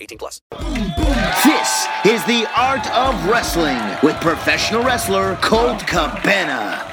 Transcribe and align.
18 0.00 0.18
plus. 0.18 0.40
This 1.44 1.86
is 2.06 2.24
the 2.24 2.46
art 2.56 2.86
of 2.92 3.26
wrestling 3.28 3.78
with 4.02 4.16
professional 4.20 4.82
wrestler 4.82 5.36
Colt 5.36 5.86
Cabana. 5.86 6.86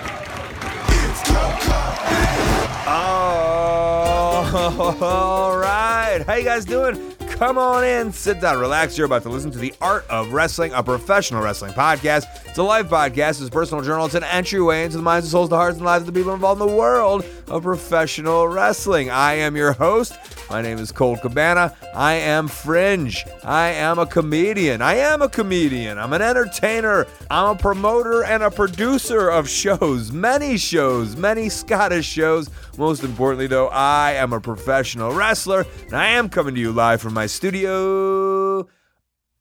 Oh, 2.90 4.98
all 5.02 5.58
right. 5.58 6.24
How 6.26 6.36
you 6.36 6.44
guys 6.44 6.66
doing? 6.66 7.14
Come 7.38 7.60
on 7.60 7.84
in, 7.84 8.12
sit 8.12 8.42
down, 8.42 8.60
relax. 8.60 8.98
You're 8.98 9.06
about 9.06 9.22
to 9.24 9.30
listen 9.30 9.52
to 9.52 9.60
the 9.60 9.72
Art 9.80 10.06
of 10.10 10.34
Wrestling, 10.34 10.74
a 10.74 10.82
professional 10.82 11.44
wrestling 11.44 11.72
podcast. 11.74 12.24
It's 12.48 12.58
a 12.58 12.64
live 12.64 12.88
podcast. 12.88 13.42
It's 13.42 13.42
a 13.42 13.52
personal 13.52 13.84
journal. 13.84 14.08
It's 14.08 14.16
an 14.16 14.24
entryway 14.24 14.86
into 14.86 14.98
the 14.98 15.04
minds 15.04 15.28
and 15.28 15.32
souls, 15.32 15.50
the 15.50 15.56
hearts 15.56 15.78
and 15.78 15.86
lives 15.86 16.08
of 16.08 16.14
the 16.14 16.20
people 16.20 16.34
involved 16.34 16.60
in 16.62 16.68
the 16.68 16.74
world 16.74 17.24
of 17.48 17.62
professional 17.62 18.48
wrestling. 18.48 19.12
I 19.12 19.34
am 19.34 19.56
your 19.56 19.74
host. 19.74 20.14
My 20.50 20.62
name 20.62 20.78
is 20.78 20.94
Colt 20.94 21.22
Cabana. 21.22 21.76
I 21.94 22.14
am 22.14 22.48
fringe. 22.48 23.26
I 23.44 23.70
am 23.70 24.00
a 24.00 24.06
comedian. 24.06 24.82
I 24.82 24.96
am 24.96 25.22
a 25.22 25.28
comedian. 25.28 25.98
I'm 25.98 26.14
an 26.14 26.22
entertainer. 26.22 27.06
I'm 27.30 27.56
a 27.56 27.60
promoter 27.60 28.24
and 28.24 28.42
a 28.42 28.50
producer 28.50 29.30
of 29.30 29.50
shows, 29.50 30.12
many 30.12 30.58
shows, 30.58 31.18
many 31.18 31.50
Scottish 31.50 32.06
shows. 32.06 32.50
Most 32.78 33.04
importantly, 33.04 33.48
though, 33.48 33.68
I 33.68 34.14
am 34.14 34.32
a 34.32 34.40
professional 34.40 35.12
wrestler, 35.12 35.66
and 35.86 35.94
I 35.94 36.08
am 36.10 36.30
coming 36.30 36.56
to 36.56 36.62
you 36.62 36.72
live 36.72 37.02
from 37.02 37.14
my 37.14 37.26
studio 37.26 38.47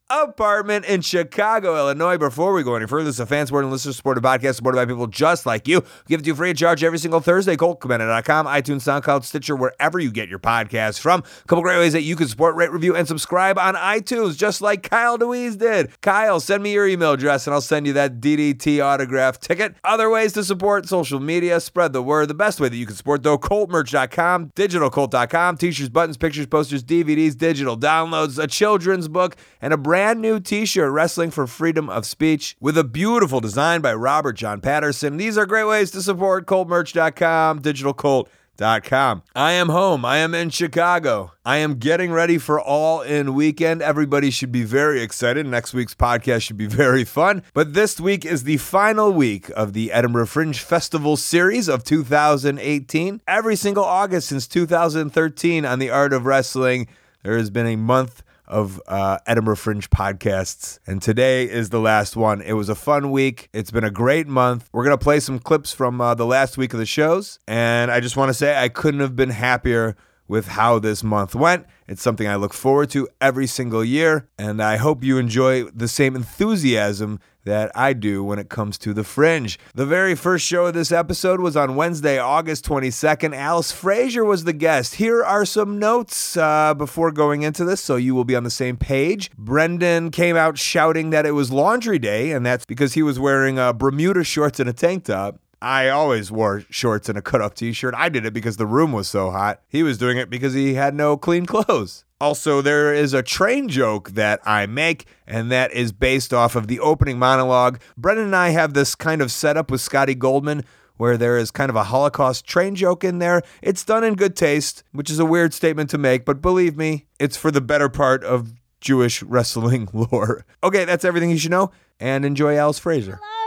apartment 0.08 0.84
in 0.84 1.00
Chicago, 1.00 1.76
Illinois. 1.76 2.16
Before 2.16 2.52
we 2.52 2.62
go 2.62 2.76
any 2.76 2.86
further, 2.86 3.06
this 3.06 3.16
is 3.16 3.20
a 3.20 3.26
fan 3.26 3.46
supported 3.46 3.66
and 3.66 3.72
listener 3.72 3.92
supported 3.92 4.22
podcast 4.22 4.54
supported 4.54 4.76
by 4.76 4.86
people 4.86 5.08
just 5.08 5.46
like 5.46 5.66
you. 5.66 5.80
We 5.80 6.08
give 6.08 6.20
it 6.20 6.22
to 6.24 6.28
you 6.28 6.34
free 6.36 6.52
of 6.52 6.56
charge 6.56 6.84
every 6.84 6.98
single 6.98 7.20
Thursday. 7.20 7.56
ColtCabana.com, 7.56 8.46
iTunes, 8.46 8.82
SoundCloud, 8.82 9.24
Stitcher, 9.24 9.56
wherever 9.56 9.98
you 9.98 10.12
get 10.12 10.28
your 10.28 10.38
podcasts 10.38 11.00
from. 11.00 11.20
A 11.20 11.48
couple 11.48 11.62
great 11.62 11.78
ways 11.78 11.92
that 11.92 12.02
you 12.02 12.14
can 12.14 12.28
support, 12.28 12.54
rate, 12.54 12.70
review, 12.70 12.94
and 12.94 13.08
subscribe 13.08 13.58
on 13.58 13.74
iTunes, 13.74 14.36
just 14.36 14.60
like 14.60 14.88
Kyle 14.88 15.18
DeWeese 15.18 15.56
did. 15.56 16.00
Kyle, 16.02 16.38
send 16.38 16.62
me 16.62 16.72
your 16.72 16.86
email 16.86 17.12
address 17.12 17.46
and 17.48 17.54
I'll 17.54 17.60
send 17.60 17.86
you 17.86 17.92
that 17.94 18.20
DDT 18.20 18.84
autograph 18.84 19.40
ticket. 19.40 19.74
Other 19.82 20.08
ways 20.08 20.32
to 20.34 20.44
support 20.44 20.86
social 20.86 21.18
media, 21.18 21.58
spread 21.58 21.92
the 21.92 22.02
word. 22.02 22.28
The 22.28 22.34
best 22.34 22.60
way 22.60 22.68
that 22.68 22.76
you 22.76 22.86
can 22.86 22.94
support, 22.94 23.24
though, 23.24 23.38
ColtMerch.com, 23.38 24.50
DigitalColt.com, 24.54 25.56
t-shirts, 25.56 25.88
buttons, 25.88 26.16
pictures, 26.16 26.46
posters, 26.46 26.84
DVDs, 26.84 27.36
digital 27.36 27.76
downloads, 27.76 28.42
a 28.42 28.46
children's 28.46 29.08
book, 29.08 29.34
and 29.60 29.72
a 29.72 29.76
brand 29.76 29.95
new 30.16 30.40
t-shirt, 30.40 30.92
Wrestling 30.92 31.30
for 31.30 31.46
Freedom 31.46 31.88
of 31.88 32.04
Speech, 32.06 32.56
with 32.60 32.76
a 32.76 32.84
beautiful 32.84 33.40
design 33.40 33.80
by 33.80 33.94
Robert 33.94 34.34
John 34.34 34.60
Patterson. 34.60 35.16
These 35.16 35.38
are 35.38 35.46
great 35.46 35.64
ways 35.64 35.90
to 35.92 36.02
support 36.02 36.46
ColtMerch.com, 36.46 37.60
DigitalColt.com. 37.62 39.22
I 39.34 39.52
am 39.52 39.68
home. 39.68 40.04
I 40.04 40.18
am 40.18 40.34
in 40.34 40.50
Chicago. 40.50 41.32
I 41.44 41.58
am 41.58 41.74
getting 41.74 42.12
ready 42.12 42.38
for 42.38 42.60
All 42.60 43.02
In 43.02 43.34
Weekend. 43.34 43.82
Everybody 43.82 44.30
should 44.30 44.52
be 44.52 44.64
very 44.64 45.02
excited. 45.02 45.46
Next 45.46 45.74
week's 45.74 45.94
podcast 45.94 46.42
should 46.42 46.56
be 46.56 46.66
very 46.66 47.04
fun. 47.04 47.42
But 47.52 47.74
this 47.74 48.00
week 48.00 48.24
is 48.24 48.44
the 48.44 48.56
final 48.56 49.12
week 49.12 49.50
of 49.56 49.72
the 49.72 49.92
Edinburgh 49.92 50.26
Fringe 50.26 50.58
Festival 50.58 51.16
series 51.16 51.68
of 51.68 51.84
2018. 51.84 53.20
Every 53.26 53.56
single 53.56 53.84
August 53.84 54.28
since 54.28 54.46
2013 54.46 55.64
on 55.64 55.78
The 55.78 55.90
Art 55.90 56.12
of 56.12 56.24
Wrestling, 56.24 56.86
there 57.22 57.36
has 57.36 57.50
been 57.50 57.66
a 57.66 57.76
month 57.76 58.22
of 58.46 58.80
uh, 58.86 59.18
Edinburgh 59.26 59.56
Fringe 59.56 59.88
podcasts. 59.90 60.78
And 60.86 61.02
today 61.02 61.44
is 61.44 61.70
the 61.70 61.80
last 61.80 62.16
one. 62.16 62.40
It 62.40 62.52
was 62.52 62.68
a 62.68 62.74
fun 62.74 63.10
week. 63.10 63.48
It's 63.52 63.70
been 63.70 63.84
a 63.84 63.90
great 63.90 64.26
month. 64.26 64.68
We're 64.72 64.84
going 64.84 64.96
to 64.96 65.02
play 65.02 65.20
some 65.20 65.38
clips 65.38 65.72
from 65.72 66.00
uh, 66.00 66.14
the 66.14 66.26
last 66.26 66.56
week 66.56 66.72
of 66.72 66.78
the 66.78 66.86
shows. 66.86 67.38
And 67.46 67.90
I 67.90 68.00
just 68.00 68.16
want 68.16 68.30
to 68.30 68.34
say 68.34 68.56
I 68.56 68.68
couldn't 68.68 69.00
have 69.00 69.16
been 69.16 69.30
happier 69.30 69.96
with 70.28 70.48
how 70.48 70.78
this 70.78 71.04
month 71.04 71.34
went. 71.34 71.66
It's 71.86 72.02
something 72.02 72.26
I 72.26 72.36
look 72.36 72.52
forward 72.52 72.90
to 72.90 73.08
every 73.20 73.46
single 73.46 73.84
year. 73.84 74.28
And 74.38 74.62
I 74.62 74.76
hope 74.76 75.04
you 75.04 75.18
enjoy 75.18 75.64
the 75.64 75.88
same 75.88 76.16
enthusiasm 76.16 77.20
that 77.46 77.72
I 77.74 77.94
do 77.94 78.22
when 78.22 78.38
it 78.38 78.50
comes 78.50 78.76
to 78.78 78.92
the 78.92 79.02
fringe. 79.02 79.58
The 79.74 79.86
very 79.86 80.14
first 80.14 80.44
show 80.46 80.66
of 80.66 80.74
this 80.74 80.92
episode 80.92 81.40
was 81.40 81.56
on 81.56 81.74
Wednesday, 81.74 82.18
August 82.18 82.66
22nd. 82.66 83.34
Alice 83.34 83.72
Fraser 83.72 84.24
was 84.24 84.44
the 84.44 84.52
guest. 84.52 84.96
Here 84.96 85.24
are 85.24 85.46
some 85.46 85.78
notes 85.78 86.36
uh, 86.36 86.74
before 86.74 87.10
going 87.10 87.42
into 87.42 87.64
this 87.64 87.80
so 87.80 87.96
you 87.96 88.14
will 88.14 88.24
be 88.24 88.36
on 88.36 88.44
the 88.44 88.50
same 88.50 88.76
page. 88.76 89.30
Brendan 89.38 90.10
came 90.10 90.36
out 90.36 90.58
shouting 90.58 91.10
that 91.10 91.24
it 91.24 91.32
was 91.32 91.50
laundry 91.50 91.98
day, 91.98 92.32
and 92.32 92.44
that's 92.44 92.66
because 92.66 92.94
he 92.94 93.02
was 93.02 93.18
wearing 93.18 93.58
uh, 93.58 93.72
Bermuda 93.72 94.24
shorts 94.24 94.60
and 94.60 94.68
a 94.68 94.72
tank 94.72 95.04
top. 95.04 95.40
I 95.62 95.88
always 95.88 96.30
wore 96.30 96.64
shorts 96.68 97.08
and 97.08 97.16
a 97.16 97.22
cut 97.22 97.40
off 97.40 97.54
t 97.54 97.72
shirt. 97.72 97.94
I 97.96 98.08
did 98.08 98.26
it 98.26 98.34
because 98.34 98.56
the 98.56 98.66
room 98.66 98.92
was 98.92 99.08
so 99.08 99.30
hot. 99.30 99.62
He 99.68 99.82
was 99.82 99.98
doing 99.98 100.18
it 100.18 100.28
because 100.28 100.52
he 100.52 100.74
had 100.74 100.94
no 100.94 101.16
clean 101.16 101.46
clothes. 101.54 102.04
Also, 102.18 102.62
there 102.62 102.94
is 102.94 103.12
a 103.12 103.22
train 103.22 103.68
joke 103.68 104.12
that 104.12 104.40
I 104.46 104.64
make, 104.64 105.06
and 105.26 105.52
that 105.52 105.72
is 105.72 105.92
based 105.92 106.32
off 106.32 106.56
of 106.56 106.66
the 106.66 106.80
opening 106.80 107.18
monologue. 107.18 107.78
Brendan 107.96 108.26
and 108.26 108.36
I 108.36 108.50
have 108.50 108.72
this 108.72 108.94
kind 108.94 109.20
of 109.20 109.30
setup 109.30 109.70
with 109.70 109.82
Scotty 109.82 110.14
Goldman 110.14 110.64
where 110.96 111.18
there 111.18 111.36
is 111.36 111.50
kind 111.50 111.68
of 111.68 111.76
a 111.76 111.84
Holocaust 111.84 112.46
train 112.46 112.74
joke 112.74 113.04
in 113.04 113.18
there. 113.18 113.42
It's 113.60 113.84
done 113.84 114.02
in 114.02 114.14
good 114.14 114.34
taste, 114.34 114.82
which 114.92 115.10
is 115.10 115.18
a 115.18 115.26
weird 115.26 115.52
statement 115.52 115.90
to 115.90 115.98
make, 115.98 116.24
but 116.24 116.40
believe 116.40 116.74
me, 116.74 117.06
it's 117.20 117.36
for 117.36 117.50
the 117.50 117.60
better 117.60 117.90
part 117.90 118.24
of 118.24 118.54
Jewish 118.80 119.22
wrestling 119.22 119.88
lore. 119.92 120.46
Okay, 120.64 120.86
that's 120.86 121.04
everything 121.04 121.28
you 121.28 121.36
should 121.36 121.50
know, 121.50 121.70
and 122.00 122.24
enjoy 122.24 122.56
Alice 122.56 122.78
Fraser. 122.78 123.20
Hello? 123.22 123.45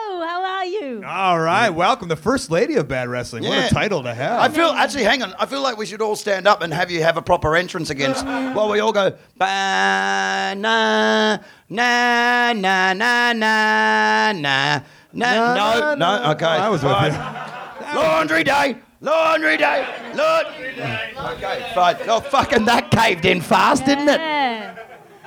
All 1.11 1.39
right, 1.39 1.71
mm. 1.71 1.75
welcome, 1.75 2.07
the 2.07 2.15
first 2.15 2.51
lady 2.51 2.75
of 2.75 2.87
bad 2.87 3.09
wrestling. 3.09 3.43
What 3.43 3.53
Yeah. 3.57 3.65
a 3.65 3.69
title 3.71 4.03
to 4.03 4.13
have. 4.13 4.41
I 4.41 4.49
feel 4.49 4.67
actually, 4.67 5.05
hang 5.05 5.23
on. 5.23 5.33
I 5.39 5.47
feel 5.47 5.63
like 5.63 5.75
we 5.75 5.87
should 5.87 6.03
all 6.03 6.15
stand 6.15 6.47
up 6.47 6.61
and 6.61 6.71
have 6.71 6.91
you 6.91 7.01
have 7.01 7.17
a 7.17 7.21
proper 7.21 7.55
entrance 7.55 7.89
against. 7.89 8.23
While 8.53 8.69
we 8.69 8.79
all 8.79 8.91
go 8.91 9.13
ba 9.35 10.53
na 10.55 11.39
na 11.67 12.53
na 12.53 12.93
na 12.93 13.33
na 13.33 13.33
na 13.33 14.31
na. 14.31 14.81
No, 15.11 15.95
no. 15.95 16.31
Okay. 16.33 16.45
I 16.45 16.69
was 16.69 16.83
with 16.83 16.91
Fine. 16.91 17.13
you. 17.13 17.95
Laundry 17.99 18.43
day. 18.43 18.77
Laundry 19.01 19.57
day. 19.57 19.87
Laundry 20.13 20.75
day. 20.75 21.13
Okay, 21.17 21.71
fine. 21.73 21.95
Oh, 22.07 22.19
fucking 22.19 22.65
that 22.65 22.91
caved 22.91 23.25
in 23.25 23.41
fast, 23.41 23.83
didn't 23.85 24.09
it? 24.09 24.19
Yeah. 24.19 24.77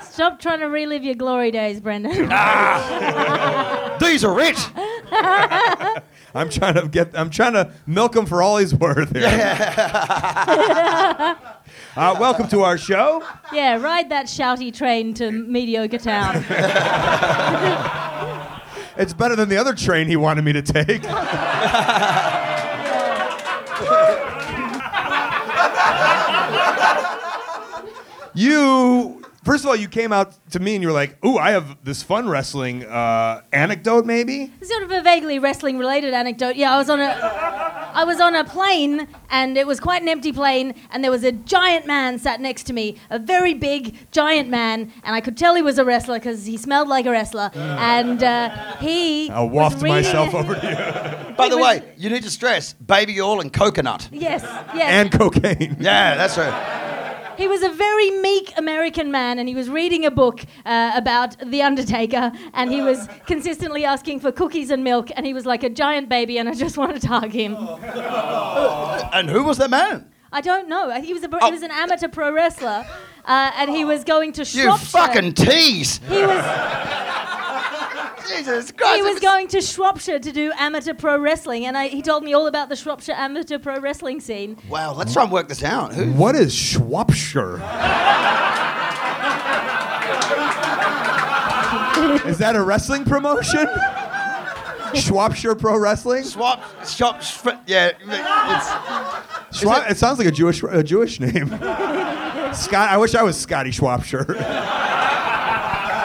Stop 0.01 0.39
trying 0.39 0.61
to 0.61 0.67
relive 0.67 1.03
your 1.03 1.17
glory 1.17 1.51
days, 1.51 1.81
Brendan. 1.81 2.29
Ah. 2.31 3.97
These 4.01 4.25
are 4.25 4.39
it. 4.39 4.59
I'm 6.35 6.49
trying 6.49 6.75
to 6.75 6.89
get. 6.89 7.19
I'm 7.19 7.29
trying 7.29 7.53
to 7.53 7.71
milk 7.87 8.17
him 8.17 8.25
for 8.25 8.43
all 8.43 8.57
he's 8.57 8.75
worth 8.75 9.15
here. 9.15 9.27
uh, 11.97 11.97
welcome 11.97 12.49
to 12.49 12.63
our 12.63 12.79
show. 12.79 13.23
yeah, 13.53 13.79
ride 13.79 14.09
that 14.09 14.27
shouty 14.27 14.73
train 14.73 15.13
to 15.15 15.31
mediocre 15.31 15.99
town. 15.99 16.45
It's 18.95 19.15
better 19.15 19.35
than 19.35 19.49
the 19.49 19.57
other 19.57 19.75
train 19.75 20.07
he 20.07 20.17
wanted 20.17 20.45
me 20.45 20.53
to 20.53 20.61
take. 20.61 21.03
you 28.35 29.22
First 29.45 29.65
of 29.65 29.71
all, 29.71 29.77
you 29.77 29.89
came 29.89 30.13
out 30.13 30.37
to 30.53 30.61
me 30.61 30.77
and 30.77 30.83
you 30.83 30.89
were 30.89 30.95
like, 30.95 31.23
"Ooh, 31.25 31.37
I 31.37 31.51
have 31.51 31.79
this 31.83 32.03
fun 32.03 32.29
wrestling 32.29 32.85
uh, 32.85 33.43
anecdote, 33.53 34.07
maybe." 34.07 34.53
Sort 34.63 34.85
of 34.85 34.93
a 34.93 35.03
vaguely 35.03 35.41
wrestling 35.41 35.79
related 35.79 36.15
anecdote. 36.15 36.55
Yeah, 36.55 36.73
I 36.73 36.79
was 36.79 36.89
on 36.89 37.01
a 37.01 37.91
I 37.95 38.05
was 38.05 38.21
on 38.21 38.37
a 38.37 38.45
plane 38.45 39.09
and 39.31 39.59
it 39.59 39.67
was 39.67 39.81
quite 39.81 40.01
an 40.01 40.09
empty 40.09 40.33
plane 40.33 40.75
and 40.91 41.03
there 41.03 41.11
was 41.11 41.25
a 41.25 41.33
giant 41.33 41.87
man 41.87 42.21
sat 42.21 42.41
next 42.41 42.65
to 42.65 42.73
me, 42.73 42.99
a 43.11 43.19
very 43.19 43.53
big 43.55 43.97
giant 44.13 44.49
man, 44.49 44.93
and 45.03 45.17
I 45.17 45.21
could 45.21 45.37
tell 45.37 45.57
he 45.57 45.63
was 45.63 45.79
a 45.79 45.85
wrestler 45.85 46.19
because 46.19 46.47
he 46.47 46.57
smelled 46.57 46.87
like 46.87 47.07
a 47.07 47.11
wrestler. 47.11 47.51
And 47.55 48.23
uh, 48.23 48.77
he 48.77 49.29
I'll 49.31 49.49
waft 49.49 49.83
myself 49.83 50.35
over 50.41 50.55
to 50.55 50.67
you. 50.67 51.35
By 51.37 51.49
the 51.49 51.59
way, 51.59 51.83
you 51.97 52.11
need 52.11 52.23
to 52.23 52.31
stress 52.31 52.75
baby 52.75 53.21
oil 53.21 53.41
and 53.41 53.53
coconut. 53.53 54.09
Yes, 54.13 54.43
yes. 54.75 54.89
and 54.89 55.11
cocaine. 55.11 55.77
Yeah, 55.81 56.15
that's 56.15 56.39
right. 56.39 56.82
He 57.37 57.49
was 57.49 57.63
a 57.63 57.71
very 57.71 58.11
meek 58.11 58.53
American 58.57 59.11
man, 59.11 59.39
and 59.39 59.49
he 59.49 59.55
was 59.55 59.69
reading 59.69 60.05
a 60.05 60.11
book 60.11 60.45
uh, 60.67 60.93
about 60.95 61.37
The 61.45 61.63
Undertaker, 61.63 62.33
and 62.55 62.71
he 62.71 62.81
was 62.83 63.09
consistently 63.27 63.85
asking 63.85 64.21
for 64.21 64.31
cookies 64.33 64.71
and 64.71 64.85
milk, 64.85 65.11
and 65.17 65.25
he 65.27 65.33
was 65.35 65.47
like 65.47 65.63
a 65.63 65.71
giant 65.71 66.09
baby, 66.09 66.39
and 66.39 66.49
I 66.49 66.55
just 66.55 66.77
wanted 66.83 67.01
to 67.03 67.09
hug 67.09 67.33
him. 67.33 67.57
And 69.15 69.29
who 69.29 69.43
was 69.45 69.59
that 69.59 69.69
man? 69.71 70.11
I 70.33 70.41
don't 70.41 70.69
know. 70.69 70.91
He 71.01 71.13
was 71.13 71.23
a, 71.23 71.29
Oh. 71.31 71.45
he 71.47 71.53
was 71.53 71.63
an 71.63 71.71
amateur 71.71 72.09
pro 72.09 72.33
wrestler, 72.33 72.87
uh, 73.27 73.51
and 73.57 73.71
he 73.71 73.85
was 73.85 74.05
going 74.05 74.33
to 74.35 74.45
You 74.45 74.75
fucking 74.79 75.35
tease. 75.35 75.99
He 76.09 76.23
was 76.25 76.43
Jesus 78.29 78.73
Christ. 78.73 78.97
he 78.97 79.03
was 79.03 79.21
going 79.21 79.49
to 79.49 79.61
Shropshire 79.61 80.19
to 80.19 80.33
do 80.33 80.53
amateur 80.59 80.95
pro 80.95 81.19
wrestling, 81.19 81.67
and 81.67 81.77
I, 81.77 81.89
he 81.89 82.03
told 82.03 82.25
me 82.25 82.33
all 82.35 82.47
about 82.47 82.69
the 82.69 82.77
Shropshire 82.77 83.15
amateur 83.17 83.59
pro 83.59 83.79
wrestling 83.81 84.21
scene. 84.21 84.57
Wow, 84.69 84.95
let's 84.95 85.13
try 85.13 85.23
and 85.25 85.33
work 85.33 85.49
this 85.49 85.63
out. 85.63 85.93
Who? 85.95 86.13
What 86.13 86.35
is 86.35 86.55
Shropshire? 86.55 87.57
is 92.27 92.39
that 92.39 92.55
a 92.57 92.63
wrestling 92.63 93.05
promotion? 93.05 93.67
Shropshire 94.95 95.55
Pro 95.55 95.79
Wrestling? 95.79 96.23
Swap, 96.23 96.63
shop, 96.87 97.21
shp- 97.21 97.59
yeah. 97.67 97.93
It's, 97.99 99.63
Schwa- 99.63 99.91
it 99.91 99.97
sounds 99.97 100.19
like 100.19 100.29
a 100.29 100.31
Jewish 100.31 100.63
a 100.63 100.83
Jewish 100.83 101.19
name. 101.19 101.49
Scott, 101.49 102.91
I 102.91 102.99
wish 102.99 103.15
I 103.15 103.23
was 103.23 103.39
Scotty 103.39 103.71
Shropshire. 103.71 104.27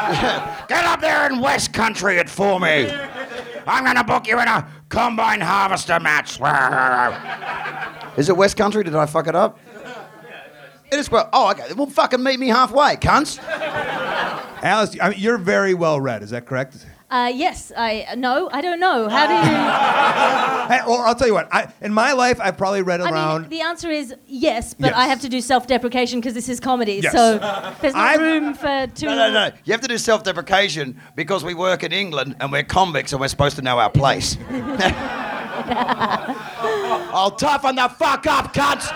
get 0.68 0.86
up 0.86 1.02
there 1.02 1.30
in 1.30 1.40
West 1.40 1.74
Country 1.74 2.18
it 2.18 2.30
for 2.30 2.60
me. 2.60 2.90
I'm 3.68 3.84
gonna 3.84 4.04
book 4.04 4.28
you 4.28 4.40
in 4.40 4.48
a 4.48 4.68
combine 4.90 5.42
harvester 5.42 6.00
match. 6.00 6.40
Is 8.18 8.30
it 8.30 8.38
West 8.38 8.58
Country? 8.58 8.84
Did 8.84 8.96
I 8.96 9.06
fuck 9.06 9.28
it 9.28 9.36
up? 9.36 9.60
It 10.92 11.00
is 11.00 11.12
well. 11.12 11.30
Oh, 11.34 11.52
okay. 11.52 11.74
Well, 11.74 11.88
fucking 11.88 12.24
meet 12.24 12.40
me 12.40 12.48
halfway, 12.48 12.96
cunts. 12.96 13.40
Alice, 14.64 14.96
I 15.02 15.10
mean, 15.10 15.20
you're 15.20 15.38
very 15.38 15.74
well 15.74 16.00
read. 16.00 16.24
Is 16.24 16.30
that 16.30 16.46
correct? 16.46 16.86
Uh, 17.10 17.32
yes, 17.34 17.72
I 17.76 18.16
no, 18.18 18.50
I 18.52 18.60
don't 18.60 18.82
know. 18.82 19.08
How 19.08 19.28
do 19.28 19.34
you? 19.34 19.58
Hey, 20.68 20.82
well, 20.86 21.00
I'll 21.00 21.16
tell 21.16 21.28
you 21.30 21.34
what. 21.34 21.48
I, 21.54 21.72
in 21.80 21.94
my 21.94 22.12
life, 22.12 22.42
I've 22.42 22.58
probably 22.58 22.82
read 22.82 23.00
I 23.00 23.10
around. 23.10 23.44
mean, 23.44 23.50
the 23.52 23.62
answer 23.62 23.90
is 23.90 24.14
yes, 24.28 24.74
but 24.74 24.88
Yes. 24.88 24.96
I 24.98 25.06
have 25.08 25.22
to 25.22 25.30
do 25.30 25.40
self-deprecation 25.40 26.20
because 26.20 26.34
this 26.34 26.50
is 26.50 26.60
comedy. 26.60 27.00
Yes. 27.02 27.14
So 27.14 27.38
there's 27.80 27.94
no 27.94 28.00
I'm- 28.02 28.20
room 28.20 28.54
for 28.54 28.88
two. 28.94 29.06
No, 29.06 29.16
no, 29.16 29.32
no. 29.32 29.52
You 29.64 29.72
have 29.72 29.80
to 29.80 29.88
do 29.88 29.98
self-deprecation 29.98 31.00
because 31.16 31.46
we 31.46 31.54
work 31.54 31.84
in 31.86 31.94
England 31.94 32.36
and 32.42 32.52
we're 32.52 32.64
convicts 32.64 33.14
and 33.14 33.22
we're 33.22 33.30
supposed 33.30 33.56
to 33.56 33.62
know 33.62 33.80
our 33.80 33.90
place. 33.90 34.36
I'll 37.14 37.32
toughen 37.32 37.76
the 37.78 37.88
fuck 37.88 38.28
up, 38.28 38.54
cunts. 38.54 38.92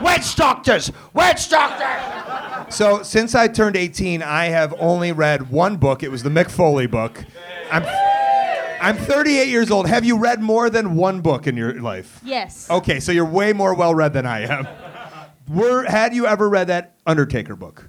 Witch 0.00 0.36
doctors. 0.36 0.92
Witch 1.12 1.48
doctors. 1.48 2.74
So 2.74 3.02
since 3.02 3.34
I 3.34 3.48
turned 3.48 3.76
18, 3.76 4.22
I 4.22 4.46
have 4.46 4.74
only 4.78 5.12
read 5.12 5.50
one 5.50 5.76
book. 5.76 6.02
It 6.02 6.10
was 6.10 6.22
the 6.22 6.30
Mick 6.30 6.50
Foley 6.50 6.86
book. 6.86 7.24
I'm 7.70 7.84
I'm 8.80 8.96
38 8.96 9.48
years 9.48 9.70
old. 9.70 9.88
Have 9.88 10.04
you 10.04 10.16
read 10.16 10.40
more 10.40 10.70
than 10.70 10.94
one 10.94 11.20
book 11.20 11.46
in 11.46 11.56
your 11.56 11.80
life? 11.80 12.20
Yes. 12.22 12.70
Okay, 12.70 13.00
so 13.00 13.10
you're 13.10 13.24
way 13.24 13.52
more 13.52 13.74
well 13.74 13.94
read 13.94 14.12
than 14.12 14.24
I 14.24 14.40
am. 14.42 14.68
Were 15.48 15.84
had 15.84 16.14
you 16.14 16.26
ever 16.26 16.48
read 16.48 16.68
that 16.68 16.94
Undertaker 17.06 17.56
book? 17.56 17.88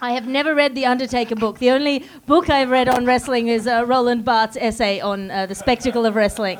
I 0.00 0.12
have 0.12 0.28
never 0.28 0.54
read 0.54 0.76
the 0.76 0.86
Undertaker 0.86 1.34
book. 1.34 1.58
The 1.58 1.70
only 1.70 2.04
book 2.26 2.48
I've 2.50 2.70
read 2.70 2.88
on 2.88 3.04
wrestling 3.04 3.48
is 3.48 3.66
uh, 3.66 3.84
Roland 3.84 4.24
Barthes' 4.24 4.56
essay 4.60 5.00
on 5.00 5.28
uh, 5.30 5.46
the 5.46 5.56
spectacle 5.56 6.06
of 6.06 6.14
wrestling. 6.14 6.58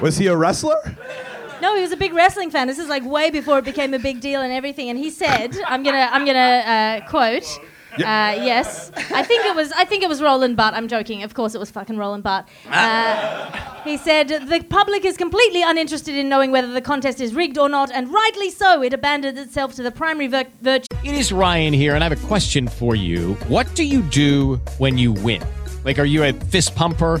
Was 0.00 0.16
he 0.16 0.26
a 0.28 0.36
wrestler? 0.36 0.76
No, 1.60 1.74
he 1.74 1.82
was 1.82 1.90
a 1.92 1.96
big 1.96 2.12
wrestling 2.14 2.50
fan. 2.50 2.68
This 2.68 2.78
is 2.78 2.88
like 2.88 3.04
way 3.04 3.30
before 3.30 3.58
it 3.58 3.64
became 3.64 3.92
a 3.94 3.98
big 3.98 4.20
deal 4.20 4.40
and 4.40 4.52
everything. 4.52 4.88
And 4.90 4.98
he 4.98 5.10
said, 5.10 5.58
"I'm 5.66 5.82
gonna, 5.82 6.08
I'm 6.12 6.24
gonna 6.24 7.02
uh, 7.04 7.08
quote." 7.08 7.58
Uh, 7.94 7.98
yes, 8.44 8.92
I 9.12 9.24
think 9.24 9.44
it 9.44 9.56
was. 9.56 9.72
I 9.72 9.84
think 9.84 10.04
it 10.04 10.08
was 10.08 10.22
Roland 10.22 10.56
Barthes. 10.56 10.76
I'm 10.76 10.86
joking. 10.86 11.24
Of 11.24 11.34
course, 11.34 11.56
it 11.56 11.58
was 11.58 11.68
fucking 11.72 11.96
Roland 11.96 12.22
Barthes. 12.22 12.48
Uh, 12.70 13.80
he 13.82 13.96
said 13.96 14.28
the 14.28 14.64
public 14.68 15.04
is 15.04 15.16
completely 15.16 15.62
uninterested 15.62 16.14
in 16.14 16.28
knowing 16.28 16.52
whether 16.52 16.70
the 16.72 16.80
contest 16.80 17.20
is 17.20 17.34
rigged 17.34 17.58
or 17.58 17.68
not, 17.68 17.90
and 17.90 18.12
rightly 18.12 18.50
so. 18.50 18.82
It 18.82 18.92
abandoned 18.92 19.36
itself 19.36 19.74
to 19.76 19.82
the 19.82 19.90
primary 19.90 20.28
vir- 20.28 20.46
virtue. 20.62 20.86
It 21.02 21.14
is 21.14 21.32
Ryan 21.32 21.72
here, 21.72 21.96
and 21.96 22.04
I 22.04 22.08
have 22.08 22.22
a 22.22 22.26
question 22.28 22.68
for 22.68 22.94
you. 22.94 23.34
What 23.48 23.74
do 23.74 23.82
you 23.82 24.02
do 24.02 24.60
when 24.78 24.96
you 24.96 25.10
win? 25.12 25.42
Like, 25.84 25.98
are 25.98 26.04
you 26.04 26.22
a 26.22 26.32
fist 26.32 26.76
pumper? 26.76 27.20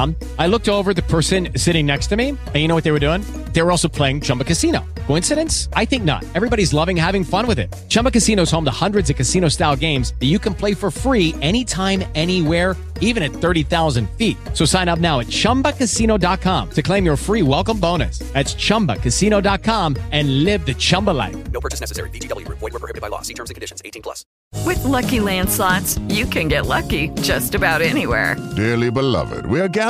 Um, 0.00 0.16
I 0.38 0.46
looked 0.46 0.68
over 0.68 0.94
the 0.94 1.02
person 1.02 1.48
sitting 1.56 1.86
next 1.86 2.06
to 2.08 2.16
me, 2.16 2.30
and 2.30 2.56
you 2.56 2.68
know 2.68 2.74
what 2.74 2.84
they 2.84 2.92
were 2.92 3.06
doing? 3.08 3.22
They 3.52 3.62
were 3.62 3.70
also 3.70 3.88
playing 3.88 4.22
Chumba 4.22 4.44
Casino. 4.44 4.84
Coincidence? 5.06 5.68
I 5.72 5.84
think 5.84 6.04
not. 6.04 6.24
Everybody's 6.34 6.72
loving 6.72 6.96
having 6.96 7.24
fun 7.24 7.46
with 7.46 7.58
it. 7.58 7.74
Chumba 7.88 8.10
Casino 8.10 8.42
is 8.42 8.50
home 8.50 8.64
to 8.64 8.70
hundreds 8.70 9.10
of 9.10 9.16
casino 9.16 9.48
style 9.48 9.74
games 9.74 10.14
that 10.20 10.26
you 10.26 10.38
can 10.38 10.54
play 10.54 10.72
for 10.74 10.90
free 10.90 11.34
anytime, 11.40 12.04
anywhere, 12.14 12.76
even 13.00 13.22
at 13.22 13.32
30,000 13.32 14.08
feet. 14.10 14.36
So 14.54 14.64
sign 14.64 14.88
up 14.88 15.00
now 15.00 15.18
at 15.18 15.26
chumbacasino.com 15.26 16.70
to 16.70 16.82
claim 16.82 17.04
your 17.04 17.16
free 17.16 17.42
welcome 17.42 17.80
bonus. 17.80 18.20
That's 18.32 18.54
chumbacasino.com 18.54 19.96
and 20.12 20.44
live 20.44 20.64
the 20.64 20.74
Chumba 20.74 21.10
life. 21.10 21.50
No 21.50 21.60
purchase 21.60 21.80
necessary. 21.80 22.10
VGW 22.10 22.46
Group. 22.46 22.58
Void 22.58 22.72
were 22.72 22.78
prohibited 22.78 23.02
by 23.02 23.08
law. 23.08 23.22
See 23.22 23.34
terms 23.34 23.50
and 23.50 23.56
conditions. 23.56 23.82
18 23.84 24.02
plus. 24.02 24.24
With 24.66 24.84
Lucky 24.84 25.20
Land 25.20 25.48
slots, 25.48 25.98
you 26.08 26.26
can 26.26 26.48
get 26.48 26.66
lucky 26.66 27.08
just 27.22 27.54
about 27.54 27.80
anywhere. 27.80 28.36
Dearly 28.56 28.90
beloved, 28.90 29.46
we 29.46 29.60
are 29.60 29.68
gathered 29.68 29.89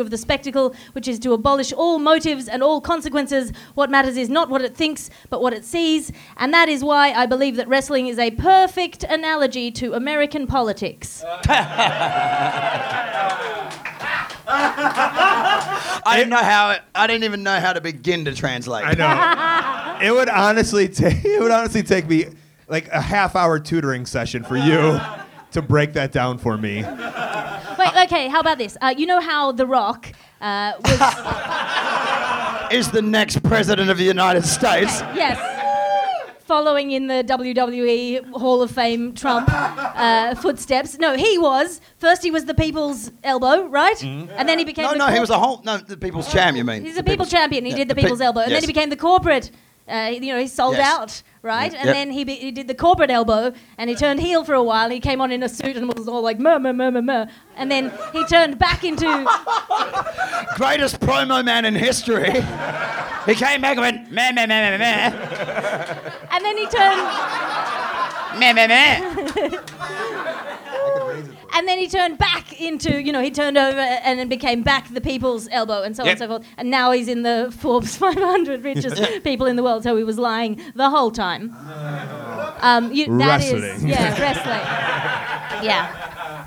Of 0.00 0.10
the 0.10 0.18
spectacle, 0.18 0.74
which 0.92 1.08
is 1.08 1.18
to 1.20 1.32
abolish 1.32 1.72
all 1.72 1.98
motives 1.98 2.48
and 2.48 2.62
all 2.62 2.80
consequences. 2.80 3.52
What 3.74 3.90
matters 3.90 4.16
is 4.16 4.28
not 4.28 4.48
what 4.48 4.62
it 4.62 4.76
thinks, 4.76 5.10
but 5.30 5.42
what 5.42 5.52
it 5.52 5.64
sees. 5.64 6.12
And 6.36 6.52
that 6.54 6.68
is 6.68 6.82
why 6.84 7.12
I 7.12 7.26
believe 7.26 7.56
that 7.56 7.68
wrestling 7.68 8.06
is 8.06 8.18
a 8.18 8.30
perfect 8.32 9.04
analogy 9.04 9.70
to 9.72 9.94
American 9.94 10.46
politics. 10.46 11.24
I 16.04 16.14
didn't 16.16 16.30
know 16.30 16.36
how. 16.36 16.70
It, 16.72 16.82
I 16.94 17.06
didn't 17.06 17.24
even 17.24 17.42
know 17.42 17.58
how 17.60 17.72
to 17.72 17.80
begin 17.80 18.24
to 18.26 18.34
translate. 18.34 18.84
I 18.84 18.92
know. 18.94 20.06
it 20.06 20.10
would 20.12 20.28
honestly 20.28 20.88
take 20.88 21.24
it 21.24 21.40
would 21.40 21.50
honestly 21.52 21.82
take 21.82 22.06
me 22.08 22.26
like 22.68 22.88
a 22.88 23.00
half 23.00 23.36
hour 23.36 23.58
tutoring 23.58 24.06
session 24.06 24.42
for 24.44 24.56
you 24.56 25.00
to 25.52 25.62
break 25.62 25.92
that 25.94 26.12
down 26.12 26.38
for 26.38 26.56
me. 26.58 26.82
Wait, 26.82 28.04
okay, 28.04 28.28
how 28.28 28.40
about 28.40 28.58
this? 28.58 28.76
Uh, 28.80 28.94
you 28.96 29.06
know 29.06 29.20
how 29.20 29.52
The 29.52 29.66
Rock 29.66 30.12
uh, 30.40 30.72
was. 30.84 32.72
Is 32.72 32.90
the 32.90 33.02
next 33.02 33.42
president 33.42 33.90
of 33.90 33.98
the 33.98 34.04
United 34.04 34.44
States? 34.44 35.00
yes. 35.14 35.38
following 36.46 36.90
in 36.90 37.06
the 37.06 37.22
WWE 37.24 38.30
Hall 38.32 38.62
of 38.62 38.70
Fame 38.70 39.14
Trump 39.14 39.48
uh, 39.50 40.34
footsteps. 40.36 40.98
No, 40.98 41.16
he 41.16 41.38
was. 41.38 41.80
First, 41.98 42.22
he 42.22 42.30
was 42.30 42.46
the 42.46 42.54
people's 42.54 43.10
elbow, 43.24 43.66
right? 43.66 44.02
And 44.02 44.48
then 44.48 44.58
he 44.58 44.64
became. 44.64 44.84
No, 44.86 44.92
the 44.92 44.98
no, 44.98 45.06
he 45.08 45.20
was 45.20 45.30
a 45.30 45.38
whole. 45.38 45.62
No, 45.64 45.76
the 45.78 45.96
people's 45.96 46.30
champ. 46.32 46.56
You 46.56 46.64
mean? 46.64 46.82
He's 46.84 46.96
a 46.96 47.02
people 47.02 47.26
champion. 47.26 47.64
He 47.64 47.70
yeah, 47.72 47.78
did 47.78 47.88
the 47.88 47.94
the 47.94 47.96
pe- 47.96 48.02
people's 48.02 48.20
elbow, 48.20 48.40
and 48.40 48.52
then 48.52 48.60
he 48.62 48.66
became 48.66 48.88
the 48.90 48.96
corporate. 48.96 49.50
Uh, 49.88 50.10
you 50.12 50.20
know, 50.32 50.38
he 50.38 50.46
sold 50.46 50.76
Yes. 50.76 50.88
out, 50.98 51.22
right? 51.42 51.74
And 51.74 51.86
yep. 51.86 51.94
then 51.94 52.10
he, 52.10 52.24
be, 52.24 52.36
he 52.36 52.50
did 52.50 52.68
the 52.68 52.74
corporate 52.74 53.10
elbow, 53.10 53.52
and 53.76 53.90
he 53.90 53.96
turned 53.96 54.20
heel 54.20 54.44
for 54.44 54.54
a 54.54 54.62
while. 54.62 54.88
He 54.90 55.00
came 55.00 55.20
on 55.20 55.30
in 55.32 55.42
a 55.42 55.48
suit 55.48 55.76
and 55.76 55.92
was 55.92 56.08
all 56.08 56.22
like 56.22 56.38
meh 56.38 56.58
meh 56.58 56.72
meh 56.72 56.90
meh 56.90 57.00
meh. 57.00 57.26
And 57.56 57.70
then 57.70 57.92
he 58.12 58.24
turned 58.26 58.58
back 58.58 58.84
into 58.84 59.06
Greatest 60.56 61.00
promo 61.00 61.44
man 61.44 61.64
in 61.64 61.74
history. 61.74 62.30
he 63.26 63.34
came 63.34 63.60
back 63.60 63.76
and 63.76 63.80
went 63.80 64.10
meh 64.10 64.32
meh 64.32 64.46
meh 64.46 64.76
meh 64.76 64.78
meh 64.78 66.12
and 66.32 66.44
then 66.44 66.56
he 66.56 66.66
turned 66.66 67.00
meh 68.38 68.52
meh 68.52 68.66
meh. 68.66 69.58
and 71.54 71.68
then 71.68 71.78
he 71.78 71.88
turned 71.88 72.18
back 72.18 72.60
into 72.60 73.02
you 73.02 73.12
know 73.12 73.20
he 73.22 73.30
turned 73.30 73.56
over 73.58 73.78
and 73.78 74.18
then 74.18 74.28
became 74.28 74.62
back 74.62 74.92
the 74.92 75.00
people's 75.00 75.48
elbow 75.50 75.82
and 75.82 75.96
so 75.96 76.02
on 76.02 76.08
and 76.10 76.18
so 76.18 76.26
forth. 76.28 76.44
And 76.56 76.70
now 76.70 76.90
he's 76.92 77.08
in 77.08 77.22
the 77.22 77.52
Forbes 77.58 77.96
500 77.98 78.64
richest 78.64 79.00
people 79.24 79.46
in 79.46 79.56
the 79.56 79.62
world. 79.62 79.82
So 79.82 79.96
he 79.96 80.04
was 80.04 80.18
lying 80.18 80.60
the 80.74 80.90
whole 80.90 81.10
time. 81.10 81.54
Um, 82.60 82.92
you, 82.92 83.18
that 83.18 83.40
is- 83.42 83.52
Wrestling. 83.52 83.88
yeah, 83.88 84.20
wrestling. 84.20 85.62
Yeah. 85.62 86.46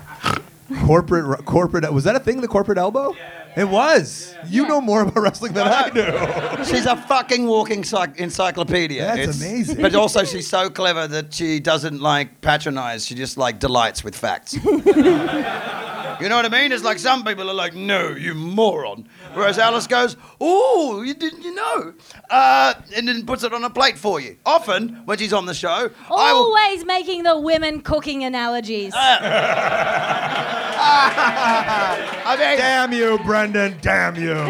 Corporate, 0.84 1.44
corporate. 1.46 1.90
Was 1.92 2.04
that 2.04 2.16
a 2.16 2.20
thing? 2.20 2.40
The 2.40 2.48
corporate 2.48 2.76
elbow? 2.76 3.14
It 3.56 3.64
was. 3.68 4.34
You 4.46 4.68
know 4.68 4.82
more 4.82 5.00
about 5.00 5.16
wrestling 5.16 5.54
than 5.54 5.66
I 5.66 5.88
do. 5.88 6.64
She's 6.64 6.84
a 6.84 6.94
fucking 6.94 7.46
walking 7.46 7.84
psych- 7.84 8.18
encyclopedia. 8.18 9.02
That's 9.16 9.40
amazing. 9.40 9.80
But 9.80 9.94
also, 9.94 10.24
she's 10.24 10.46
so 10.46 10.68
clever 10.68 11.06
that 11.08 11.32
she 11.32 11.58
doesn't 11.58 12.00
like 12.02 12.42
patronize. 12.42 13.06
She 13.06 13.14
just 13.14 13.38
like 13.38 13.58
delights 13.58 14.04
with 14.04 14.14
facts. 14.14 14.58
You 16.20 16.28
know 16.28 16.36
what 16.36 16.44
I 16.46 16.48
mean? 16.48 16.72
It's 16.72 16.82
like 16.84 16.98
some 16.98 17.24
people 17.24 17.50
are 17.50 17.54
like, 17.54 17.74
"No, 17.74 18.10
you 18.10 18.34
moron," 18.34 19.08
whereas 19.34 19.58
Alice 19.58 19.86
goes, 19.86 20.16
"Oh, 20.40 21.02
you 21.02 21.12
didn't, 21.14 21.42
you 21.42 21.54
know," 21.54 21.92
uh, 22.30 22.74
and 22.96 23.06
then 23.06 23.24
puts 23.26 23.42
it 23.44 23.52
on 23.52 23.62
a 23.64 23.70
plate 23.70 23.98
for 23.98 24.18
you. 24.20 24.36
Often, 24.46 25.02
when 25.04 25.18
she's 25.18 25.32
on 25.32 25.44
the 25.46 25.54
show, 25.54 25.68
I 26.10 26.32
will. 26.32 26.44
Always 26.46 26.84
making 26.84 27.22
the 27.24 27.38
women 27.38 27.80
cooking 27.82 28.24
analogies. 28.24 28.92
I 31.08 32.36
mean, 32.38 32.58
Damn 32.58 32.92
you, 32.92 33.18
Brendan. 33.24 33.76
Damn 33.80 34.16
you. 34.16 34.32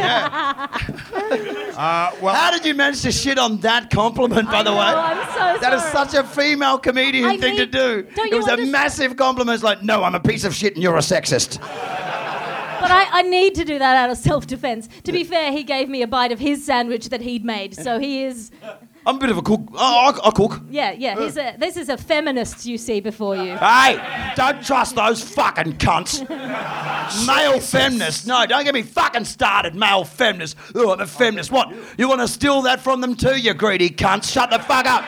Uh, 1.77 2.11
well, 2.23 2.35
How 2.35 2.51
did 2.51 2.65
you 2.65 2.73
manage 2.73 3.03
to 3.03 3.13
shit 3.13 3.39
on 3.39 3.59
that 3.59 3.91
compliment, 3.91 4.51
by 4.51 4.63
the 4.63 4.73
way? 4.73 4.79
I'm 4.79 5.27
so 5.35 5.61
That 5.61 5.75
is 5.75 5.83
sorry. 5.83 6.09
such 6.09 6.15
a 6.15 6.25
female 6.27 6.79
comedian 6.79 7.27
I 7.27 7.37
thing 7.37 7.57
to 7.57 7.63
need- 7.67 7.71
do. 7.71 8.03
don't 8.15 8.27
It 8.29 8.31
you 8.31 8.37
was 8.39 8.47
a 8.47 8.53
understand- 8.53 8.73
massive 8.73 9.17
compliment. 9.19 9.57
It's 9.57 9.63
like, 9.65 9.83
no, 9.83 10.03
I'm 10.03 10.15
a 10.15 10.21
piece 10.21 10.45
of 10.45 10.55
shit 10.55 10.73
and 10.75 10.83
you're 10.83 10.97
a 10.97 11.01
sexist. 11.01 11.56
But 11.59 12.91
I, 12.91 13.07
I 13.11 13.23
need 13.23 13.55
to 13.57 13.65
do 13.65 13.79
that 13.79 13.97
out 13.97 14.11
of 14.11 14.19
self 14.19 14.47
defense. 14.47 14.89
To 15.05 15.13
be 15.13 15.25
fair, 15.25 15.51
he 15.51 15.65
gave 15.65 15.89
me 15.89 16.03
a 16.03 16.07
bite 16.07 16.31
of 16.31 16.39
his 16.39 16.65
sandwich 16.65 17.09
that 17.09 17.21
he'd 17.21 17.45
made. 17.45 17.75
So 17.75 17.99
he 17.99 18.23
is, 18.25 18.51
I'm 19.07 19.17
a 19.17 19.19
bit 19.19 19.31
of 19.31 19.39
a 19.39 19.43
cook. 19.43 19.61
Oh, 19.73 20.13
I, 20.23 20.29
I 20.29 20.31
cook. 20.31 20.61
yeah, 20.69 20.93
yeah. 20.93 21.19
He's 21.19 21.37
a, 21.37 21.57
this 21.59 21.77
is 21.77 21.89
a 21.89 21.97
feminist 21.97 22.67
you 22.67 22.77
see 22.77 23.01
before 23.01 23.35
you. 23.37 23.57
Hey, 23.57 24.33
don't 24.37 24.65
trust 24.65 24.95
those 24.97 25.23
fucking 25.23 25.75
cunts. 25.79 26.29
male 27.27 27.61
feminists. 27.61 28.27
No, 28.27 28.45
don't 28.47 28.65
get 28.65 28.75
me 28.75 28.83
fucking 28.83 29.25
started, 29.25 29.75
male 29.75 30.05
feminists. 30.05 30.61
Oh, 30.75 30.93
I'm 30.93 31.01
a 31.01 31.07
feminist. 31.07 31.51
What? 31.51 31.73
You 31.99 32.09
want 32.09 32.21
to 32.21 32.29
steal 32.29 32.63
that 32.63 32.81
from 32.81 33.01
them 33.01 33.15
too, 33.17 33.37
you 33.37 33.55
greedy 33.55 33.91
cunts? 33.91 34.31
Shut 34.31 34.51
the 34.51 34.59
fuck 34.59 34.87
up. 34.87 35.05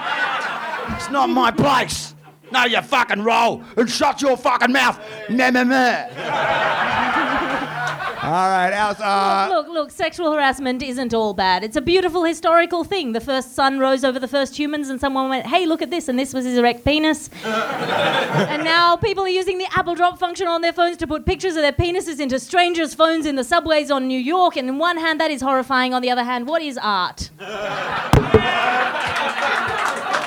It's 0.96 1.10
not 1.10 1.28
my 1.28 1.50
place. 1.50 2.14
No, 2.50 2.64
you 2.64 2.80
fucking 2.80 3.22
roll 3.22 3.62
and 3.76 3.90
shut 3.90 4.22
your 4.22 4.36
fucking 4.36 4.72
mouth. 4.72 4.98
Meh, 5.28 5.50
meh, 5.50 5.64
meh. 5.64 6.08
all 8.22 8.50
right, 8.50 8.72
Alice. 8.72 9.00
Uh, 9.00 9.48
look, 9.50 9.68
look, 9.68 9.90
sexual 9.90 10.32
harassment 10.32 10.82
isn't 10.82 11.12
all 11.12 11.34
bad. 11.34 11.62
It's 11.62 11.76
a 11.76 11.80
beautiful 11.80 12.24
historical 12.24 12.84
thing. 12.84 13.12
The 13.12 13.20
first 13.20 13.54
sun 13.54 13.78
rose 13.78 14.04
over 14.04 14.18
the 14.18 14.28
first 14.28 14.58
humans, 14.58 14.88
and 14.88 15.00
someone 15.00 15.28
went, 15.28 15.46
hey, 15.46 15.66
look 15.66 15.82
at 15.82 15.90
this, 15.90 16.08
and 16.08 16.18
this 16.18 16.32
was 16.32 16.44
his 16.44 16.56
erect 16.56 16.84
penis. 16.84 17.28
and 17.44 18.64
now 18.64 18.96
people 18.96 19.24
are 19.24 19.28
using 19.28 19.58
the 19.58 19.66
Apple 19.76 19.94
Drop 19.94 20.18
function 20.18 20.48
on 20.48 20.62
their 20.62 20.72
phones 20.72 20.96
to 20.98 21.06
put 21.06 21.26
pictures 21.26 21.56
of 21.56 21.62
their 21.62 21.72
penises 21.72 22.20
into 22.20 22.40
strangers' 22.40 22.94
phones 22.94 23.26
in 23.26 23.36
the 23.36 23.44
subways 23.44 23.90
on 23.90 24.08
New 24.08 24.20
York. 24.20 24.56
And 24.56 24.70
on 24.70 24.78
one 24.78 24.96
hand, 24.96 25.20
that 25.20 25.30
is 25.30 25.42
horrifying. 25.42 25.92
On 25.92 26.02
the 26.02 26.10
other 26.10 26.24
hand, 26.24 26.48
what 26.48 26.62
is 26.62 26.78
art? 26.82 27.30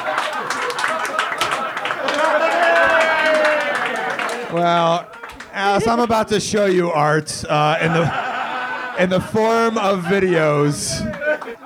well, 4.53 5.09
Alice, 5.53 5.87
I'm 5.87 5.99
about 5.99 6.27
to 6.29 6.39
show 6.39 6.65
you 6.65 6.91
art 6.91 7.43
uh, 7.49 7.77
in 7.81 7.93
the 7.93 9.03
in 9.03 9.09
the 9.09 9.19
form 9.19 9.77
of 9.77 10.03
videos. 10.03 11.01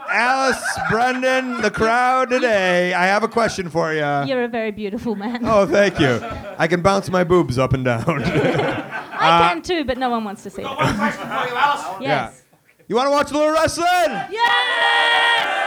Alice, 0.10 0.64
Brendan, 0.90 1.62
the 1.62 1.72
crowd 1.72 2.30
today. 2.30 2.94
I 2.94 3.06
have 3.06 3.24
a 3.24 3.28
question 3.28 3.70
for 3.70 3.92
you. 3.94 4.00
You're 4.28 4.44
a 4.44 4.48
very 4.48 4.72
beautiful 4.72 5.16
man. 5.16 5.40
Oh, 5.44 5.66
thank 5.66 6.00
you. 6.00 6.20
I 6.58 6.68
can 6.68 6.82
bounce 6.82 7.10
my 7.10 7.24
boobs 7.24 7.58
up 7.58 7.74
and 7.74 7.84
down. 7.84 8.24
I 8.24 9.50
can 9.54 9.62
too, 9.62 9.84
but 9.84 9.98
no 9.98 10.10
one 10.10 10.24
wants 10.24 10.44
to 10.44 10.50
see 10.50 10.62
it. 10.62 10.66
Yeah. 10.66 11.98
Yes. 12.02 12.44
You 12.88 12.96
want 12.96 13.08
to 13.08 13.12
watch 13.12 13.32
a 13.32 13.34
little 13.34 13.52
wrestling? 13.52 13.88
Yes! 14.30 15.62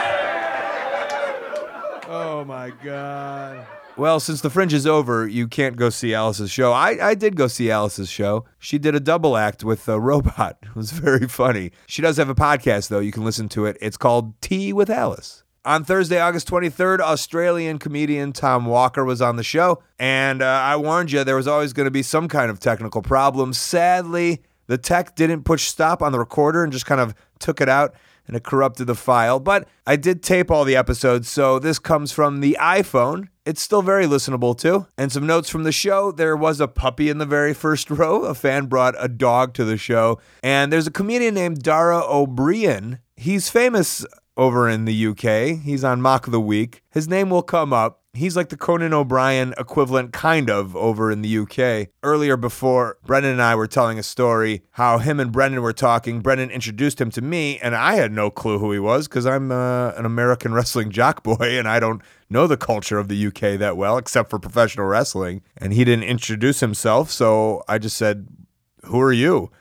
Oh 2.07 2.43
my 2.47 2.71
god. 2.83 3.67
Well, 3.99 4.21
since 4.21 4.39
the 4.39 4.49
fringe 4.49 4.73
is 4.73 4.87
over, 4.87 5.27
you 5.27 5.45
can't 5.49 5.75
go 5.75 5.89
see 5.89 6.13
Alice's 6.13 6.49
show. 6.49 6.71
I, 6.71 7.09
I 7.09 7.15
did 7.15 7.35
go 7.35 7.47
see 7.47 7.69
Alice's 7.69 8.09
show. 8.09 8.45
She 8.57 8.77
did 8.77 8.95
a 8.95 8.99
double 9.01 9.35
act 9.35 9.61
with 9.61 9.89
a 9.89 9.99
robot. 9.99 10.57
It 10.61 10.73
was 10.73 10.91
very 10.91 11.27
funny. 11.27 11.71
She 11.85 12.01
does 12.01 12.15
have 12.15 12.29
a 12.29 12.33
podcast, 12.33 12.87
though. 12.87 13.01
You 13.01 13.11
can 13.11 13.25
listen 13.25 13.49
to 13.49 13.65
it. 13.65 13.77
It's 13.81 13.97
called 13.97 14.39
Tea 14.39 14.71
with 14.71 14.89
Alice. 14.89 15.43
On 15.65 15.83
Thursday, 15.83 16.17
August 16.17 16.47
23rd, 16.47 17.01
Australian 17.01 17.77
comedian 17.77 18.31
Tom 18.31 18.65
Walker 18.65 19.03
was 19.03 19.21
on 19.21 19.35
the 19.35 19.43
show. 19.43 19.83
And 19.99 20.41
uh, 20.41 20.45
I 20.45 20.77
warned 20.77 21.11
you, 21.11 21.25
there 21.25 21.35
was 21.35 21.49
always 21.49 21.73
going 21.73 21.87
to 21.87 21.91
be 21.91 22.01
some 22.01 22.29
kind 22.29 22.49
of 22.49 22.57
technical 22.57 23.01
problem. 23.01 23.51
Sadly, 23.51 24.41
the 24.67 24.77
tech 24.77 25.15
didn't 25.15 25.43
push 25.43 25.63
stop 25.63 26.01
on 26.01 26.13
the 26.13 26.19
recorder 26.19 26.63
and 26.63 26.71
just 26.71 26.85
kind 26.85 27.01
of 27.01 27.13
took 27.39 27.59
it 27.59 27.67
out 27.67 27.95
and 28.29 28.37
it 28.37 28.43
corrupted 28.43 28.87
the 28.87 28.95
file. 28.95 29.39
But 29.41 29.67
I 29.85 29.95
did 29.97 30.23
tape 30.23 30.49
all 30.49 30.63
the 30.63 30.75
episodes, 30.75 31.27
so 31.27 31.59
this 31.59 31.79
comes 31.79 32.11
from 32.11 32.39
the 32.39 32.55
iPhone. 32.61 33.27
It's 33.49 33.61
still 33.61 33.81
very 33.81 34.05
listenable 34.05 34.55
too. 34.55 34.85
And 34.95 35.11
some 35.11 35.25
notes 35.25 35.49
from 35.49 35.63
the 35.63 35.71
show. 35.71 36.11
There 36.11 36.37
was 36.37 36.59
a 36.59 36.67
puppy 36.67 37.09
in 37.09 37.17
the 37.17 37.25
very 37.25 37.55
first 37.55 37.89
row. 37.89 38.21
A 38.25 38.35
fan 38.35 38.67
brought 38.67 38.93
a 38.99 39.07
dog 39.07 39.55
to 39.55 39.65
the 39.65 39.75
show. 39.75 40.19
And 40.43 40.71
there's 40.71 40.85
a 40.85 40.91
comedian 40.91 41.33
named 41.33 41.63
Dara 41.63 41.99
Ó 41.99 42.27
Briain. 42.27 42.99
He's 43.17 43.49
famous 43.49 44.05
over 44.37 44.69
in 44.69 44.85
the 44.85 45.07
UK. 45.07 45.59
He's 45.63 45.83
on 45.83 45.99
Mock 45.99 46.27
of 46.27 46.31
the 46.31 46.39
Week. 46.39 46.83
His 46.91 47.07
name 47.07 47.31
will 47.31 47.41
come 47.41 47.73
up. 47.73 48.03
He's 48.13 48.35
like 48.35 48.49
the 48.49 48.57
Conan 48.57 48.91
O'Brien 48.91 49.53
equivalent, 49.57 50.13
kind 50.13 50.49
of, 50.49 50.75
over 50.75 51.11
in 51.11 51.21
the 51.21 51.37
UK. 51.37 51.89
Earlier, 52.01 52.35
before 52.37 52.97
Brendan 53.05 53.33
and 53.33 53.41
I 53.41 53.53
were 53.53 53.67
telling 53.67 53.99
a 53.99 54.03
story, 54.03 54.63
how 54.71 54.97
him 54.97 55.19
and 55.19 55.31
Brendan 55.31 55.61
were 55.61 55.73
talking. 55.73 56.19
Brendan 56.19 56.49
introduced 56.49 56.99
him 56.99 57.11
to 57.11 57.21
me, 57.21 57.59
and 57.59 57.75
I 57.75 57.95
had 57.95 58.11
no 58.11 58.31
clue 58.31 58.57
who 58.57 58.71
he 58.71 58.79
was 58.79 59.07
because 59.07 59.27
I'm 59.27 59.51
uh, 59.51 59.91
an 59.91 60.05
American 60.05 60.53
wrestling 60.55 60.89
jock 60.89 61.21
boy, 61.21 61.59
and 61.59 61.67
I 61.67 61.79
don't 61.79 62.01
know 62.31 62.47
the 62.47 62.57
culture 62.57 62.97
of 62.97 63.09
the 63.09 63.27
UK 63.27 63.59
that 63.59 63.77
well, 63.77 63.97
except 63.97 64.31
for 64.31 64.39
professional 64.39 64.87
wrestling. 64.87 65.43
And 65.55 65.73
he 65.73 65.85
didn't 65.85 66.05
introduce 66.05 66.61
himself, 66.61 67.11
so 67.11 67.63
I 67.67 67.77
just 67.77 67.95
said, 67.95 68.27
Who 68.85 68.99
are 69.01 69.13
you? 69.13 69.51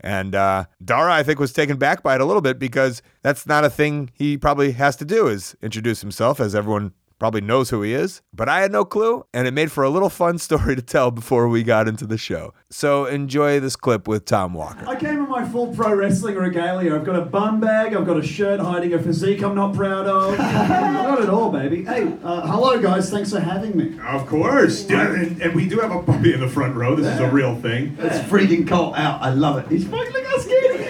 And 0.00 0.34
uh, 0.34 0.64
Dara, 0.82 1.12
I 1.12 1.22
think, 1.22 1.38
was 1.40 1.52
taken 1.52 1.76
back 1.76 2.02
by 2.02 2.14
it 2.14 2.20
a 2.20 2.24
little 2.24 2.42
bit 2.42 2.58
because 2.58 3.02
that's 3.22 3.46
not 3.46 3.64
a 3.64 3.70
thing 3.70 4.10
he 4.14 4.38
probably 4.38 4.72
has 4.72 4.96
to 4.96 5.04
do 5.04 5.26
is 5.26 5.56
introduce 5.60 6.00
himself, 6.00 6.40
as 6.40 6.54
everyone 6.54 6.92
probably 7.18 7.40
knows 7.40 7.70
who 7.70 7.82
he 7.82 7.92
is. 7.92 8.22
But 8.32 8.48
I 8.48 8.60
had 8.60 8.72
no 8.72 8.84
clue, 8.84 9.24
and 9.34 9.46
it 9.48 9.52
made 9.52 9.72
for 9.72 9.84
a 9.84 9.90
little 9.90 10.08
fun 10.08 10.38
story 10.48 10.76
to 10.76 10.82
tell 10.82 11.10
before 11.10 11.48
we 11.48 11.62
got 11.62 11.88
into 11.88 12.06
the 12.06 12.18
show. 12.18 12.54
So 12.70 13.06
enjoy 13.06 13.60
this 13.60 13.76
clip 13.76 14.06
with 14.06 14.24
Tom 14.24 14.54
Walker. 14.54 14.88
I 14.88 14.96
came 14.96 15.18
in 15.18 15.28
my 15.28 15.46
full 15.48 15.74
pro 15.74 15.94
wrestling 15.94 16.36
regalia. 16.36 16.94
I've 16.94 17.04
got 17.04 17.16
a 17.16 17.24
bum 17.24 17.60
bag, 17.60 17.94
I've 17.94 18.06
got 18.06 18.18
a 18.18 18.22
shirt 18.22 18.60
hiding 18.60 18.94
a 18.94 18.98
physique 18.98 19.42
I'm 19.42 19.54
not 19.54 19.74
proud 19.74 20.06
of. 20.06 20.38
not 20.38 21.20
at 21.20 21.28
all, 21.28 21.50
baby. 21.50 21.84
Hey, 21.84 22.12
uh, 22.22 22.46
hello 22.46 22.80
guys, 22.80 23.10
thanks 23.10 23.32
for 23.32 23.40
having 23.40 23.76
me. 23.76 23.98
Of 24.06 24.26
course. 24.26 24.88
Yeah, 24.88 25.12
and, 25.14 25.40
and 25.42 25.54
we 25.54 25.68
do 25.68 25.78
have 25.80 25.90
a 25.90 26.02
puppy 26.02 26.32
in 26.32 26.40
the 26.40 26.48
front 26.48 26.76
row. 26.76 26.94
This 26.94 27.06
is 27.06 27.20
a 27.20 27.30
real 27.30 27.56
thing. 27.56 27.96
It's 27.98 28.18
freaking 28.28 28.66
cold 28.66 28.94
out. 28.96 29.20
I 29.22 29.30
love 29.30 29.58
it. 29.58 29.68
He's 29.68 29.86
fucking 29.86 30.12
look 30.12 30.26
how 30.26 30.38
scared 30.38 30.80
he 30.80 30.88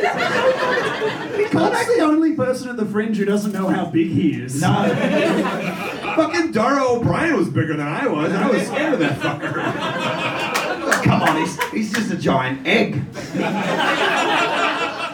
the 1.98 2.04
only 2.04 2.34
person 2.34 2.68
at 2.68 2.76
the 2.76 2.86
fringe 2.86 3.16
who 3.16 3.24
doesn't 3.24 3.52
know 3.52 3.68
how 3.68 3.86
big 3.86 4.08
he 4.08 4.40
is. 4.40 4.60
No. 4.60 5.94
Fucking 6.18 6.50
Dara 6.50 6.82
Ó 6.82 7.00
Briain 7.00 7.36
was 7.38 7.48
bigger 7.48 7.76
than 7.76 7.86
I 7.86 8.08
was, 8.08 8.32
and 8.32 8.38
I 8.42 8.50
was 8.50 8.66
scared 8.66 8.94
of 8.94 8.98
that 8.98 9.20
fucker. 9.20 11.04
Come 11.04 11.22
on, 11.22 11.36
he's, 11.36 11.62
he's 11.70 11.92
just 11.92 12.10
a 12.10 12.16
giant 12.16 12.66
egg. 12.66 13.00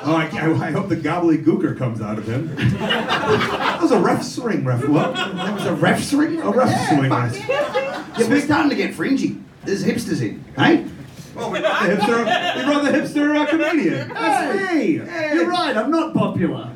Oh, 0.06 0.14
I, 0.16 0.30
I, 0.32 0.68
I 0.68 0.70
hope 0.70 0.88
the 0.88 0.96
Gobbledy 0.96 1.44
Gooker 1.44 1.76
comes 1.76 2.00
out 2.00 2.18
of 2.18 2.26
him. 2.26 2.54
that 2.78 3.82
was 3.82 3.90
a 3.90 3.98
ref 3.98 4.22
swing, 4.22 4.64
ref. 4.64 4.88
What? 4.88 5.14
That 5.14 5.52
was 5.54 5.66
a 5.66 5.74
ref 5.74 6.02
swing? 6.02 6.40
A 6.40 6.50
ref 6.50 6.70
Yeah, 6.70 6.88
swing. 6.88 7.10
Yeah, 7.48 8.28
we're 8.28 8.40
starting 8.40 8.70
to 8.70 8.76
get 8.76 8.94
fringy. 8.94 9.38
There's 9.64 9.84
hipsters 9.84 10.22
in, 10.22 10.42
hey? 10.56 10.86
Well, 11.34 11.50
we 11.50 11.60
brought 11.60 11.82
the 11.82 11.96
hipster, 11.96 12.56
we 12.56 12.64
brought 12.64 12.84
the 12.84 12.90
hipster 12.92 13.36
uh, 13.36 13.46
comedian. 13.46 14.08
That's 14.08 14.72
me. 14.72 14.92
You're 14.92 15.48
right. 15.48 15.76
I'm 15.76 15.90
not 15.90 16.14
popular. 16.14 16.70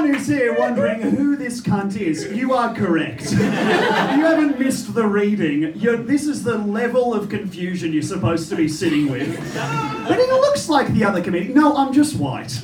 Everyone 0.00 0.18
who's 0.18 0.28
here 0.28 0.58
wondering 0.58 1.02
who 1.02 1.36
this 1.36 1.60
cunt 1.60 1.94
is, 1.94 2.32
you 2.32 2.54
are 2.54 2.74
correct. 2.74 3.32
you 3.32 3.36
haven't 3.36 4.58
missed 4.58 4.94
the 4.94 5.06
reading. 5.06 5.74
You're, 5.76 5.98
this 5.98 6.26
is 6.26 6.42
the 6.42 6.56
level 6.56 7.12
of 7.12 7.28
confusion 7.28 7.92
you're 7.92 8.00
supposed 8.00 8.48
to 8.48 8.56
be 8.56 8.66
sitting 8.66 9.10
with. 9.10 9.28
But 10.08 10.18
he 10.18 10.24
looks 10.26 10.70
like 10.70 10.88
the 10.94 11.04
other 11.04 11.22
comedian. 11.22 11.52
No, 11.52 11.76
I'm 11.76 11.92
just 11.92 12.16
white. 12.16 12.62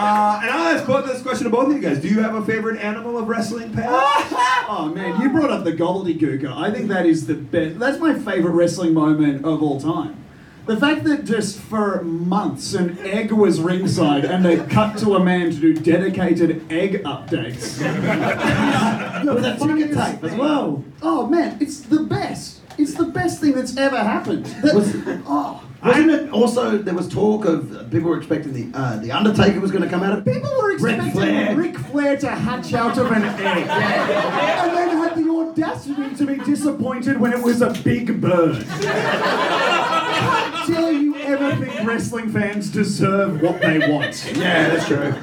Uh, 0.00 0.40
and 0.42 0.50
I'll 0.50 0.76
ask 0.76 0.86
both 0.86 1.06
this 1.06 1.22
question 1.22 1.44
to 1.44 1.50
both 1.50 1.68
of 1.68 1.72
you 1.72 1.80
guys. 1.80 2.00
Do 2.02 2.08
you 2.08 2.20
have 2.20 2.34
a 2.34 2.44
favorite 2.44 2.78
animal 2.80 3.16
of 3.16 3.28
wrestling 3.28 3.72
past? 3.72 4.34
Oh 4.70 4.92
man, 4.94 5.18
you 5.22 5.30
brought 5.30 5.50
up 5.50 5.64
the 5.64 5.72
Gobbledy 5.72 6.20
Gooker. 6.20 6.54
I 6.54 6.70
think 6.70 6.88
that 6.88 7.06
is 7.06 7.26
the 7.26 7.32
best. 7.34 7.78
That's 7.78 7.98
my 7.98 8.12
favorite 8.12 8.52
wrestling 8.52 8.92
moment 8.92 9.46
of 9.46 9.62
all 9.62 9.80
time. 9.80 10.22
The 10.68 10.76
fact 10.76 11.04
that 11.04 11.24
just 11.24 11.58
for 11.58 12.02
months 12.04 12.74
an 12.74 12.98
egg 12.98 13.32
was 13.32 13.58
ringside 13.58 14.26
and 14.26 14.44
they 14.44 14.58
cut 14.66 14.98
to 14.98 15.14
a 15.16 15.20
man 15.24 15.50
to 15.50 15.56
do 15.56 15.72
dedicated 15.74 16.70
egg 16.70 17.02
updates. 17.04 17.78
With 19.24 19.44
a 19.44 19.56
ticker 19.56 19.94
tape 19.94 20.22
as 20.24 20.34
well. 20.36 20.84
Oh 21.00 21.26
man, 21.26 21.56
it's 21.60 21.80
the 21.80 22.00
best. 22.00 22.60
It's 22.76 22.94
the 22.94 23.06
best 23.06 23.40
thing 23.40 23.52
that's 23.52 23.76
ever 23.78 23.96
happened. 23.96 24.44
That- 24.62 24.74
Was- 24.74 24.94
oh, 25.26 25.62
Wasn't 25.82 26.10
it 26.10 26.30
also 26.32 26.76
there 26.76 26.94
was 26.94 27.08
talk 27.08 27.46
of 27.46 27.88
people 27.90 28.10
were 28.10 28.18
expecting 28.18 28.52
the 28.52 28.78
uh, 28.78 28.98
the 28.98 29.10
Undertaker 29.10 29.60
was 29.60 29.70
going 29.70 29.84
to 29.84 29.88
come 29.88 30.02
out 30.02 30.18
of 30.18 30.24
people 30.24 30.50
were 30.60 30.68
Ric 30.76 30.82
expecting 30.96 31.12
Flair. 31.12 31.56
Ric 31.56 31.76
Flair 31.78 32.16
to 32.18 32.28
hatch 32.28 32.74
out 32.74 32.98
of 32.98 33.10
an 33.10 33.22
egg, 33.24 33.38
and 33.70 34.76
then 34.76 34.96
had 34.98 35.14
the 35.16 35.30
audacity 35.30 36.14
to 36.16 36.26
be 36.26 36.36
disappointed 36.44 37.18
when 37.18 37.32
it 37.32 37.42
was 37.42 37.62
a 37.62 37.70
big 37.82 38.20
bird. 38.20 38.66
wrestling 41.84 42.30
fans 42.30 42.70
deserve 42.70 43.40
what 43.42 43.60
they 43.60 43.78
want? 43.90 44.32
Yeah, 44.38 44.68
that's 44.68 44.86
true. 44.86 45.14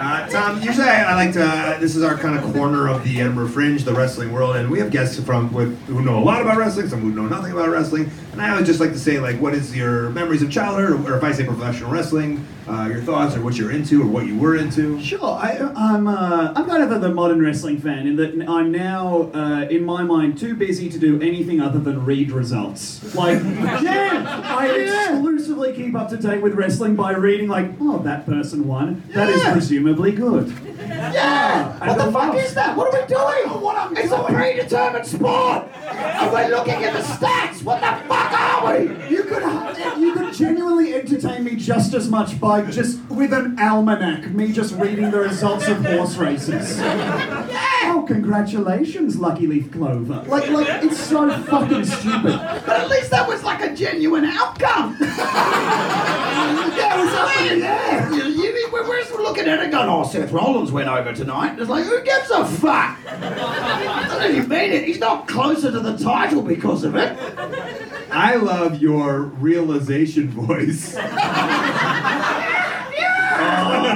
Uh, 0.00 0.28
Tom, 0.28 0.62
usually 0.62 0.86
I, 0.86 1.10
I 1.10 1.14
like 1.14 1.32
to. 1.32 1.42
Uh, 1.44 1.78
this 1.80 1.96
is 1.96 2.02
our 2.04 2.16
kind 2.16 2.38
of 2.38 2.52
corner 2.54 2.88
of 2.88 3.02
the 3.02 3.20
Edinburgh 3.20 3.48
Fringe, 3.48 3.82
the 3.82 3.92
wrestling 3.92 4.32
world, 4.32 4.54
and 4.56 4.70
we 4.70 4.78
have 4.78 4.92
guests 4.92 5.18
from 5.18 5.52
with 5.52 5.76
who 5.86 6.02
know 6.02 6.18
a 6.18 6.22
lot 6.22 6.40
about 6.40 6.56
wrestling, 6.56 6.88
some 6.88 7.00
who 7.00 7.10
know 7.10 7.26
nothing 7.26 7.50
about 7.52 7.68
wrestling. 7.68 8.08
And 8.32 8.40
I 8.40 8.50
always 8.50 8.66
just 8.66 8.78
like 8.78 8.92
to 8.92 8.98
say, 8.98 9.18
like, 9.18 9.40
what 9.40 9.54
is 9.54 9.76
your 9.76 10.10
memories 10.10 10.40
of 10.40 10.52
childhood, 10.52 10.90
or, 10.90 11.12
or 11.14 11.16
if 11.16 11.24
I 11.24 11.32
say 11.32 11.44
professional 11.44 11.90
wrestling, 11.90 12.46
uh, 12.68 12.86
your 12.88 13.00
thoughts, 13.02 13.34
or 13.36 13.42
what 13.42 13.56
you're 13.56 13.70
into, 13.72 14.02
or 14.02 14.06
what 14.06 14.26
you 14.26 14.36
were 14.38 14.56
into. 14.56 15.00
Sure, 15.00 15.24
I, 15.24 15.56
I'm 15.76 16.06
uh, 16.06 16.52
I'm 16.54 16.66
kind 16.66 16.82
of 16.82 17.00
the 17.00 17.08
modern 17.10 17.40
wrestling 17.42 17.78
fan 17.80 18.06
in 18.06 18.16
that 18.16 18.48
I'm 18.48 18.70
now, 18.70 19.30
uh, 19.34 19.66
in 19.70 19.84
my 19.84 20.02
mind, 20.02 20.38
too 20.38 20.54
busy 20.54 20.88
to 20.90 20.98
do 20.98 21.20
anything 21.20 21.60
other 21.60 21.78
than 21.78 22.04
read 22.04 22.30
results. 22.30 23.14
Like, 23.14 23.42
yeah, 23.82 24.42
I 24.44 24.66
exclusively 24.68 25.72
keep 25.74 25.94
up 25.94 26.08
to 26.10 26.16
date 26.16 26.42
with 26.42 26.54
wrestling 26.54 26.94
by 26.96 27.12
reading 27.12 27.48
like, 27.48 27.70
oh, 27.80 27.98
that 28.00 28.26
person 28.26 28.66
won. 28.66 29.02
That 29.14 29.28
is 29.30 29.42
Yeah. 29.42 29.52
presumably 29.52 30.12
good. 30.12 30.52
Yeah! 30.78 31.78
What 31.86 31.98
the 32.04 32.12
fuck 32.12 32.34
is 32.36 32.54
that? 32.54 32.76
What 32.76 32.92
are 32.94 33.00
we 33.00 33.06
doing? 33.06 33.62
What 33.62 33.76
I'm 33.76 33.96
it's 33.96 34.10
a 34.12 34.22
predetermined 34.24 35.06
sport! 35.06 35.68
And 35.88 36.32
we're 36.32 36.48
looking 36.48 36.84
at 36.84 36.92
the 36.92 37.00
stats! 37.00 37.62
What 37.62 37.80
the 37.80 38.08
fuck 38.08 38.27
we? 38.72 39.08
You 39.08 39.22
could 39.24 39.42
you 39.98 40.12
could 40.14 40.32
genuinely 40.34 40.94
entertain 40.94 41.44
me 41.44 41.56
just 41.56 41.94
as 41.94 42.08
much 42.08 42.40
by 42.40 42.62
just 42.70 43.00
with 43.08 43.32
an 43.32 43.58
almanac, 43.58 44.30
me 44.30 44.52
just 44.52 44.74
reading 44.74 45.10
the 45.10 45.18
results 45.20 45.68
of 45.68 45.84
horse 45.84 46.16
races. 46.16 46.78
Oh, 46.80 48.04
congratulations, 48.06 49.18
Lucky 49.18 49.46
Leaf 49.46 49.70
Clover. 49.72 50.22
Like, 50.26 50.50
like 50.50 50.84
it's 50.84 51.00
so 51.00 51.30
fucking 51.42 51.84
stupid. 51.84 52.38
But 52.66 52.80
at 52.80 52.88
least 52.90 53.10
that 53.10 53.26
was 53.26 53.42
like 53.42 53.62
a 53.62 53.74
genuine 53.74 54.24
outcome! 54.24 54.96
yeah, 55.00 56.94
it 56.94 57.04
was 57.04 57.14
up 57.14 57.40
in 57.40 57.60
the 57.60 57.66
air. 57.66 58.27
Looking 59.28 59.46
at 59.46 59.62
it 59.62 59.70
going, 59.70 59.90
oh, 59.90 60.04
Seth 60.04 60.32
Rollins 60.32 60.72
went 60.72 60.88
over 60.88 61.12
tonight. 61.12 61.58
It's 61.58 61.68
like, 61.68 61.84
who 61.84 62.02
gives 62.02 62.30
a 62.30 62.46
fuck? 62.46 62.96
Doesn't 63.04 64.36
even 64.36 64.48
mean 64.48 64.72
it? 64.72 64.84
He's 64.84 64.98
not 64.98 65.28
closer 65.28 65.70
to 65.70 65.80
the 65.80 65.98
title 65.98 66.40
because 66.40 66.82
of 66.82 66.96
it. 66.96 67.14
I 68.10 68.36
love 68.36 68.80
your 68.80 69.24
realization 69.24 70.30
voice. 70.30 70.96
Ah, 73.40 73.94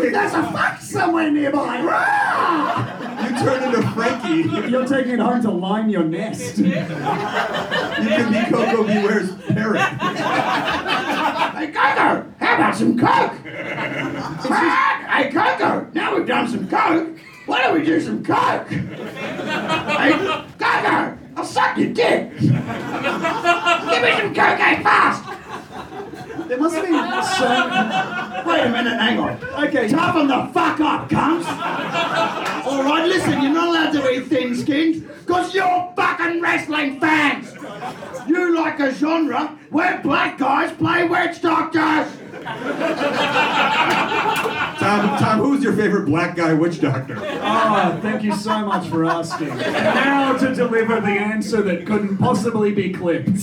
There's 0.00 0.32
a 0.32 0.42
fox 0.52 0.88
somewhere 0.88 1.28
nearby. 1.30 1.82
Rah! 1.82 3.24
You 3.24 3.30
turn 3.44 3.62
into 3.64 3.82
Frankie. 3.90 4.70
You're 4.70 4.86
taking 4.86 5.12
it 5.14 5.18
home 5.18 5.42
to 5.42 5.50
line 5.50 5.90
your 5.90 6.04
nest. 6.04 6.58
You 6.58 6.70
can 6.72 8.32
be 8.32 8.50
Koko 8.50 8.84
B. 8.84 8.92
Ware's 8.94 9.34
parrot. 9.46 11.18
Hey, 11.62 11.68
Coco, 11.68 12.26
how 12.40 12.54
about 12.56 12.74
some 12.74 12.98
Coke? 12.98 13.38
hey, 13.46 15.30
Coco, 15.30 15.86
now 15.94 16.16
we've 16.16 16.26
done 16.26 16.48
some 16.48 16.68
Coke, 16.68 17.16
why 17.46 17.62
don't 17.62 17.78
we 17.78 17.84
do 17.86 18.00
some 18.00 18.24
Coke? 18.24 18.68
hey, 18.68 20.10
Coco, 20.58 21.18
I'll 21.36 21.44
suck 21.44 21.78
your 21.78 21.92
dick. 21.92 22.36
Give 22.40 22.50
me 22.50 22.58
some 22.58 24.34
Coke, 24.34 24.58
hey, 24.58 24.82
fast. 24.82 25.21
There 26.52 26.60
must 26.60 26.74
be 26.74 26.82
some. 26.82 27.70
Wait 28.46 28.60
a 28.60 28.68
minute, 28.68 28.98
hang 29.00 29.18
on. 29.18 29.42
Okay. 29.64 29.88
Toughen 29.88 30.26
the 30.26 30.50
fuck 30.52 30.80
up, 30.80 31.08
cunts. 31.08 31.46
All 32.66 32.82
right, 32.84 33.06
listen, 33.06 33.40
you're 33.40 33.54
not 33.54 33.68
allowed 33.68 33.92
to 33.92 34.02
be 34.06 34.20
thin-skinned 34.20 35.08
because 35.20 35.54
you're 35.54 35.92
fucking 35.96 36.42
wrestling 36.42 37.00
fans. 37.00 37.54
You 38.28 38.54
like 38.54 38.80
a 38.80 38.92
genre 38.92 39.58
where 39.70 39.98
black 40.02 40.36
guys 40.36 40.70
play 40.76 41.08
witch 41.08 41.40
doctors. 41.40 42.18
Tom, 44.78 45.18
Tom, 45.18 45.38
who's 45.38 45.62
your 45.64 45.72
favorite 45.72 46.04
black 46.04 46.36
guy 46.36 46.52
witch 46.52 46.82
doctor? 46.82 47.16
Oh, 47.18 47.98
thank 48.02 48.22
you 48.22 48.34
so 48.36 48.66
much 48.66 48.88
for 48.88 49.06
asking. 49.06 49.56
Now 49.56 50.36
to 50.36 50.54
deliver 50.54 51.00
the 51.00 51.12
answer 51.12 51.62
that 51.62 51.86
couldn't 51.86 52.18
possibly 52.18 52.72
be 52.72 52.92
clipped. 52.92 53.38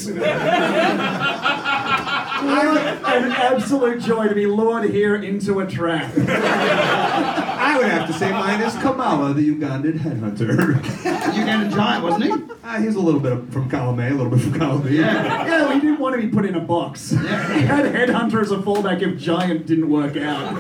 What 2.46 2.78
an 2.78 3.32
absolute 3.32 4.02
joy 4.02 4.28
to 4.28 4.36
be 4.36 4.46
lured 4.46 4.90
here 4.90 5.16
into 5.16 5.60
a 5.60 5.68
trap. 5.68 6.12
I 6.18 7.76
would 7.78 7.88
have 7.88 8.08
to 8.08 8.14
say 8.14 8.32
mine 8.32 8.62
is 8.62 8.74
Kamala, 8.76 9.34
the 9.34 9.54
Ugandan 9.56 10.00
headhunter. 10.00 10.74
Ugandan 10.76 11.72
giant, 11.72 12.04
wasn't 12.04 12.24
he? 12.24 12.32
Uh, 12.64 12.82
he's 12.82 12.96
a 12.96 13.00
little 13.00 13.20
bit 13.20 13.52
from 13.52 13.70
column 13.70 14.00
A, 14.00 14.08
a 14.08 14.12
little 14.12 14.30
bit 14.30 14.40
from 14.42 14.54
column 14.58 14.84
B. 14.84 14.98
Yeah. 14.98 15.46
Yeah, 15.46 15.74
we 15.74 15.80
didn't 15.82 16.00
want 16.00 16.16
to 16.16 16.22
be 16.22 16.30
put 16.30 16.46
in 16.46 16.56
a 16.56 16.62
box. 16.62 17.10
He 17.12 17.18
had 17.18 17.86
Headhunter 17.86 18.42
as 18.42 18.52
a 18.52 18.58
fallback 18.58 19.02
if 19.02 19.18
Giant 19.20 19.66
didn't 19.66 19.90
work 19.90 20.16
out. 20.16 20.60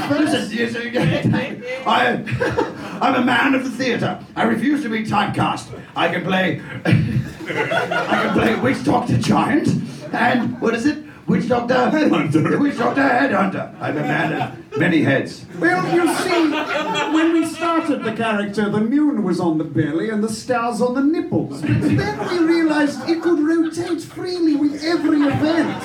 Listen, 0.10 0.50
yes, 0.52 0.76
I, 1.88 2.82
I'm 3.02 3.16
a 3.16 3.26
man 3.26 3.56
of 3.56 3.64
the 3.64 3.70
theatre. 3.70 4.20
I 4.36 4.44
refuse 4.44 4.82
to 4.84 4.90
be 4.90 5.04
typecast. 5.04 5.80
I 5.96 6.10
can 6.10 6.24
play. 6.24 6.62
I 6.86 8.22
can 8.24 8.34
play 8.34 8.56
Witch 8.56 8.84
Doctor 8.84 9.18
Giant 9.18 9.68
and 10.14 10.60
what 10.62 10.74
is 10.74 10.86
it? 10.86 11.04
Witch 11.28 11.48
Doctor 11.48 11.74
Headhunter. 11.74 12.60
Witch 12.60 12.78
Doctor 12.78 13.02
Headhunter. 13.02 13.76
I'm 13.82 13.98
a 13.98 14.02
man 14.02 14.34
of 14.34 14.78
many 14.78 15.02
heads. 15.02 15.46
Well, 15.60 15.84
you 15.94 16.16
see, 16.18 16.52
when 17.14 17.34
we 17.34 17.46
started 17.48 18.04
the 18.04 18.14
character, 18.14 18.70
the 18.70 18.82
moon 18.82 19.24
was 19.24 19.40
on 19.40 19.58
the 19.58 19.64
belly 19.64 20.12
and 20.12 20.24
the 20.24 20.30
stars 20.30 20.82
on 20.82 20.94
the 20.94 21.02
nipples. 21.02 21.62
But 21.62 21.82
then 21.82 22.30
we 22.30 22.40
realized 22.46 23.10
it 23.10 23.24
could 23.24 23.40
rotate 23.40 24.02
freely 24.02 24.56
with 24.56 24.84
every 24.84 25.22
event. 25.22 25.84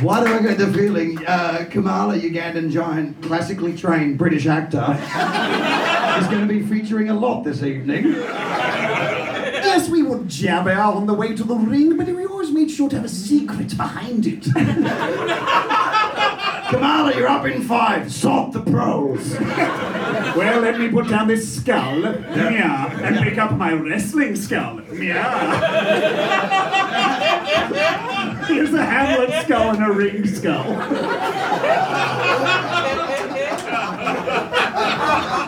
Why 0.00 0.24
do 0.24 0.32
I 0.32 0.40
get 0.40 0.56
the 0.56 0.72
feeling 0.72 1.18
uh, 1.26 1.66
Kamala 1.70 2.16
Ugandan 2.16 2.70
Giant, 2.70 3.22
classically 3.22 3.76
trained 3.76 4.16
British 4.16 4.46
actor, 4.46 4.78
is 6.18 6.26
going 6.28 6.40
to 6.40 6.46
be 6.46 6.62
featuring 6.62 7.10
a 7.10 7.14
lot 7.14 7.44
this 7.44 7.62
evening? 7.62 8.06
Yes, 8.06 9.90
we 9.90 10.02
would 10.02 10.26
jabber 10.26 10.72
on 10.72 11.06
the 11.06 11.12
way 11.12 11.36
to 11.36 11.44
the 11.44 11.54
ring, 11.54 11.98
but 11.98 12.06
we 12.06 12.24
always 12.24 12.50
made 12.50 12.70
sure 12.70 12.88
to 12.88 12.96
have 12.96 13.04
a 13.04 13.10
secret 13.10 13.76
behind 13.76 14.26
it. 14.26 14.46
Kamala, 16.70 17.14
you're 17.16 17.26
up 17.26 17.44
in 17.46 17.62
five. 17.62 18.12
Sort 18.12 18.52
the 18.52 18.60
pros. 18.60 19.36
Well, 19.40 20.60
let 20.60 20.78
me 20.78 20.88
put 20.88 21.08
down 21.08 21.26
this 21.26 21.56
skull, 21.56 22.00
yeah, 22.00 22.96
and 23.00 23.18
pick 23.24 23.38
up 23.38 23.56
my 23.56 23.72
wrestling 23.72 24.36
skull, 24.36 24.80
yeah. 24.94 25.66
Here's 28.46 28.72
a 28.72 28.84
Hamlet 28.84 29.44
skull 29.44 29.74
and 29.74 29.84
a 29.84 29.92
ring 29.92 30.24
skull. 30.26 30.66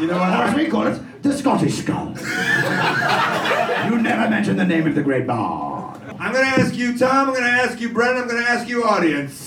You 0.01 0.09
know 0.09 0.19
what? 0.19 0.33
As 0.33 0.55
we 0.57 0.67
call 0.67 0.89
it, 0.89 1.23
the 1.23 1.33
Scottish 1.33 1.79
skull. 1.85 2.17
you 3.87 4.03
never 4.03 4.29
mention 4.29 4.57
the 4.57 4.65
name 4.65 4.89
of 4.89 4.97
the 4.97 5.03
great 5.03 5.29
bard. 5.29 6.01
I'm 6.19 6.33
gonna 6.33 6.47
ask 6.47 6.75
you, 6.75 6.99
Tom. 6.99 7.29
I'm 7.29 7.35
gonna 7.35 7.47
ask 7.47 7.81
you, 7.81 7.91
Brent. 7.91 8.19
I'm 8.19 8.27
gonna 8.27 8.41
ask 8.41 8.69
you, 8.69 8.83
audience. 8.83 9.47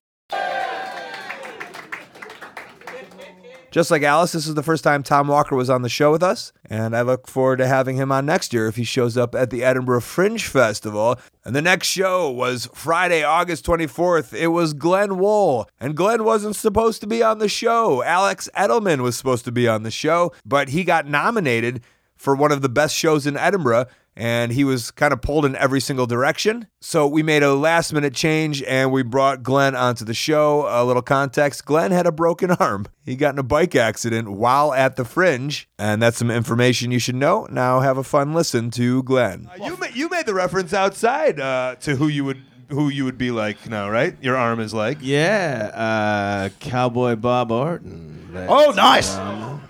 Just 3.71 3.89
like 3.89 4.03
Alice, 4.03 4.33
this 4.33 4.47
is 4.47 4.55
the 4.55 4.63
first 4.63 4.83
time 4.83 5.01
Tom 5.01 5.29
Walker 5.29 5.55
was 5.55 5.69
on 5.69 5.81
the 5.81 5.87
show 5.87 6.11
with 6.11 6.21
us, 6.21 6.51
and 6.69 6.93
I 6.93 7.03
look 7.03 7.25
forward 7.25 7.55
to 7.59 7.67
having 7.67 7.95
him 7.95 8.11
on 8.11 8.25
next 8.25 8.51
year 8.51 8.67
if 8.67 8.75
he 8.75 8.83
shows 8.83 9.15
up 9.15 9.33
at 9.33 9.49
the 9.49 9.63
Edinburgh 9.63 10.01
Fringe 10.01 10.45
Festival. 10.45 11.17
And 11.45 11.55
the 11.55 11.61
next 11.61 11.87
show 11.87 12.29
was 12.29 12.67
Friday, 12.73 13.23
August 13.23 13.65
24th. 13.65 14.33
It 14.33 14.49
was 14.49 14.73
Glenn 14.73 15.17
Wool, 15.17 15.69
and 15.79 15.95
Glenn 15.95 16.25
wasn't 16.25 16.57
supposed 16.57 16.99
to 16.99 17.07
be 17.07 17.23
on 17.23 17.39
the 17.39 17.47
show. 17.47 18.03
Alex 18.03 18.49
Edelman 18.57 18.99
was 18.99 19.15
supposed 19.15 19.45
to 19.45 19.53
be 19.53 19.69
on 19.69 19.83
the 19.83 19.91
show, 19.91 20.33
but 20.45 20.67
he 20.69 20.83
got 20.83 21.07
nominated 21.07 21.81
for 22.17 22.35
one 22.35 22.51
of 22.51 22.61
the 22.61 22.69
best 22.69 22.93
shows 22.93 23.25
in 23.25 23.37
Edinburgh, 23.37 23.85
and 24.15 24.51
he 24.51 24.63
was 24.63 24.91
kind 24.91 25.13
of 25.13 25.21
pulled 25.21 25.45
in 25.45 25.55
every 25.55 25.79
single 25.79 26.05
direction. 26.05 26.67
So 26.81 27.07
we 27.07 27.23
made 27.23 27.43
a 27.43 27.53
last 27.53 27.93
minute 27.93 28.13
change 28.13 28.61
and 28.63 28.91
we 28.91 29.03
brought 29.03 29.41
Glenn 29.43 29.75
onto 29.75 30.03
the 30.03 30.13
show. 30.13 30.65
A 30.67 30.83
little 30.83 31.01
context 31.01 31.65
Glenn 31.65 31.91
had 31.91 32.05
a 32.05 32.11
broken 32.11 32.51
arm. 32.59 32.85
He 33.05 33.15
got 33.15 33.33
in 33.35 33.39
a 33.39 33.43
bike 33.43 33.75
accident 33.75 34.29
while 34.31 34.73
at 34.73 34.95
the 34.95 35.05
fringe, 35.05 35.67
and 35.79 36.01
that's 36.01 36.17
some 36.17 36.29
information 36.31 36.91
you 36.91 36.99
should 36.99 37.15
know. 37.15 37.47
Now 37.49 37.79
have 37.79 37.97
a 37.97 38.03
fun 38.03 38.33
listen 38.33 38.69
to 38.71 39.01
Glenn. 39.03 39.49
You 39.63 39.77
made, 39.77 39.95
you 39.95 40.09
made 40.09 40.25
the 40.25 40.33
reference 40.33 40.73
outside 40.73 41.39
uh, 41.39 41.75
to 41.81 41.95
who 41.95 42.07
you 42.07 42.25
would 42.25 42.41
who 42.69 42.87
you 42.87 43.03
would 43.03 43.17
be 43.17 43.31
like 43.31 43.69
now, 43.69 43.89
right? 43.89 44.15
Your 44.21 44.37
arm 44.37 44.61
is 44.61 44.73
like. 44.73 44.99
Yeah, 45.01 45.71
uh, 45.73 46.49
Cowboy 46.61 47.15
Bob 47.17 47.51
Orton. 47.51 48.29
That's, 48.31 48.49
Oh, 48.49 48.71
nice. 48.71 49.13
um, 49.17 49.61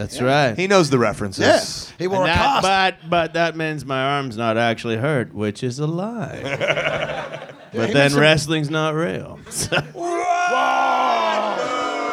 that's 0.00 0.20
right. 0.22 0.56
He 0.58 0.66
knows 0.66 0.88
the 0.88 0.98
references. 0.98 1.42
Yes. 1.42 1.92
He 1.98 2.06
wore 2.06 2.22
And 2.22 2.30
a 2.30 2.34
that- 2.34 2.62
But 2.62 3.10
but 3.10 3.32
that 3.34 3.56
means 3.56 3.84
my 3.84 4.02
arm's 4.16 4.36
not 4.36 4.56
actually 4.56 4.96
hurt, 4.96 5.34
which 5.34 5.62
is 5.62 5.78
a 5.78 5.86
lie. 5.86 6.40
but 7.72 7.88
he 7.88 7.92
then 7.92 8.04
must 8.04 8.14
have- 8.14 8.22
wrestling's 8.22 8.70
not 8.70 8.94
real. 8.94 9.38
Whoa! 9.92 11.50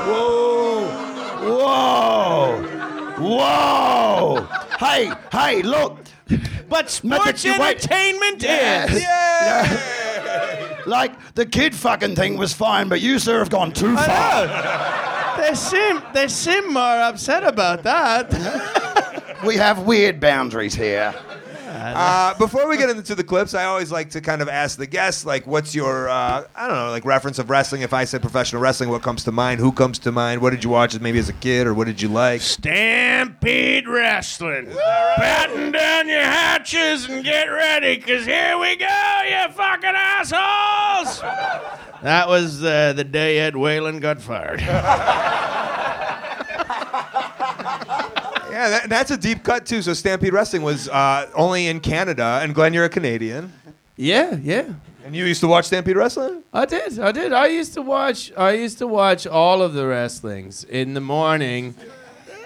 Whoa! 0.06 0.88
Whoa! 3.20 3.20
Whoa! 3.20 4.48
Hey, 4.80 5.12
hey, 5.32 5.62
look! 5.62 5.98
But 6.70 6.90
sports 6.90 7.46
entertainment 7.46 8.44
is. 8.44 9.04
Like 10.86 11.34
the 11.36 11.46
kid 11.46 11.76
fucking 11.76 12.16
thing 12.16 12.38
was 12.38 12.54
fine, 12.54 12.88
but 12.90 13.02
you 13.02 13.20
sir 13.20 13.40
have 13.40 13.50
gone 13.50 13.72
too 13.72 13.96
far. 13.96 14.48
They 15.38 15.54
seem 15.54 16.02
they 16.14 16.28
seem 16.28 16.74
more 16.74 17.02
upset 17.02 17.44
about 17.44 17.84
that. 17.84 19.38
we 19.46 19.56
have 19.56 19.80
weird 19.84 20.20
boundaries 20.20 20.76
here. 20.76 21.14
Uh, 21.68 22.38
before 22.38 22.68
we 22.68 22.78
get 22.78 22.90
into 22.90 23.16
the 23.16 23.24
clips, 23.24 23.54
I 23.54 23.66
always 23.66 23.92
like 23.92 24.10
to 24.12 24.22
kind 24.22 24.42
of 24.42 24.50
ask 24.50 24.78
the 24.78 24.88
guests, 24.88 25.26
like, 25.26 25.46
what's 25.46 25.76
your, 25.76 26.10
uh, 26.10 26.44
I 26.56 26.68
don't 26.68 26.76
know, 26.76 26.90
like 26.90 27.06
reference 27.06 27.40
of 27.40 27.50
wrestling? 27.50 27.82
If 27.82 27.94
I 27.94 28.04
said 28.04 28.22
professional 28.22 28.62
wrestling, 28.62 28.90
what 28.90 29.02
comes 29.02 29.24
to 29.26 29.32
mind? 29.32 29.60
Who 29.60 29.72
comes 29.72 30.00
to 30.00 30.12
mind? 30.12 30.42
What 30.42 30.50
did 30.52 30.64
you 30.64 30.70
watch 30.70 31.00
maybe 31.00 31.20
as 31.20 31.30
a 31.30 31.34
kid, 31.34 31.68
or 31.68 31.74
what 31.74 31.88
did 31.88 32.02
you 32.02 32.10
like? 32.10 32.42
Stampede 32.42 33.88
Wrestling. 33.88 34.66
Batten 35.18 35.72
down 35.72 36.08
your 36.08 36.22
hatches 36.22 37.08
and 37.10 37.24
get 37.24 37.46
ready, 37.46 37.98
because 37.98 38.26
here 38.26 38.58
we 38.58 38.76
go, 38.76 38.88
you 39.30 39.54
fucking 39.54 39.94
assholes! 39.96 41.22
That 42.04 42.28
was 42.28 42.64
uh, 42.64 42.94
the 42.94 43.04
day 43.04 43.40
Ed 43.40 43.56
Whalen 43.56 44.00
got 44.00 44.22
fired. 44.22 44.62
Yeah, 48.58 48.70
that, 48.70 48.90
that's 48.90 49.12
a 49.12 49.18
deep 49.18 49.44
cut 49.44 49.68
too. 49.68 49.84
So 49.84 49.94
Stampede 49.94 50.34
Wrestling 50.34 50.64
was 50.64 50.90
uh, 50.90 51.30
only 51.36 51.68
in 51.68 51.80
Canada, 51.80 52.40
and 52.42 52.56
Glenn, 52.56 52.74
you're 52.74 52.86
a 52.86 52.90
Canadian. 52.90 53.54
Yeah, 53.98 54.36
yeah. 54.42 54.74
And 55.06 55.16
you 55.16 55.26
used 55.26 55.42
to 55.42 55.48
watch 55.48 55.66
Stampede 55.66 55.96
Wrestling? 55.96 56.42
I 56.52 56.66
did. 56.66 56.98
I 57.00 57.12
did. 57.12 57.34
I 57.34 57.46
used 57.48 57.76
to 57.76 57.84
watch. 57.84 58.32
I 58.36 58.54
used 58.54 58.80
to 58.80 58.88
watch 58.88 59.28
all 59.28 59.62
of 59.62 59.74
the 59.74 59.86
wrestlings 59.86 60.64
in 60.64 60.96
the 60.96 61.02
morning. 61.02 61.76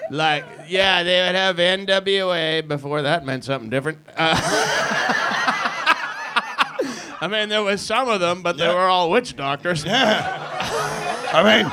Like, 0.10 0.44
yeah, 0.68 1.02
they 1.04 1.22
would 1.26 1.36
have 1.36 1.56
NWA 1.56 2.68
before 2.68 3.04
that 3.04 3.26
meant 3.26 3.46
something 3.46 3.70
different. 3.70 4.00
Uh, 4.18 4.36
I 7.22 7.28
mean, 7.28 7.50
there 7.50 7.62
was 7.62 7.82
some 7.82 8.10
of 8.10 8.20
them, 8.20 8.42
but 8.42 8.58
they 8.58 8.68
were 8.68 8.88
all 8.88 9.12
witch 9.12 9.36
doctors. 9.36 9.86
Yeah. 9.86 10.38
I 11.34 11.44
mean, 11.62 11.72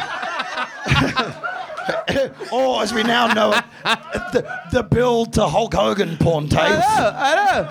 or 2.52 2.82
as 2.82 2.92
we 2.92 3.02
now 3.02 3.28
know 3.32 3.52
it, 3.52 3.64
the, 4.32 4.60
the 4.72 4.82
build 4.82 5.32
to 5.34 5.46
Hulk 5.46 5.72
Hogan 5.74 6.16
porn 6.18 6.44
I 6.46 6.48
tapes. 6.48 6.98
know, 6.98 7.12
I 7.16 7.34
know. 7.34 7.68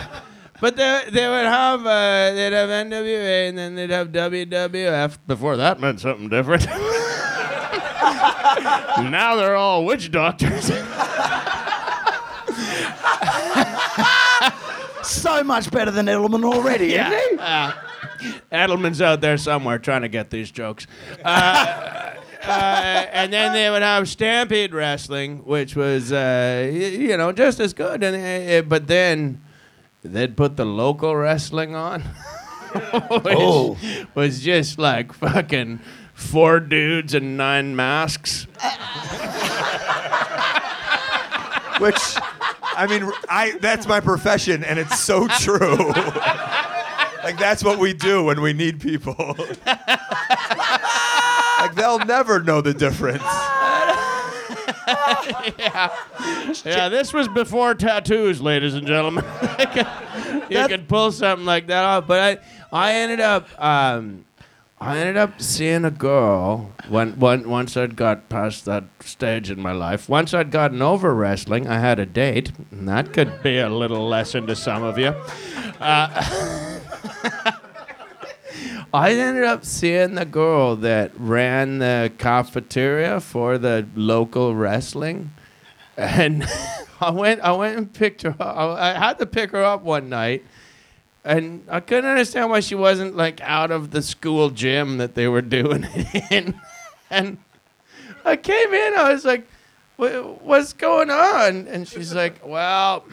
But 0.59 0.75
they, 0.75 1.03
they 1.11 1.27
would 1.27 1.45
have 1.45 1.85
uh, 1.85 2.31
they'd 2.33 2.51
have 2.53 2.69
NWA 2.69 3.49
and 3.49 3.57
then 3.57 3.75
they'd 3.75 3.91
have 3.91 4.07
WWF 4.09 5.19
before 5.27 5.55
that 5.57 5.79
meant 5.79 5.99
something 5.99 6.29
different. 6.29 6.65
now 9.11 9.35
they're 9.35 9.55
all 9.55 9.85
witch 9.85 10.09
doctors. 10.11 10.71
so 15.21 15.43
much 15.43 15.69
better 15.71 15.91
than 15.91 16.05
Edelman 16.07 16.43
already, 16.45 16.87
yeah. 16.93 17.11
isn't 17.11 17.31
he? 17.31 17.37
Uh, 17.39 17.71
Edelman's 18.51 19.01
out 19.01 19.21
there 19.21 19.37
somewhere 19.37 19.79
trying 19.79 20.01
to 20.03 20.07
get 20.09 20.29
these 20.29 20.49
jokes. 20.51 20.87
Uh, 21.23 22.13
uh, 22.43 23.05
and 23.11 23.33
then 23.33 23.53
they 23.53 23.69
would 23.69 23.81
have 23.81 24.07
Stampede 24.07 24.73
Wrestling, 24.73 25.43
which 25.45 25.75
was, 25.75 26.11
uh, 26.13 26.69
you 26.71 27.17
know, 27.17 27.31
just 27.31 27.59
as 27.59 27.73
good. 27.73 28.03
And 28.03 28.15
uh, 28.49 28.67
but 28.67 28.87
then 28.87 29.41
they'd 30.03 30.37
put 30.37 30.55
the 30.55 30.65
local 30.65 31.15
wrestling 31.15 31.75
on, 31.75 32.01
which 33.21 33.35
Oh. 33.37 33.77
was 34.15 34.39
just 34.41 34.79
like 34.79 35.11
fucking 35.13 35.79
four 36.13 36.59
dudes 36.59 37.13
and 37.13 37.35
nine 37.37 37.75
masks. 37.75 38.47
Which, 41.79 42.15
I 42.77 42.85
mean, 42.87 43.11
I 43.27 43.57
that's 43.59 43.87
my 43.87 43.99
profession, 43.99 44.63
and 44.63 44.77
it's 44.77 44.99
so 44.99 45.27
true. 45.27 45.77
like 47.23 47.37
that's 47.39 47.63
what 47.63 47.79
we 47.79 47.93
do 47.93 48.23
when 48.23 48.39
we 48.39 48.53
need 48.53 48.79
people. 48.79 49.15
like 51.57 51.73
they'll 51.75 51.99
never 52.05 52.41
know 52.41 52.61
the 52.61 52.75
difference. 52.77 53.23
yeah. 55.57 55.93
yeah, 56.63 56.89
this 56.89 57.11
was 57.13 57.27
before 57.27 57.73
tattoos, 57.73 58.41
ladies 58.41 58.75
and 58.75 58.85
gentlemen. 58.85 59.25
you 60.49 60.67
could 60.67 60.87
pull 60.87 61.11
something 61.11 61.45
like 61.45 61.67
that 61.67 61.83
off. 61.83 62.07
But 62.07 62.19
I, 62.19 62.37
I 62.71 62.93
ended 62.93 63.19
up, 63.19 63.47
um, 63.61 64.23
I 64.79 64.99
ended 64.99 65.17
up 65.17 65.41
seeing 65.41 65.85
a 65.85 65.91
girl 65.91 66.71
when, 66.87 67.19
when 67.19 67.49
once 67.49 67.75
I'd 67.75 67.95
got 67.95 68.29
past 68.29 68.65
that 68.65 68.83
stage 68.99 69.49
in 69.49 69.59
my 69.59 69.71
life. 69.71 70.07
Once 70.07 70.35
I'd 70.35 70.51
gotten 70.51 70.83
over 70.83 71.15
wrestling, 71.15 71.67
I 71.67 71.79
had 71.79 71.97
a 71.97 72.05
date, 72.05 72.51
and 72.69 72.87
that 72.87 73.11
could 73.11 73.41
be 73.41 73.57
a 73.57 73.69
little 73.69 74.07
lesson 74.07 74.45
to 74.47 74.55
some 74.55 74.83
of 74.83 74.99
you. 74.99 75.15
Uh, 75.79 76.79
I 78.93 79.11
ended 79.13 79.43
up 79.43 79.65
seeing 79.65 80.13
the 80.13 80.25
girl 80.25 80.75
that 80.77 81.11
ran 81.17 81.79
the 81.79 82.11
cafeteria 82.19 83.19
for 83.19 83.57
the 83.57 83.87
local 83.95 84.55
wrestling, 84.55 85.31
and 85.97 86.47
I 87.01 87.09
went. 87.09 87.41
I 87.41 87.51
went 87.51 87.77
and 87.77 87.91
picked 87.91 88.21
her 88.21 88.35
up. 88.39 88.41
I 88.41 88.91
I 88.91 88.93
had 88.93 89.19
to 89.19 89.25
pick 89.25 89.51
her 89.51 89.63
up 89.63 89.81
one 89.83 90.09
night, 90.09 90.45
and 91.27 91.65
I 91.69 91.81
couldn't 91.81 92.09
understand 92.09 92.49
why 92.49 92.61
she 92.61 92.73
wasn't 92.73 93.17
like 93.17 93.41
out 93.41 93.69
of 93.69 93.91
the 93.91 94.01
school 94.01 94.49
gym 94.49 94.97
that 94.97 95.13
they 95.13 95.27
were 95.27 95.41
doing 95.41 95.83
it 95.93 96.31
in. 96.31 96.59
And 97.09 97.37
I 98.23 98.37
came 98.37 98.73
in. 98.73 98.93
I 98.97 99.11
was 99.11 99.25
like, 99.25 99.45
"What's 99.97 100.71
going 100.71 101.09
on?" 101.09 101.67
And 101.67 101.85
she's 101.85 102.13
like, 102.13 102.39
"Well, 102.45 103.03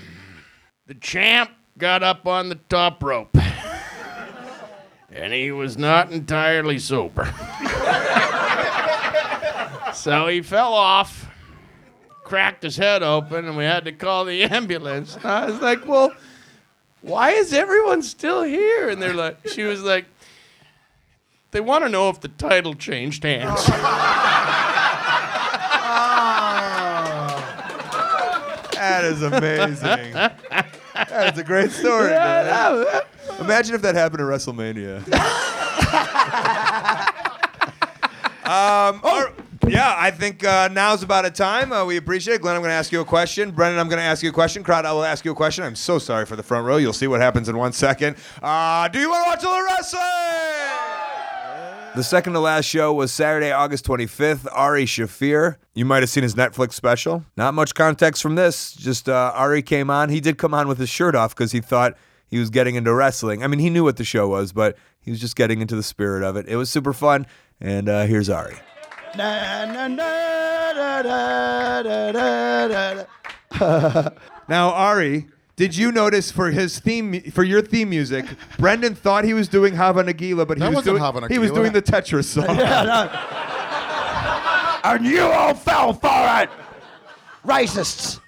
the 0.86 0.94
champ 0.94 1.50
got 1.76 2.04
up 2.04 2.26
on 2.28 2.50
the 2.50 2.54
top 2.68 3.02
rope." 3.02 3.36
and 5.10 5.32
he 5.32 5.50
was 5.50 5.76
not 5.76 6.12
entirely 6.12 6.78
sober. 6.78 7.24
so 9.92 10.28
he 10.28 10.40
fell 10.40 10.72
off, 10.72 11.28
cracked 12.22 12.62
his 12.62 12.76
head 12.76 13.02
open, 13.02 13.44
and 13.44 13.56
we 13.56 13.64
had 13.64 13.84
to 13.86 13.92
call 13.92 14.24
the 14.24 14.44
ambulance. 14.44 15.16
And 15.16 15.26
I 15.26 15.46
was 15.46 15.60
like, 15.60 15.84
well, 15.84 16.12
why 17.04 17.30
is 17.32 17.52
everyone 17.52 18.02
still 18.02 18.42
here? 18.42 18.88
And 18.88 19.00
they're 19.00 19.14
like, 19.14 19.36
she 19.48 19.64
was 19.64 19.82
like, 19.82 20.06
they 21.50 21.60
want 21.60 21.84
to 21.84 21.90
know 21.90 22.08
if 22.08 22.20
the 22.20 22.28
title 22.28 22.74
changed 22.74 23.22
hands. 23.22 23.68
That 28.74 29.04
is 29.04 29.22
amazing. 29.22 30.12
that 30.12 31.30
is 31.32 31.38
a 31.38 31.44
great 31.44 31.70
story. 31.70 32.10
Man. 32.10 32.86
Imagine 33.40 33.74
if 33.74 33.82
that 33.82 33.94
happened 33.94 34.20
at 34.20 34.26
WrestleMania. 34.26 34.98
um, 38.44 39.00
all- 39.02 39.28
yeah, 39.68 39.94
I 39.98 40.10
think 40.10 40.44
uh, 40.44 40.68
now's 40.68 41.02
about 41.02 41.24
a 41.24 41.30
time. 41.30 41.72
Uh, 41.72 41.84
we 41.84 41.96
appreciate 41.96 42.34
it. 42.34 42.42
Glenn, 42.42 42.54
I'm 42.54 42.62
going 42.62 42.70
to 42.70 42.74
ask 42.74 42.92
you 42.92 43.00
a 43.00 43.04
question. 43.04 43.50
Brendan, 43.50 43.80
I'm 43.80 43.88
going 43.88 43.98
to 43.98 44.04
ask 44.04 44.22
you 44.22 44.28
a 44.30 44.32
question. 44.32 44.62
Crowd, 44.62 44.84
I 44.84 44.92
will 44.92 45.04
ask 45.04 45.24
you 45.24 45.32
a 45.32 45.34
question. 45.34 45.64
I'm 45.64 45.76
so 45.76 45.98
sorry 45.98 46.26
for 46.26 46.36
the 46.36 46.42
front 46.42 46.66
row. 46.66 46.76
You'll 46.76 46.92
see 46.92 47.06
what 47.06 47.20
happens 47.20 47.48
in 47.48 47.56
one 47.56 47.72
second. 47.72 48.16
Uh, 48.42 48.88
do 48.88 48.98
you 48.98 49.08
want 49.08 49.24
to 49.24 49.30
watch 49.30 49.42
a 49.44 49.48
little 49.48 49.64
wrestling? 49.64 50.00
The 51.96 52.02
second 52.02 52.32
to 52.32 52.40
last 52.40 52.64
show 52.64 52.92
was 52.92 53.12
Saturday, 53.12 53.52
August 53.52 53.86
25th. 53.86 54.48
Ari 54.52 54.84
Shaffir. 54.84 55.56
You 55.74 55.84
might 55.84 56.02
have 56.02 56.10
seen 56.10 56.24
his 56.24 56.34
Netflix 56.34 56.72
special. 56.72 57.24
Not 57.36 57.54
much 57.54 57.74
context 57.74 58.20
from 58.20 58.34
this. 58.34 58.72
Just 58.74 59.08
uh, 59.08 59.32
Ari 59.34 59.62
came 59.62 59.90
on. 59.90 60.08
He 60.08 60.20
did 60.20 60.36
come 60.36 60.54
on 60.54 60.66
with 60.66 60.78
his 60.78 60.88
shirt 60.88 61.14
off 61.14 61.36
because 61.36 61.52
he 61.52 61.60
thought 61.60 61.96
he 62.26 62.38
was 62.38 62.50
getting 62.50 62.74
into 62.74 62.92
wrestling. 62.92 63.44
I 63.44 63.46
mean, 63.46 63.60
he 63.60 63.70
knew 63.70 63.84
what 63.84 63.96
the 63.96 64.04
show 64.04 64.26
was, 64.26 64.52
but 64.52 64.76
he 65.00 65.12
was 65.12 65.20
just 65.20 65.36
getting 65.36 65.60
into 65.60 65.76
the 65.76 65.84
spirit 65.84 66.24
of 66.24 66.36
it. 66.36 66.48
It 66.48 66.56
was 66.56 66.68
super 66.68 66.92
fun. 66.92 67.26
And 67.60 67.88
uh, 67.88 68.06
here's 68.06 68.28
Ari. 68.28 68.56
Na, 69.16 69.64
na, 69.66 69.86
na, 69.86 70.72
da, 70.72 71.02
da, 71.02 71.82
da, 72.12 72.68
da, 72.68 72.94
da. 72.98 73.04
Now, 74.48 74.70
Ari, 74.70 75.28
did 75.56 75.76
you 75.76 75.92
notice 75.92 76.30
for 76.32 76.50
his 76.50 76.80
theme 76.80 77.20
for 77.30 77.44
your 77.44 77.62
theme 77.62 77.88
music, 77.90 78.26
Brendan 78.58 78.94
thought 78.94 79.24
he 79.24 79.32
was 79.32 79.46
doing 79.48 79.74
Hava 79.76 80.02
Nagila, 80.02 80.46
but 80.48 80.58
he 80.58 80.62
That 80.62 80.68
was 80.70 80.76
wasn't 80.76 80.98
doing 80.98 81.02
Hava 81.02 81.28
he 81.28 81.38
was 81.38 81.52
doing 81.52 81.72
the 81.72 81.80
Tetris 81.80 82.24
song. 82.24 82.46
and 84.84 85.06
you 85.06 85.22
all 85.22 85.54
fell 85.54 85.92
for 85.92 86.42
it. 86.42 86.50
Racists. 87.46 88.18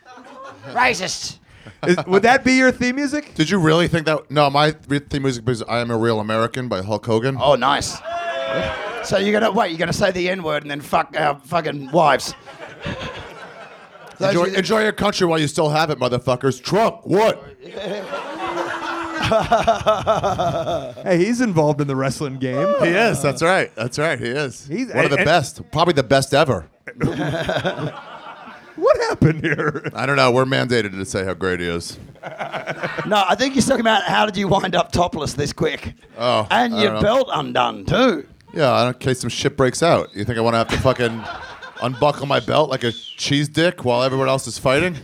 Racists. 0.66 1.38
Is- 1.86 1.98
would 2.06 2.22
that 2.22 2.44
be 2.44 2.52
your 2.52 2.70
theme 2.70 2.94
music? 2.96 3.34
Did 3.34 3.50
you 3.50 3.58
really 3.58 3.88
think 3.88 4.06
that? 4.06 4.30
No, 4.30 4.48
my 4.50 4.70
theme 4.70 5.22
music 5.22 5.48
is 5.48 5.62
"I 5.64 5.80
Am 5.80 5.90
a 5.90 5.98
Real 5.98 6.20
American" 6.20 6.68
by 6.68 6.82
Hulk 6.82 7.04
Hogan. 7.04 7.36
Oh, 7.40 7.56
nice. 7.56 7.96
So 9.06 9.18
you're 9.18 9.32
gonna 9.38 9.52
wait? 9.52 9.70
You're 9.70 9.78
gonna 9.78 9.92
say 9.92 10.10
the 10.10 10.28
N 10.28 10.42
word 10.42 10.62
and 10.62 10.70
then 10.70 10.80
fuck 10.80 11.14
our 11.16 11.38
fucking 11.40 11.90
wives? 11.92 12.34
Enjoy, 14.20 14.44
enjoy 14.46 14.82
your 14.82 14.92
country 14.92 15.26
while 15.26 15.38
you 15.38 15.46
still 15.46 15.68
have 15.68 15.90
it, 15.90 15.98
motherfuckers. 15.98 16.62
Trump, 16.62 17.00
what? 17.06 17.42
hey, 21.04 21.18
he's 21.18 21.40
involved 21.40 21.80
in 21.80 21.86
the 21.86 21.96
wrestling 21.96 22.38
game. 22.38 22.66
He 22.80 22.88
is. 22.88 23.22
That's 23.22 23.42
right. 23.42 23.74
That's 23.74 23.98
right. 23.98 24.18
He 24.18 24.26
is. 24.26 24.66
He's- 24.66 24.92
one 24.94 25.04
of 25.04 25.10
the 25.10 25.18
and- 25.18 25.24
best. 25.26 25.60
Probably 25.70 25.94
the 25.94 26.02
best 26.02 26.34
ever. 26.34 26.68
What 28.78 28.94
happened 29.08 29.42
here? 29.42 29.88
I 29.94 30.04
don't 30.04 30.16
know. 30.16 30.30
We're 30.30 30.44
mandated 30.44 30.90
to 30.92 31.04
say 31.06 31.24
how 31.24 31.32
great 31.32 31.60
he 31.60 31.66
is. 31.66 31.98
No, 33.06 33.24
I 33.26 33.34
think 33.34 33.54
he's 33.54 33.64
talking 33.64 33.80
about 33.80 34.02
how 34.02 34.26
did 34.26 34.36
you 34.36 34.48
wind 34.48 34.74
up 34.74 34.92
topless 34.92 35.32
this 35.32 35.54
quick? 35.54 35.94
Oh, 36.18 36.46
And 36.50 36.74
I 36.74 36.82
your 36.82 36.92
don't 36.92 36.94
know. 36.96 37.00
belt 37.02 37.28
undone 37.32 37.86
too. 37.86 38.28
Yeah, 38.56 38.88
in 38.88 38.94
case 38.94 39.20
some 39.20 39.28
shit 39.28 39.54
breaks 39.54 39.82
out. 39.82 40.16
You 40.16 40.24
think 40.24 40.38
I 40.38 40.40
want 40.40 40.54
to 40.54 40.58
have 40.58 40.68
to 40.68 40.78
fucking 40.78 41.22
unbuckle 41.82 42.26
my 42.26 42.40
belt 42.40 42.70
like 42.70 42.84
a 42.84 42.92
cheese 42.92 43.50
dick 43.50 43.84
while 43.84 44.02
everyone 44.02 44.28
else 44.28 44.46
is 44.46 44.56
fighting? 44.56 44.96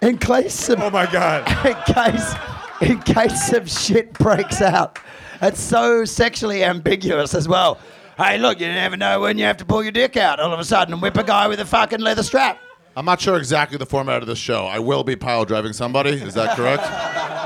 In 0.00 0.16
case 0.16 0.54
some, 0.54 0.80
Oh 0.80 0.88
my 0.88 1.04
god. 1.04 1.46
in 1.66 1.94
case 1.94 2.34
in 2.80 3.00
case 3.00 3.48
some 3.48 3.66
shit 3.66 4.14
breaks 4.14 4.62
out. 4.62 4.98
It's 5.42 5.60
so 5.60 6.06
sexually 6.06 6.64
ambiguous 6.64 7.34
as 7.34 7.46
well. 7.46 7.78
Hey, 8.16 8.38
look, 8.38 8.60
you 8.60 8.66
never 8.66 8.96
know 8.96 9.20
when 9.20 9.36
you 9.36 9.44
have 9.44 9.58
to 9.58 9.66
pull 9.66 9.82
your 9.82 9.92
dick 9.92 10.16
out 10.16 10.40
all 10.40 10.52
of 10.52 10.58
a 10.58 10.64
sudden 10.64 10.94
and 10.94 11.02
whip 11.02 11.18
a 11.18 11.24
guy 11.24 11.48
with 11.48 11.60
a 11.60 11.66
fucking 11.66 12.00
leather 12.00 12.22
strap. 12.22 12.58
I'm 12.96 13.04
not 13.04 13.20
sure 13.20 13.36
exactly 13.36 13.76
the 13.76 13.86
format 13.86 14.22
of 14.22 14.26
the 14.26 14.34
show. 14.34 14.64
I 14.64 14.78
will 14.78 15.04
be 15.04 15.16
pile 15.16 15.44
driving 15.44 15.74
somebody. 15.74 16.12
Is 16.12 16.32
that 16.34 16.56
correct? 16.56 16.82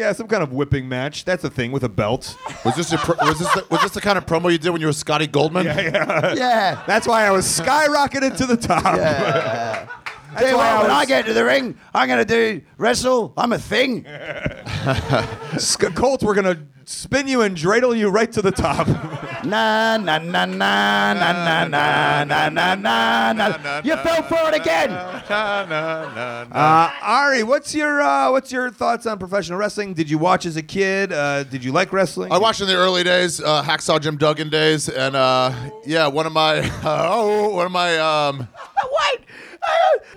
Yeah, 0.00 0.12
some 0.12 0.28
kind 0.28 0.42
of 0.42 0.50
whipping 0.54 0.88
match. 0.88 1.26
That's 1.26 1.44
a 1.44 1.50
thing 1.50 1.72
with 1.72 1.84
a 1.84 1.88
belt. 1.90 2.34
Was 2.64 2.74
this, 2.74 2.90
your 2.90 3.00
pro- 3.00 3.16
was, 3.26 3.38
this 3.38 3.52
the, 3.52 3.66
was 3.70 3.82
this 3.82 3.90
the 3.92 4.00
kind 4.00 4.16
of 4.16 4.24
promo 4.24 4.50
you 4.50 4.56
did 4.56 4.70
when 4.70 4.80
you 4.80 4.86
were 4.86 4.94
Scotty 4.94 5.26
Goldman? 5.26 5.66
Yeah, 5.66 5.78
yeah. 5.78 6.34
Yeah. 6.34 6.82
That's 6.86 7.06
why 7.06 7.26
I 7.26 7.30
was 7.30 7.44
skyrocketed 7.44 8.34
to 8.38 8.46
the 8.46 8.56
top. 8.56 8.96
Yeah. 8.96 9.86
That's 10.30 10.42
Tell 10.42 10.50
you 10.52 10.56
why 10.56 10.74
what, 10.74 10.78
I 10.78 10.82
when 10.82 10.90
I 10.92 11.04
get 11.04 11.26
to 11.26 11.34
the 11.34 11.44
ring, 11.44 11.76
I'm 11.92 12.08
gonna 12.08 12.24
do 12.24 12.62
wrestle. 12.78 13.34
I'm 13.36 13.52
a 13.52 13.58
thing. 13.58 14.06
Sk- 15.58 15.94
Colt, 15.94 16.22
we're 16.22 16.34
gonna 16.34 16.66
spin 16.84 17.28
you 17.28 17.42
and 17.42 17.54
dreidel 17.56 17.98
you 17.98 18.08
right 18.08 18.30
to 18.32 18.40
the 18.40 18.52
top. 18.52 18.86
Na 19.44 19.96
na 19.96 20.18
na 20.18 20.44
na 20.44 21.14
na 21.14 21.32
na 21.32 21.64
na 21.64 22.24
na 22.24 22.48
na 22.48 22.74
na 22.74 23.32
na. 23.32 23.80
You 23.82 23.96
fell 23.96 24.22
for 24.22 24.38
it 24.48 24.54
again. 24.60 24.90
Uh, 24.90 26.90
Ari, 27.02 27.42
what's 27.42 27.74
your 27.74 28.00
uh, 28.02 28.30
what's 28.30 28.52
your 28.52 28.70
thoughts 28.70 29.06
on 29.06 29.18
professional 29.18 29.58
wrestling? 29.58 29.94
Did 29.94 30.10
you 30.10 30.18
watch 30.18 30.46
as 30.46 30.56
a 30.56 30.62
kid? 30.62 31.12
Uh, 31.12 31.44
did 31.44 31.64
you 31.64 31.72
like 31.72 31.92
wrestling? 31.92 32.32
I 32.32 32.38
watched 32.38 32.60
in 32.60 32.66
the 32.66 32.76
early 32.76 33.04
days, 33.04 33.40
uh, 33.40 33.62
Hacksaw 33.62 34.00
Jim 34.00 34.16
Duggan 34.16 34.50
days, 34.50 34.88
and 34.88 35.16
uh, 35.16 35.52
yeah, 35.84 36.06
one 36.06 36.26
of 36.26 36.32
my 36.32 36.70
oh, 36.84 37.54
one 37.54 37.66
of 37.66 37.72
my 37.72 37.98
um, 37.98 38.38
Wait. 38.84 39.20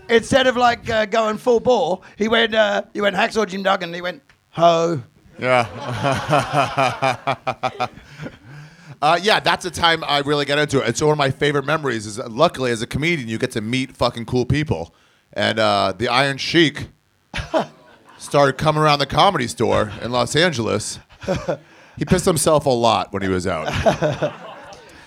Instead 0.10 0.48
of 0.48 0.58
like 0.58 0.90
uh, 0.90 1.06
going 1.06 1.38
full 1.38 1.60
bore, 1.60 2.02
he 2.18 2.28
went. 2.28 2.54
Uh, 2.54 2.84
he 2.94 3.02
went 3.02 3.16
hacksaw 3.16 3.48
Jim 3.48 3.64
Duggan. 3.64 3.94
He 3.94 4.02
went 4.02 4.22
ho. 4.50 5.02
yeah. 5.40 5.66
Uh, 9.04 9.20
yeah, 9.22 9.38
that's 9.42 9.66
the 9.66 9.70
time 9.70 10.02
I 10.08 10.20
really 10.20 10.46
got 10.46 10.60
into 10.60 10.82
it. 10.82 10.88
It's 10.88 11.02
one 11.02 11.12
of 11.12 11.18
my 11.18 11.30
favorite 11.30 11.66
memories. 11.66 12.08
Is 12.08 12.20
luckily 12.20 12.72
as 12.72 12.82
a 12.82 12.88
comedian, 12.88 13.28
you 13.28 13.38
get 13.38 13.52
to 13.52 13.60
meet 13.60 13.98
fucking 13.98 14.26
cool 14.26 14.46
people, 14.46 14.96
and 15.34 15.60
uh, 15.60 15.92
the 15.92 16.08
Iron 16.08 16.38
Sheik 16.38 16.88
started 18.18 18.58
coming 18.58 18.82
around 18.82 19.00
the 19.00 19.06
comedy 19.06 19.48
store 19.48 19.92
in 20.02 20.12
Los 20.12 20.38
Angeles. 20.38 21.00
He 21.98 22.06
pissed 22.06 22.24
himself 22.24 22.66
a 22.66 22.70
lot 22.70 23.12
when 23.12 23.22
he 23.22 23.28
was 23.28 23.46
out. 23.46 24.34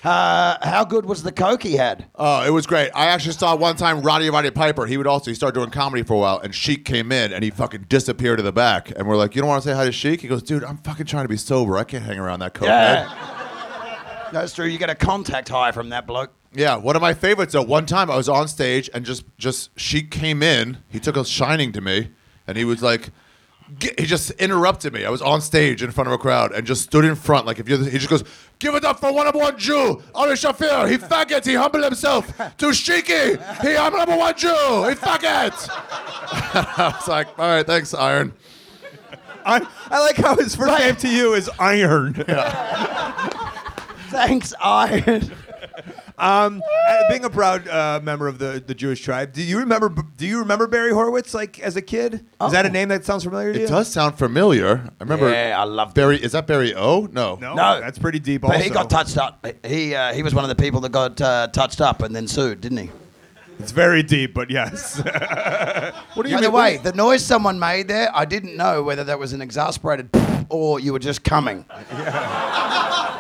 Uh, 0.05 0.57
how 0.63 0.85
good 0.85 1.05
was 1.05 1.25
the 1.25 1.33
coke 1.33 1.65
he 1.65 1.73
had? 1.73 2.07
Oh, 2.15 2.47
it 2.47 2.51
was 2.51 2.65
great. 2.65 2.93
I 2.95 3.07
actually 3.07 3.33
saw 3.33 3.57
one 3.57 3.75
time 3.75 4.03
Roddy 4.03 4.31
Roddy 4.31 4.53
Piper. 4.53 4.87
He 4.87 4.97
would 4.97 5.09
also 5.09 5.33
he 5.33 5.35
started 5.35 5.59
doing 5.59 5.71
comedy 5.71 6.05
for 6.05 6.15
a 6.15 6.19
while, 6.19 6.39
and 6.39 6.55
Sheik 6.55 6.85
came 6.85 7.11
in 7.11 7.33
and 7.33 7.43
he 7.43 7.51
fucking 7.51 7.87
disappeared 7.89 8.37
to 8.37 8.45
the 8.45 8.53
back. 8.53 8.93
And 8.95 9.09
we're 9.09 9.17
like, 9.17 9.35
"You 9.35 9.43
don't 9.43 9.49
want 9.49 9.65
to 9.65 9.69
say 9.69 9.75
hi 9.75 9.85
to 9.85 9.91
Sheik?" 9.91 10.21
He 10.21 10.29
goes, 10.29 10.45
"Dude, 10.45 10.63
I'm 10.63 10.77
fucking 10.77 11.07
trying 11.07 11.25
to 11.25 11.29
be 11.29 11.37
sober. 11.37 11.77
I 11.77 11.83
can't 11.83 12.05
hang 12.05 12.21
around 12.21 12.39
that 12.39 12.55
cokehead." 12.55 12.69
Yeah. 12.69 13.36
That's 14.33 14.55
true. 14.55 14.67
You 14.67 14.79
get 14.79 14.91
a 14.91 14.95
contact 14.95 15.49
high 15.49 15.73
from 15.73 15.89
that 15.91 16.07
bloke. 16.07 16.33
Yeah, 16.53 16.77
one 16.77 16.97
of 16.97 17.03
my 17.03 17.13
favorites 17.15 17.53
though. 17.53 17.63
One 17.63 17.87
time 17.87 18.11
I 18.11 18.17
was 18.17 18.29
on 18.29 18.49
stage 18.49 18.89
and 18.95 19.05
just 19.05 19.25
just 19.39 19.79
Sheik 19.79 20.11
came 20.11 20.43
in. 20.43 20.79
He 20.89 20.99
took 20.99 21.17
a 21.17 21.25
shining 21.25 21.73
to 21.73 21.81
me, 21.81 22.11
and 22.47 22.57
he 22.57 22.65
was 22.65 22.83
like, 22.83 23.11
g- 23.79 23.93
he 23.99 24.07
just 24.07 24.31
interrupted 24.33 24.93
me. 24.95 25.05
I 25.05 25.11
was 25.11 25.21
on 25.21 25.41
stage 25.43 25.83
in 25.83 25.91
front 25.91 26.09
of 26.09 26.15
a 26.15 26.19
crowd 26.19 26.53
and 26.53 26.67
just 26.67 26.83
stood 26.85 27.05
in 27.05 27.15
front 27.15 27.45
like 27.47 27.59
if 27.59 27.69
you're. 27.69 27.77
The, 27.79 27.91
he 27.91 27.99
just 27.99 28.09
goes, 28.09 28.25
"Give 28.59 28.75
it 28.75 28.85
up 28.87 29.01
for 29.01 29.13
one 29.13 29.25
number 29.27 29.39
one 29.39 29.59
Jew, 29.59 30.03
Ari 30.15 30.35
Shaffir. 30.37 30.89
He 30.91 30.97
faggot. 30.97 31.45
He 31.45 31.55
humbled 31.55 31.85
himself 31.85 32.27
to 32.57 32.67
Sheiky. 32.69 33.37
He 33.63 33.77
I'm 33.77 33.93
number 33.93 34.17
one 34.17 34.35
Jew. 34.37 34.49
He 34.49 34.95
faggot." 34.95 35.69
I 36.79 36.95
was 36.99 37.07
like, 37.09 37.39
"All 37.39 37.47
right, 37.49 37.67
thanks, 37.67 37.93
Iron." 37.93 38.33
I, 39.45 39.65
I 39.91 40.01
like 40.01 40.17
how 40.17 40.35
his 40.37 40.57
first 40.57 40.77
name 40.81 40.97
to 40.97 41.09
you 41.09 41.35
is 41.35 41.49
Iron. 41.61 42.15
Thanks, 44.17 44.55
Iron. 44.63 45.31
Um, 46.19 46.63
uh, 46.89 47.03
being 47.11 47.25
a 47.27 47.31
proud 47.31 47.69
uh, 47.69 48.01
member 48.03 48.27
of 48.29 48.39
the, 48.39 48.63
the 48.67 48.75
Jewish 48.75 49.03
tribe, 49.03 49.35
do 49.35 49.43
you 49.43 49.59
remember? 49.59 49.95
Do 50.17 50.27
you 50.27 50.39
remember 50.39 50.67
Barry 50.67 50.91
Horowitz 50.91 51.35
like 51.35 51.61
as 51.61 51.77
a 51.77 51.83
kid? 51.83 52.25
Is 52.43 52.53
that 52.53 52.65
a 52.65 52.71
name 52.71 52.89
that 52.89 53.05
sounds 53.05 53.25
familiar 53.25 53.53
to 53.53 53.59
you? 53.59 53.65
It 53.67 53.69
does 53.69 53.89
sound 53.89 54.17
familiar. 54.17 54.79
I 54.99 55.05
remember. 55.05 55.31
Yeah, 55.31 55.61
I 55.61 55.65
love 55.65 55.93
Barry. 55.93 56.17
Is 56.17 56.33
that 56.33 56.47
Barry 56.47 56.75
O? 56.75 57.07
No. 57.13 57.35
No, 57.37 57.55
No. 57.55 57.81
that's 57.81 57.99
pretty 57.99 58.19
deep. 58.19 58.41
But 58.41 58.53
also, 58.53 58.63
he 58.63 58.71
got 58.71 58.89
touched 58.89 59.19
up. 59.19 59.47
He 59.63 59.95
uh, 59.95 60.15
he 60.15 60.23
was 60.23 60.35
one 60.35 60.45
of 60.45 60.49
the 60.49 60.55
people 60.57 60.81
that 60.81 60.93
got 60.93 61.21
uh, 61.21 61.49
touched 61.49 61.83
up 61.83 62.01
and 62.03 62.17
then 62.17 62.27
sued, 62.27 62.63
didn't 62.63 62.79
he? 62.79 62.91
It's 63.59 63.73
very 63.73 64.03
deep, 64.03 64.33
but 64.33 64.51
yes. 64.51 64.99
What 66.15 66.25
do 66.25 66.31
you 66.31 66.37
By 66.37 66.43
the 66.43 66.51
way, 66.51 66.77
the 66.79 66.93
noise 66.93 67.25
someone 67.25 67.59
made 67.59 67.89
there, 67.89 68.11
I 68.15 68.25
didn't 68.25 68.57
know 68.57 68.83
whether 68.83 69.05
that 69.05 69.19
was 69.19 69.33
an 69.35 69.43
exasperated 69.43 70.09
or 70.49 70.81
you 70.81 70.93
were 70.95 70.99
just 70.99 71.25
coming. 71.25 71.65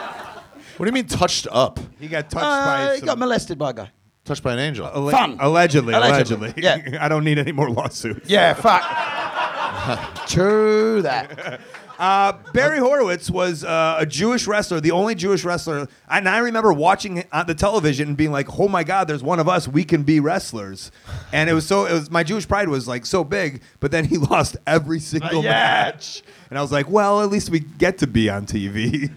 What 0.76 0.84
do 0.86 0.90
you 0.90 0.92
mean 0.92 1.06
touched 1.06 1.46
up? 1.50 1.78
He 1.98 2.08
got 2.08 2.30
touched 2.30 2.44
Uh, 2.44 2.88
by. 2.88 2.94
he 2.96 3.00
got 3.02 3.18
molested 3.18 3.58
by 3.58 3.70
a 3.70 3.72
guy. 3.74 3.90
Touched 4.24 4.42
by 4.42 4.52
an 4.54 4.58
angel. 4.58 4.86
Alle- 4.86 5.10
Fun. 5.10 5.36
Allegedly, 5.40 5.94
Allegedly, 5.94 6.48
allegedly. 6.48 6.62
yeah. 6.62 6.98
I 7.04 7.08
don't 7.08 7.24
need 7.24 7.38
any 7.38 7.52
more 7.52 7.70
lawsuits. 7.70 8.28
Yeah, 8.28 8.54
fuck. 8.54 8.82
True 10.28 11.02
that. 11.02 11.60
Uh, 11.98 12.34
Barry 12.52 12.78
Horowitz 12.78 13.30
was 13.30 13.64
uh, 13.64 13.96
a 13.98 14.04
Jewish 14.04 14.46
wrestler, 14.46 14.80
the 14.82 14.90
only 14.90 15.14
Jewish 15.14 15.46
wrestler. 15.46 15.88
And 16.10 16.28
I 16.28 16.36
remember 16.40 16.70
watching 16.70 17.16
it 17.16 17.26
on 17.32 17.46
the 17.46 17.54
television 17.54 18.08
and 18.08 18.16
being 18.18 18.30
like, 18.32 18.58
"Oh 18.60 18.68
my 18.68 18.84
God, 18.84 19.08
there's 19.08 19.22
one 19.22 19.40
of 19.40 19.48
us. 19.48 19.66
We 19.66 19.82
can 19.82 20.02
be 20.02 20.20
wrestlers." 20.20 20.90
And 21.32 21.48
it 21.48 21.54
was 21.54 21.66
so. 21.66 21.86
It 21.86 21.94
was 21.94 22.10
my 22.10 22.22
Jewish 22.22 22.46
pride 22.46 22.68
was 22.68 22.86
like 22.86 23.06
so 23.06 23.24
big, 23.24 23.62
but 23.80 23.92
then 23.92 24.04
he 24.04 24.18
lost 24.18 24.58
every 24.66 25.00
single 25.00 25.38
Uh, 25.38 25.44
yeah. 25.44 25.50
match, 25.50 26.22
and 26.50 26.58
I 26.58 26.60
was 26.60 26.70
like, 26.70 26.86
"Well, 26.90 27.22
at 27.22 27.30
least 27.30 27.48
we 27.48 27.60
get 27.60 27.96
to 28.00 28.06
be 28.06 28.28
on 28.28 28.44
TV." 28.44 29.10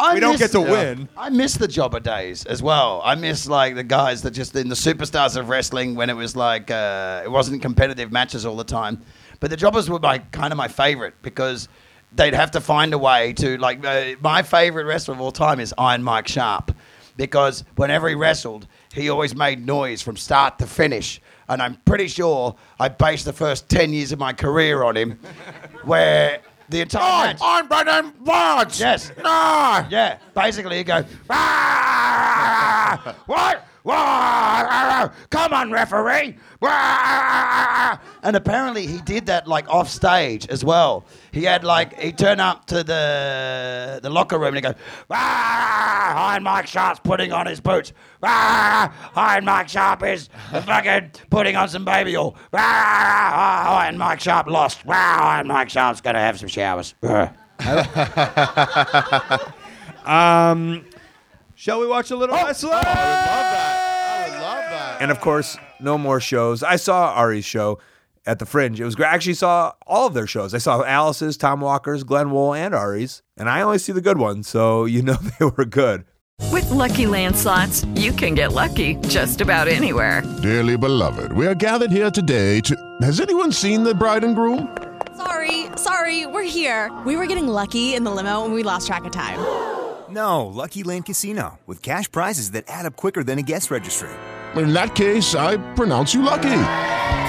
I 0.00 0.14
we 0.14 0.20
don't 0.20 0.32
miss- 0.32 0.40
get 0.40 0.50
to 0.52 0.60
win. 0.60 1.08
I 1.16 1.28
miss 1.30 1.54
the 1.54 1.68
jobber 1.68 2.00
days 2.00 2.44
as 2.46 2.62
well. 2.62 3.00
I 3.04 3.14
miss 3.14 3.48
like 3.48 3.74
the 3.74 3.84
guys 3.84 4.22
that 4.22 4.32
just 4.32 4.54
in 4.56 4.68
the 4.68 4.74
superstars 4.74 5.36
of 5.36 5.48
wrestling 5.48 5.94
when 5.94 6.10
it 6.10 6.16
was 6.16 6.36
like 6.36 6.70
uh, 6.70 7.22
it 7.24 7.30
wasn't 7.30 7.62
competitive 7.62 8.12
matches 8.12 8.46
all 8.46 8.56
the 8.56 8.64
time. 8.64 9.02
But 9.40 9.50
the 9.50 9.56
jobbers 9.56 9.88
were 9.88 9.98
my 9.98 10.18
kind 10.18 10.52
of 10.52 10.56
my 10.56 10.68
favorite 10.68 11.14
because 11.22 11.68
they'd 12.12 12.34
have 12.34 12.50
to 12.52 12.60
find 12.60 12.94
a 12.94 12.98
way 12.98 13.32
to 13.34 13.58
like 13.58 13.84
uh, 13.84 14.14
my 14.20 14.42
favorite 14.42 14.84
wrestler 14.84 15.14
of 15.14 15.20
all 15.20 15.32
time 15.32 15.60
is 15.60 15.74
Iron 15.78 16.02
Mike 16.02 16.28
Sharpe 16.28 16.72
because 17.16 17.64
whenever 17.76 18.08
he 18.08 18.14
wrestled, 18.14 18.66
he 18.94 19.10
always 19.10 19.34
made 19.34 19.66
noise 19.66 20.00
from 20.00 20.16
start 20.16 20.58
to 20.60 20.66
finish. 20.66 21.20
And 21.50 21.60
I'm 21.60 21.74
pretty 21.84 22.08
sure 22.08 22.56
I 22.78 22.88
based 22.88 23.24
the 23.24 23.32
first 23.32 23.68
10 23.68 23.92
years 23.92 24.12
of 24.12 24.18
my 24.18 24.32
career 24.32 24.82
on 24.82 24.96
him, 24.96 25.18
where 25.84 26.40
the 26.68 26.80
entire 26.82 27.26
match. 27.28 27.38
I'm 27.42 27.66
Brendan 27.68 28.12
Burns. 28.24 28.78
Yes. 28.78 29.12
No. 29.16 29.86
Yeah. 29.90 30.18
Basically, 30.34 30.78
you 30.78 30.84
go, 30.84 31.04
"Ah! 31.30 33.14
what? 33.26 33.66
Come 35.30 35.52
on, 35.52 35.70
referee. 35.70 36.36
Ah!" 36.62 38.00
And 38.22 38.36
apparently, 38.36 38.86
he 38.86 38.98
did 39.00 39.26
that 39.26 39.46
like 39.48 39.68
off 39.68 39.88
stage 39.88 40.46
as 40.48 40.64
well. 40.64 41.04
He 41.32 41.44
had 41.44 41.64
like, 41.64 41.98
he 41.98 42.12
turned 42.12 42.40
up 42.40 42.66
to 42.66 42.82
the 42.84 44.00
the 44.02 44.10
locker 44.10 44.38
room 44.38 44.48
and 44.48 44.56
he 44.56 44.60
go, 44.62 44.74
ah, 45.10 46.30
Iron 46.32 46.42
Mike 46.42 46.66
Sharpe's 46.66 47.00
putting 47.00 47.32
on 47.32 47.46
his 47.46 47.60
boots. 47.60 47.92
Iron 48.22 49.44
Mike 49.44 49.68
Sharpe 49.68 50.02
is 50.04 50.28
fucking 50.50 51.12
putting 51.30 51.56
on 51.56 51.68
some 51.68 51.84
baby 51.84 52.16
oil. 52.16 52.36
Iron 52.52 53.96
Mike 53.98 54.20
Sharpe 54.20 54.48
lost. 54.48 54.80
Iron 54.86 55.46
Mike 55.48 55.70
Sharpe's 55.70 56.00
gonna 56.00 56.20
have 56.20 56.38
some 56.38 56.48
showers. 56.48 56.94
Um, 60.04 60.84
shall 61.54 61.80
we 61.80 61.86
watch 61.86 62.10
a 62.10 62.16
little 62.16 62.34
Oh, 62.34 62.44
wrestling? 62.46 62.72
I 62.72 62.76
would 62.78 62.84
love 62.86 62.94
that. 63.52 63.76
I 64.08 64.30
would 64.30 64.40
love 64.40 64.64
that. 64.70 64.87
And 65.00 65.10
of 65.10 65.20
course, 65.20 65.56
no 65.80 65.96
more 65.96 66.20
shows. 66.20 66.62
I 66.62 66.76
saw 66.76 67.12
Ari's 67.14 67.44
show 67.44 67.78
at 68.26 68.38
the 68.38 68.46
Fringe. 68.46 68.80
It 68.80 68.84
was 68.84 68.94
great. 68.94 69.08
I 69.08 69.14
actually 69.14 69.34
saw 69.34 69.72
all 69.86 70.06
of 70.06 70.14
their 70.14 70.26
shows. 70.26 70.54
I 70.54 70.58
saw 70.58 70.84
Alice's, 70.84 71.36
Tom 71.36 71.60
Walker's, 71.60 72.04
Glenn 72.04 72.30
Wool, 72.30 72.54
and 72.54 72.74
Ari's. 72.74 73.22
And 73.36 73.48
I 73.48 73.62
only 73.62 73.78
see 73.78 73.92
the 73.92 74.00
good 74.00 74.18
ones, 74.18 74.48
so 74.48 74.84
you 74.84 75.02
know 75.02 75.14
they 75.38 75.44
were 75.44 75.64
good. 75.64 76.04
With 76.52 76.70
Lucky 76.70 77.06
Land 77.06 77.36
slots, 77.36 77.84
you 77.94 78.12
can 78.12 78.34
get 78.34 78.52
lucky 78.52 78.94
just 79.08 79.40
about 79.40 79.66
anywhere. 79.68 80.22
Dearly 80.42 80.76
beloved, 80.76 81.32
we 81.32 81.46
are 81.46 81.54
gathered 81.54 81.90
here 81.90 82.10
today 82.10 82.60
to. 82.62 82.76
Has 83.02 83.20
anyone 83.20 83.50
seen 83.52 83.82
the 83.82 83.94
bride 83.94 84.24
and 84.24 84.36
groom? 84.36 84.76
Sorry, 85.16 85.66
sorry, 85.76 86.26
we're 86.26 86.44
here. 86.44 86.96
We 87.04 87.16
were 87.16 87.26
getting 87.26 87.48
lucky 87.48 87.94
in 87.94 88.04
the 88.04 88.10
limo 88.10 88.44
and 88.44 88.54
we 88.54 88.62
lost 88.62 88.86
track 88.86 89.04
of 89.04 89.12
time. 89.12 89.38
No, 90.10 90.46
Lucky 90.46 90.84
Land 90.84 91.06
Casino, 91.06 91.58
with 91.66 91.82
cash 91.82 92.10
prizes 92.10 92.52
that 92.52 92.64
add 92.68 92.86
up 92.86 92.96
quicker 92.96 93.22
than 93.24 93.38
a 93.38 93.42
guest 93.42 93.70
registry. 93.70 94.10
In 94.56 94.72
that 94.72 94.94
case, 94.94 95.34
I 95.34 95.56
pronounce 95.74 96.14
you 96.14 96.22
lucky. 96.22 96.62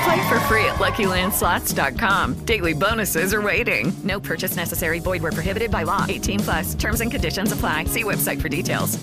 Play 0.04 0.30
for 0.30 0.40
free 0.42 0.66
at 0.66 0.76
LuckyLandSlots.com. 0.76 2.46
Daily 2.46 2.74
bonuses 2.74 3.34
are 3.34 3.42
waiting. 3.42 3.92
No 4.04 4.20
purchase 4.20 4.56
necessary. 4.56 5.00
Void 5.00 5.22
were 5.22 5.32
prohibited 5.32 5.70
by 5.72 5.84
law. 5.84 6.06
18 6.08 6.40
plus. 6.40 6.76
Terms 6.76 7.02
and 7.02 7.12
conditions 7.12 7.52
apply. 7.52 7.86
See 7.86 8.04
website 8.04 8.42
for 8.42 8.50
details. 8.50 8.98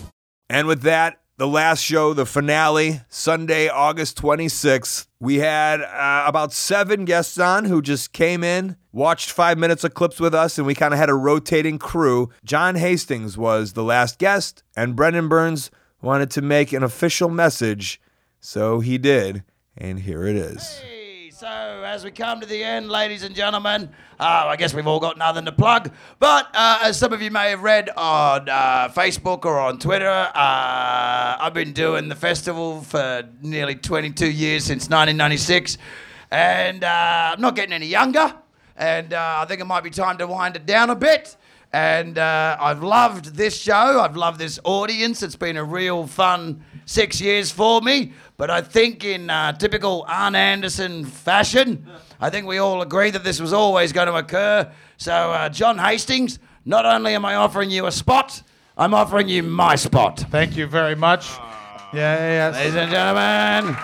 And 0.49 0.67
with 0.67 0.83
that, 0.83 1.21
the 1.39 1.47
last 1.47 1.83
show, 1.83 2.15
the 2.15 2.25
finale, 2.25 3.03
Sunday, 3.09 3.69
August 3.69 4.17
26th. 4.17 5.07
We 5.21 5.37
had 5.37 5.83
uh, 5.83 6.25
about 6.27 6.53
seven 6.53 7.05
guests 7.05 7.39
on 7.39 7.67
who 7.67 7.83
just 7.83 8.13
came 8.13 8.43
in, 8.43 8.77
watched 8.91 9.31
five 9.31 9.59
minutes 9.59 9.85
of 9.85 9.93
clips 9.93 10.19
with 10.19 10.35
us, 10.35 10.57
and 10.57 10.67
we 10.67 10.75
kind 10.75 10.95
of 10.95 10.99
had 10.99 11.11
a 11.11 11.15
rotating 11.15 11.79
crew. 11.79 12.31
John 12.43 12.77
Hastings 12.77 13.37
was 13.37 13.75
the 13.75 13.85
last 13.85 14.19
guest, 14.19 14.63
and 14.75 14.97
Brendan 14.97 15.29
Burns 15.29 15.71
wanted 16.01 16.31
to 16.31 16.43
make 16.43 16.73
an 16.73 16.83
official 16.83 17.29
message, 17.29 18.01
so 18.41 18.81
he 18.81 18.99
did. 18.99 19.45
And 19.77 20.01
here 20.01 20.25
it 20.27 20.37
is. 20.37 20.81
So, 21.39 21.47
as 21.47 22.03
we 22.03 22.13
come 22.13 22.41
to 22.41 22.47
the 22.47 22.65
end, 22.65 22.89
ladies 22.89 23.23
and 23.23 23.35
gentlemen, 23.35 23.91
uh, 24.19 24.47
I 24.47 24.57
guess 24.57 24.73
we've 24.73 24.87
all 24.87 25.01
got 25.01 25.19
nothing 25.19 25.45
to 25.45 25.53
plug. 25.53 25.93
But 26.19 26.49
uh, 26.55 26.79
as 26.85 26.99
some 26.99 27.13
of 27.13 27.21
you 27.21 27.31
may 27.31 27.51
have 27.51 27.63
read 27.63 27.91
on 27.91 28.49
uh, 28.49 28.89
Facebook 28.89 29.45
or 29.45 29.61
on 29.61 29.79
Twitter, 29.79 30.09
uh, 30.09 30.33
I've 30.35 31.53
been 31.53 31.75
doing 31.75 32.09
the 32.09 32.15
festival 32.15 32.81
for 32.81 33.29
nearly 33.43 33.75
22 33.75 34.31
years 34.31 34.65
since 34.65 34.85
1996. 34.85 35.77
And 36.31 36.83
uh, 36.83 37.33
I'm 37.35 37.41
not 37.43 37.55
getting 37.55 37.75
any 37.75 37.87
younger. 37.87 38.35
And 38.75 39.13
uh, 39.13 39.41
I 39.41 39.45
think 39.45 39.61
it 39.61 39.67
might 39.67 39.85
be 39.85 39.91
time 39.91 40.17
to 40.17 40.27
wind 40.27 40.57
it 40.57 40.65
down 40.65 40.89
a 40.89 40.97
bit. 40.97 41.37
And 41.71 42.17
uh, 42.17 42.57
I've 42.59 42.83
loved 42.83 43.35
this 43.35 43.55
show. 43.61 44.01
I've 44.01 44.17
loved 44.17 44.39
this 44.39 44.59
audience. 44.65 45.23
It's 45.23 45.37
been 45.37 45.59
a 45.59 45.65
real 45.65 46.07
fun 46.07 46.65
six 46.87 47.21
years 47.21 47.51
for 47.51 47.83
me. 47.83 48.13
But 48.37 48.51
I 48.51 48.61
think, 48.61 49.03
in 49.05 49.31
uh, 49.31 49.53
typical 49.53 50.05
Arn 50.09 50.35
Anderson 50.35 51.05
fashion, 51.07 51.87
I 52.21 52.29
think 52.29 52.47
we 52.47 52.59
all 52.59 52.83
agree 52.83 53.11
that 53.11 53.25
this 53.25 53.41
was 53.41 53.53
always 53.53 53.93
going 53.93 54.09
to 54.09 54.15
occur. 54.15 54.71
So, 54.99 55.13
uh, 55.13 55.49
John 55.49 55.79
Hastings, 55.79 56.39
not 56.65 56.85
only 56.85 57.15
am 57.15 57.25
I 57.25 57.37
offering 57.37 57.71
you 57.71 57.87
a 57.87 57.93
spot, 57.93 58.43
I'm 58.77 58.93
offering 58.93 59.29
you 59.29 59.43
my 59.43 59.75
spot. 59.75 60.19
Thank 60.31 60.57
you 60.57 60.67
very 60.67 60.95
much. 60.95 61.31
Yeah, 61.95 62.17
yeah, 62.17 62.51
yeah. 62.51 62.57
Ladies 62.59 62.75
and 62.75 62.91
gentlemen, 62.91 63.77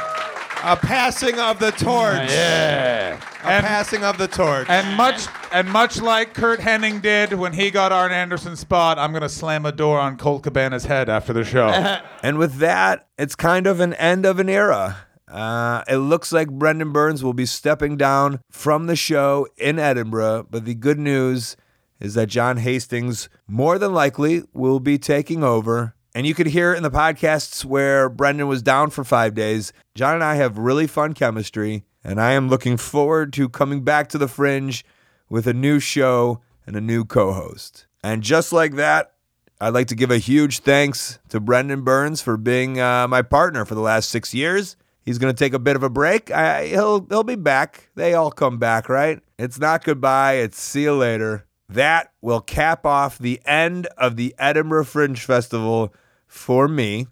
A 0.64 0.76
passing 0.76 1.38
of 1.38 1.58
the 1.58 1.72
torch. 1.72 2.30
yeah. 2.30 3.16
A 3.42 3.60
passing 3.60 4.04
of 4.04 4.16
the 4.18 4.28
torch. 4.28 4.68
And 4.68 4.96
much 4.96 5.26
and 5.52 5.68
much 5.68 6.00
like 6.00 6.34
Curt 6.34 6.60
Hennig 6.60 7.02
did 7.02 7.32
when 7.34 7.52
he 7.52 7.70
got 7.70 7.90
Arn 7.92 8.12
Anderson's 8.12 8.60
spot, 8.60 8.98
I'm 8.98 9.12
gonna 9.12 9.28
slam 9.28 9.66
a 9.66 9.72
door 9.72 9.98
on 9.98 10.16
Colt 10.16 10.44
Cabana's 10.44 10.84
head 10.84 11.08
after 11.08 11.32
the 11.32 11.44
show. 11.44 11.68
And 12.22 12.38
with 12.38 12.58
that, 12.58 13.08
it's 13.18 13.34
kind 13.34 13.66
of 13.66 13.80
an 13.80 13.94
end 13.94 14.24
of 14.24 14.38
an 14.38 14.48
era. 14.48 14.96
Uh, 15.28 15.82
it 15.88 15.96
looks 15.96 16.30
like 16.30 16.48
Brendan 16.50 16.92
Burns 16.92 17.24
will 17.24 17.32
be 17.32 17.46
stepping 17.46 17.96
down 17.96 18.40
from 18.50 18.86
the 18.86 18.94
show 18.94 19.48
in 19.56 19.78
Edinburgh, 19.80 20.46
but 20.50 20.64
the 20.64 20.74
good 20.74 21.00
news 21.00 21.56
is 21.98 22.14
that 22.14 22.28
John 22.28 22.58
Hastings 22.58 23.28
more 23.48 23.76
than 23.78 23.92
likely 23.92 24.42
will 24.52 24.78
be 24.78 24.98
taking 24.98 25.42
over. 25.42 25.96
And 26.14 26.26
you 26.26 26.34
could 26.34 26.48
hear 26.48 26.74
in 26.74 26.82
the 26.82 26.90
podcasts 26.90 27.64
where 27.64 28.08
Brendan 28.08 28.46
was 28.46 28.62
down 28.62 28.90
for 28.90 29.02
five 29.02 29.34
days. 29.34 29.72
John 29.94 30.14
and 30.14 30.24
I 30.24 30.34
have 30.34 30.58
really 30.58 30.86
fun 30.86 31.14
chemistry, 31.14 31.84
and 32.04 32.20
I 32.20 32.32
am 32.32 32.48
looking 32.48 32.76
forward 32.76 33.32
to 33.34 33.48
coming 33.48 33.82
back 33.82 34.08
to 34.10 34.18
the 34.18 34.28
fringe 34.28 34.84
with 35.30 35.46
a 35.46 35.54
new 35.54 35.80
show 35.80 36.42
and 36.66 36.76
a 36.76 36.80
new 36.80 37.04
co 37.04 37.32
host. 37.32 37.86
And 38.04 38.22
just 38.22 38.52
like 38.52 38.74
that, 38.74 39.14
I'd 39.60 39.74
like 39.74 39.86
to 39.86 39.94
give 39.94 40.10
a 40.10 40.18
huge 40.18 40.58
thanks 40.58 41.18
to 41.30 41.40
Brendan 41.40 41.82
Burns 41.82 42.20
for 42.20 42.36
being 42.36 42.78
uh, 42.78 43.08
my 43.08 43.22
partner 43.22 43.64
for 43.64 43.74
the 43.74 43.80
last 43.80 44.10
six 44.10 44.34
years. 44.34 44.76
He's 45.04 45.18
going 45.18 45.32
to 45.34 45.38
take 45.38 45.54
a 45.54 45.58
bit 45.58 45.76
of 45.76 45.82
a 45.82 45.88
break. 45.88 46.30
I, 46.30 46.66
he'll 46.66 47.06
he'll 47.08 47.24
be 47.24 47.36
back. 47.36 47.88
They 47.94 48.14
all 48.14 48.30
come 48.30 48.58
back, 48.58 48.88
right? 48.88 49.20
It's 49.38 49.58
not 49.58 49.84
goodbye. 49.84 50.34
It's 50.34 50.60
see 50.60 50.82
you 50.82 50.94
later. 50.94 51.46
That 51.68 52.12
will 52.20 52.40
cap 52.40 52.84
off 52.84 53.18
the 53.18 53.40
end 53.46 53.86
of 53.96 54.16
the 54.16 54.34
Edinburgh 54.38 54.84
Fringe 54.84 55.18
Festival 55.18 55.94
for 56.32 56.66
me 56.66 57.06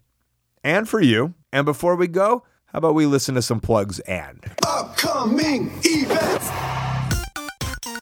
and 0.63 0.89
for 0.89 0.99
you. 0.99 1.35
And 1.53 1.63
before 1.63 1.95
we 1.95 2.07
go, 2.07 2.43
how 2.65 2.79
about 2.79 2.95
we 2.95 3.05
listen 3.05 3.35
to 3.35 3.41
some 3.41 3.59
plugs 3.59 3.99
and 3.99 4.43
Upcoming 4.65 5.71
events. 5.83 6.49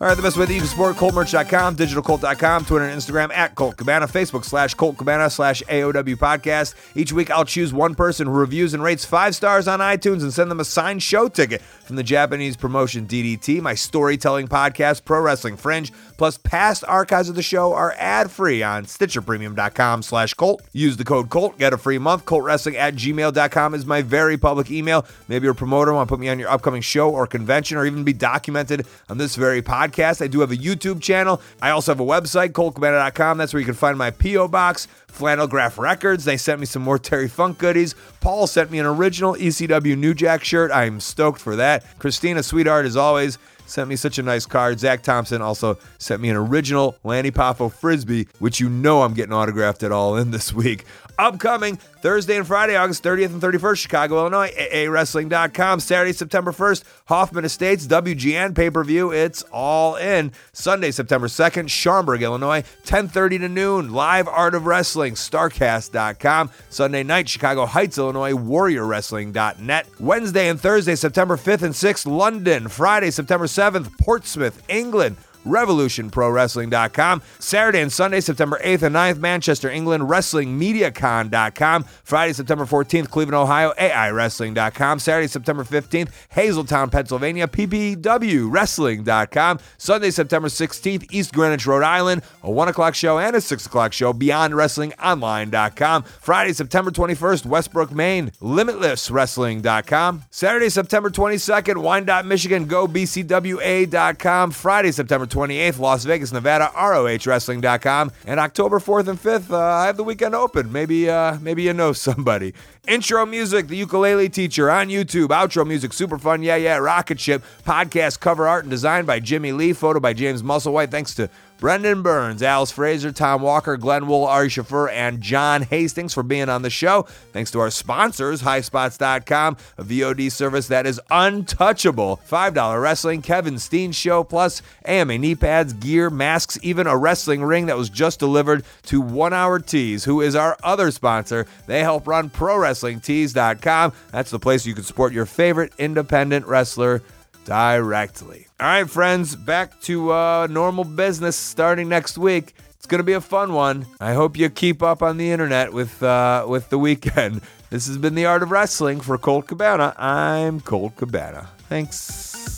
All 0.01 0.07
right, 0.07 0.15
the 0.15 0.24
best 0.24 0.38
way 0.38 0.45
that 0.45 0.53
you 0.53 0.59
can 0.59 0.70
support 0.70 0.95
ColtMerch.com, 0.95 1.76
DigitalColt.com, 1.76 2.63
Twitter 2.63 2.86
and 2.86 3.01
Instagram 3.01 3.34
at 3.34 3.55
Colt 3.55 3.76
Cabana, 3.76 4.07
Facebook 4.07 4.45
slash 4.45 4.74
Colt 4.74 4.97
Cabana 4.97 5.30
slash 5.30 5.61
AOW 5.63 6.15
Podcast. 6.15 6.74
Each 6.95 7.11
week 7.11 7.30
I'll 7.30 7.43
choose 7.43 7.74
one 7.74 7.95
person 7.95 8.28
who 8.28 8.32
reviews 8.32 8.74
and 8.74 8.82
rates 8.82 9.03
five 9.03 9.36
stars 9.36 9.67
on 9.67 9.80
iTunes 9.80 10.22
and 10.22 10.32
send 10.32 10.49
them 10.49 10.61
a 10.61 10.65
signed 10.65 11.03
show 11.03 11.28
ticket 11.28 11.61
from 11.61 11.97
the 11.97 12.03
Japanese 12.03 12.55
promotion 12.55 13.07
DDT, 13.07 13.61
my 13.61 13.76
storytelling 13.76 14.47
podcast, 14.47 15.03
Pro 15.03 15.20
Wrestling 15.20 15.57
Fringe. 15.57 15.91
Plus, 16.20 16.38
past 16.38 16.84
archives 16.86 17.30
of 17.30 17.36
the 17.36 17.41
show 17.41 17.72
are 17.72 17.95
ad-free 17.97 18.61
on 18.61 18.84
StitcherPremium.com 18.84 20.03
slash 20.03 20.34
Colt. 20.34 20.61
Use 20.74 20.97
the 20.97 21.05
code 21.05 21.30
Colt, 21.30 21.57
get 21.57 21.72
a 21.72 21.78
free 21.78 21.97
month. 21.97 22.26
ColtWrestling 22.26 22.76
at 22.76 22.93
gmail.com 22.95 23.74
is 23.74 23.86
my 23.86 24.01
very 24.01 24.38
public 24.38 24.70
email. 24.70 25.05
Maybe 25.30 25.45
you're 25.45 25.53
a 25.53 25.55
promoter, 25.55 25.93
want 25.93 26.09
to 26.09 26.11
put 26.11 26.20
me 26.20 26.28
on 26.28 26.38
your 26.38 26.49
upcoming 26.49 26.82
show 26.82 27.09
or 27.09 27.26
convention 27.26 27.78
or 27.78 27.86
even 27.86 28.03
be 28.03 28.11
documented 28.11 28.86
on 29.07 29.17
this 29.17 29.38
very 29.38 29.61
podcast. 29.61 30.22
I 30.22 30.28
do 30.28 30.41
have 30.41 30.51
a 30.51 30.57
YouTube 30.57 31.01
channel. 31.01 31.41
I 31.61 31.70
also 31.70 31.93
have 31.93 32.01
a 32.01 32.05
website, 32.05 32.49
ColtCabana.com. 32.49 33.38
That's 33.38 33.53
where 33.53 33.61
you 33.61 33.65
can 33.65 33.74
find 33.74 33.97
my 33.97 34.11
P.O. 34.11 34.49
Box. 34.49 34.89
Flannelgraph 35.09 35.78
Records. 35.78 36.26
They 36.26 36.38
sent 36.38 36.59
me 36.59 36.65
some 36.65 36.82
more 36.82 36.99
Terry 36.99 37.28
Funk 37.28 37.57
goodies. 37.57 37.95
Paul 38.20 38.45
sent 38.45 38.72
me 38.72 38.80
an 38.80 38.86
original 38.86 39.36
ECW 39.36 39.97
New 39.97 40.13
Jack 40.13 40.43
shirt. 40.43 40.70
I'm 40.72 40.99
stoked 40.99 41.39
for 41.39 41.55
that. 41.55 41.86
Christina, 41.97 42.43
sweetheart, 42.43 42.86
as 42.86 42.95
always, 42.95 43.38
sent 43.70 43.89
me 43.89 43.95
such 43.95 44.17
a 44.17 44.24
nice 44.24 44.45
card. 44.45 44.80
Zach 44.80 45.03
Thompson 45.03 45.41
also 45.41 45.78
sent 45.97 46.22
me 46.22 46.30
an 46.30 46.36
original 46.36 46.97
Lanny 47.03 47.32
Poffo 47.32 47.72
Frisbee, 47.72 48.28
which 48.39 48.59
you 48.59 48.70
know 48.70 49.03
I'm 49.03 49.13
getting 49.13 49.34
autographed 49.34 49.84
at 49.84 49.91
all 49.91 50.17
in 50.17 50.32
this 50.32 50.53
week. 50.53 50.86
Upcoming 51.20 51.76
Thursday 51.76 52.38
and 52.38 52.47
Friday, 52.47 52.78
August 52.78 53.03
30th 53.03 53.26
and 53.26 53.41
31st, 53.41 53.78
Chicago, 53.78 54.20
Illinois, 54.20 54.51
AAWrestling.com. 54.57 55.82
Saturday, 55.82 56.13
September 56.13 56.53
1st, 56.53 56.84
Hoffman 57.07 57.43
Estates, 57.43 57.86
WGN 57.88 58.55
pay 58.55 58.70
per 58.70 58.86
view. 58.86 59.11
It's 59.11 59.43
all 59.51 59.97
in. 59.97 60.32
Sunday, 60.53 60.91
September 60.91 61.28
2nd, 61.28 61.70
Schaumburg, 61.70 62.22
Illinois, 62.22 62.63
10:30 62.86 63.38
to 63.39 63.49
noon. 63.49 63.91
Live 63.91 64.30
Art 64.30 64.55
of 64.55 64.65
Wrestling, 64.65 65.15
Starcast.com. 65.15 66.51
Sunday 66.70 67.03
night, 67.03 67.28
Chicago 67.28 67.65
Heights, 67.65 67.97
Illinois, 67.97 68.32
WarriorWrestling.net. 68.32 69.88
Wednesday 69.99 70.47
and 70.47 70.59
Thursday, 70.59 70.95
September 70.95 71.36
5th 71.36 71.63
and 71.63 71.76
6th, 71.76 72.05
London. 72.05 72.70
Friday, 72.70 73.11
September 73.11 73.45
7th, 73.45 73.91
Portsmouth, 73.99 74.63
England. 74.70 75.17
RevolutionProWrestling.com. 75.45 77.21
Saturday 77.39 77.81
and 77.81 77.91
Sunday, 77.91 78.19
September 78.19 78.59
8th 78.63 78.83
and 78.83 78.95
9th, 78.95 79.19
Manchester, 79.19 79.69
England, 79.69 80.03
WrestlingMediaCon.com. 80.03 81.83
Friday, 82.03 82.33
September 82.33 82.65
14th, 82.65 83.09
Cleveland, 83.09 83.35
Ohio, 83.35 83.73
AIWrestling.com. 83.79 84.99
Saturday, 84.99 85.27
September 85.27 85.63
15th, 85.63 86.09
Hazleton, 86.29 86.89
Pennsylvania, 86.89 87.47
PPWWrestling.com. 87.47 89.59
Sunday, 89.77 90.11
September 90.11 90.49
16th, 90.49 91.05
East 91.11 91.33
Greenwich, 91.33 91.65
Rhode 91.65 91.83
Island, 91.83 92.21
a 92.43 92.51
1 92.51 92.67
o'clock 92.67 92.95
show 92.95 93.19
and 93.19 93.35
a 93.35 93.41
6 93.41 93.65
o'clock 93.65 93.93
show, 93.93 94.13
BeyondWrestlingOnline.com. 94.13 96.03
Friday, 96.03 96.53
September 96.53 96.91
21st, 96.91 97.45
Westbrook, 97.45 97.91
Maine, 97.91 98.31
LimitlessWrestling.com. 98.41 100.23
Saturday, 100.29 100.69
September 100.69 101.09
22nd, 101.09 101.81
Wyandotte, 101.81 102.25
Michigan, 102.25 102.67
GoBCWA.com. 102.67 104.51
Friday, 104.51 104.91
September 104.91 105.25
28th, 105.30 105.80
Las 105.80 106.03
Vegas, 106.05 106.32
Nevada, 106.32 106.71
ROHWrestling.com. 106.75 108.11
And 108.25 108.39
October 108.39 108.80
4th 108.80 109.07
and 109.07 109.21
5th, 109.21 109.51
uh, 109.51 109.57
I 109.57 109.86
have 109.86 109.97
the 109.97 110.03
weekend 110.03 110.36
open. 110.36 110.71
Maybe, 110.71 111.09
uh, 111.09 111.38
maybe 111.41 111.63
you 111.63 111.73
know 111.73 111.93
somebody. 111.93 112.53
Intro 112.88 113.25
music, 113.25 113.67
The 113.67 113.77
Ukulele 113.77 114.30
Teacher 114.30 114.69
on 114.69 114.88
YouTube. 114.88 115.27
Outro 115.27 115.65
music, 115.65 115.93
super 115.93 116.17
fun, 116.17 116.41
yeah, 116.43 116.55
yeah, 116.55 116.77
Rocket 116.77 117.19
Ship. 117.19 117.43
Podcast 117.65 118.19
cover 118.19 118.47
art 118.47 118.63
and 118.63 118.71
design 118.71 119.05
by 119.05 119.19
Jimmy 119.19 119.51
Lee. 119.51 119.73
Photo 119.73 119.99
by 119.99 120.13
James 120.13 120.41
Musselwhite. 120.41 120.91
Thanks 120.91 121.13
to 121.15 121.30
Brendan 121.60 122.01
Burns, 122.01 122.41
Alice 122.41 122.72
Fraser, 122.72 123.12
Tom 123.12 123.41
Walker, 123.41 123.76
Glenn 123.76 124.07
Wool, 124.07 124.24
Ari 124.24 124.47
Shaffir, 124.47 124.89
and 124.91 125.20
John 125.20 125.64
Hastings 125.64 126.14
for 126.14 126.24
being 126.24 126.47
on 126.47 126.62
the 126.62 126.70
show. 126.70 127.03
Thanks 127.34 127.51
to 127.51 127.60
our 127.60 127.70
sponsors, 127.70 128.41
highspots.com, 128.41 129.57
a 129.78 129.84
VOD 129.84 130.32
service 130.32 130.68
that 130.70 130.86
is 130.86 131.01
untouchable. 131.12 132.22
$5 132.30 132.82
wrestling, 132.82 133.22
Kevin 133.22 133.60
Steen 133.60 133.91
Show, 133.91 134.24
plus 134.24 134.62
AMA 134.86 135.18
knee 135.18 135.36
pads, 135.36 135.74
gear, 135.74 136.10
masks, 136.10 136.57
even 136.64 136.88
a 136.88 136.95
wrestling 136.95 137.43
ring 137.43 137.66
that 137.66 137.78
was 137.78 137.89
just 137.89 138.20
delivered 138.20 138.64
to 138.84 139.01
One 139.01 139.34
Hour 139.34 139.60
Tees, 139.60 140.05
who 140.05 140.22
is 140.22 140.36
our 140.36 140.55
other 140.64 140.91
sponsor. 140.91 141.45
They 141.68 141.82
help 141.82 142.07
run 142.07 142.30
ProWrestlingTees.com. 142.30 143.93
That's 144.12 144.32
the 144.32 144.39
place 144.39 144.66
you 144.66 144.74
can 144.74 144.84
support 144.84 145.12
your 145.12 145.26
favorite 145.26 145.74
independent 145.78 146.45
wrestler 146.45 147.01
directly. 147.50 148.45
All 148.60 148.68
right, 148.68 148.88
friends, 148.88 149.36
back 149.36 149.82
to 149.82 150.12
uh, 150.12 150.47
normal 150.52 150.84
business 150.84 151.36
starting 151.36 151.89
next 151.89 152.16
week. 152.16 152.54
It's 152.76 152.86
gonna 152.86 153.02
be 153.02 153.14
a 153.14 153.22
fun 153.22 153.54
one. 153.54 153.88
I 154.00 154.14
hope 154.14 154.38
you 154.38 154.52
keep 154.52 154.84
up 154.84 155.02
on 155.02 155.18
the 155.18 155.32
internet 155.32 155.74
with 155.74 156.04
uh, 156.04 156.45
with 156.47 156.70
the 156.70 156.78
weekend. 156.78 157.41
This 157.72 157.86
has 157.86 158.00
been 158.00 158.16
the 158.16 158.26
Art 158.26 158.41
of 158.41 158.50
Wrestling 158.50 159.00
for 159.00 159.16
Colt 159.20 159.45
Cabana. 159.45 159.93
I'm 159.95 160.60
Colt 160.60 160.95
Cabana. 160.95 161.50
Thanks. 161.70 162.58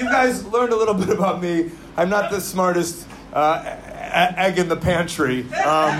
You 0.00 0.06
guys 0.06 0.44
learned 0.46 0.72
a 0.72 0.76
little 0.76 0.94
bit 0.94 1.10
about 1.10 1.40
me. 1.40 1.70
I'm 1.96 2.10
not 2.10 2.32
the 2.32 2.40
smartest 2.40 3.06
uh, 3.32 3.62
egg 4.36 4.58
in 4.58 4.68
the 4.68 4.76
pantry. 4.76 5.42
Um, 5.52 5.94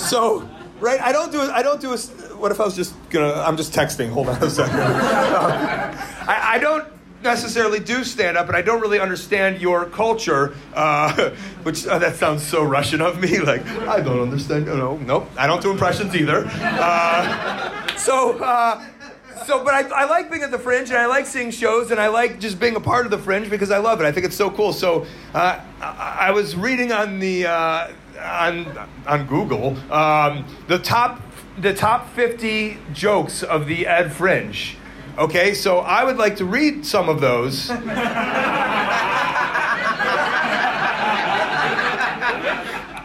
so, 0.00 0.48
right? 0.80 1.00
I 1.00 1.12
don't 1.12 1.30
do. 1.32 1.40
I 1.40 1.62
don't 1.62 1.80
do 1.80 1.92
a. 1.92 1.96
What 2.36 2.52
if 2.52 2.60
I 2.60 2.64
was 2.64 2.76
just 2.76 2.94
gonna? 3.10 3.32
I'm 3.32 3.56
just 3.56 3.72
texting. 3.72 4.10
Hold 4.10 4.28
on 4.28 4.42
a 4.42 4.50
second. 4.50 4.80
Um, 5.40 5.96
I, 6.28 6.54
I 6.54 6.58
don't 6.58 6.86
necessarily 7.22 7.80
do 7.80 8.04
stand 8.04 8.36
up, 8.36 8.48
and 8.48 8.56
I 8.56 8.62
don't 8.62 8.80
really 8.80 8.98
understand 8.98 9.60
your 9.60 9.86
culture. 9.86 10.54
Uh, 10.74 11.30
which 11.62 11.86
uh, 11.86 11.98
that 11.98 12.16
sounds 12.16 12.46
so 12.46 12.62
Russian 12.62 13.00
of 13.00 13.20
me. 13.20 13.38
Like 13.38 13.66
I 13.66 14.00
don't 14.00 14.20
understand. 14.20 14.66
No, 14.66 14.96
nope. 14.96 15.30
I 15.36 15.46
don't 15.46 15.62
do 15.62 15.70
impressions 15.70 16.14
either. 16.14 16.44
Uh, 16.46 17.96
so. 17.96 18.38
Uh, 18.38 18.84
so, 19.46 19.64
but 19.64 19.72
I, 19.72 20.02
I 20.02 20.04
like 20.04 20.30
being 20.30 20.42
at 20.42 20.50
the 20.50 20.58
Fringe, 20.58 20.90
and 20.90 20.98
I 20.98 21.06
like 21.06 21.24
seeing 21.24 21.50
shows, 21.50 21.90
and 21.90 21.98
I 21.98 22.08
like 22.08 22.40
just 22.40 22.60
being 22.60 22.76
a 22.76 22.80
part 22.80 23.06
of 23.06 23.10
the 23.10 23.18
Fringe 23.18 23.48
because 23.48 23.70
I 23.70 23.78
love 23.78 24.00
it. 24.00 24.04
I 24.04 24.12
think 24.12 24.26
it's 24.26 24.36
so 24.36 24.50
cool. 24.50 24.72
So, 24.72 25.06
uh, 25.34 25.60
I, 25.80 26.16
I 26.20 26.30
was 26.32 26.54
reading 26.54 26.92
on 26.92 27.20
the 27.20 27.46
uh, 27.46 27.90
on 28.22 28.88
on 29.06 29.26
Google 29.26 29.76
um, 29.92 30.44
the 30.68 30.78
top 30.78 31.20
the 31.58 31.74
top 31.74 32.14
50 32.14 32.78
jokes 32.92 33.42
of 33.42 33.66
the 33.66 33.86
Ed 33.86 34.12
Fringe. 34.12 34.76
Okay, 35.18 35.54
so 35.54 35.80
I 35.80 36.04
would 36.04 36.16
like 36.16 36.36
to 36.36 36.44
read 36.44 36.86
some 36.86 37.08
of 37.08 37.20
those. 37.20 37.70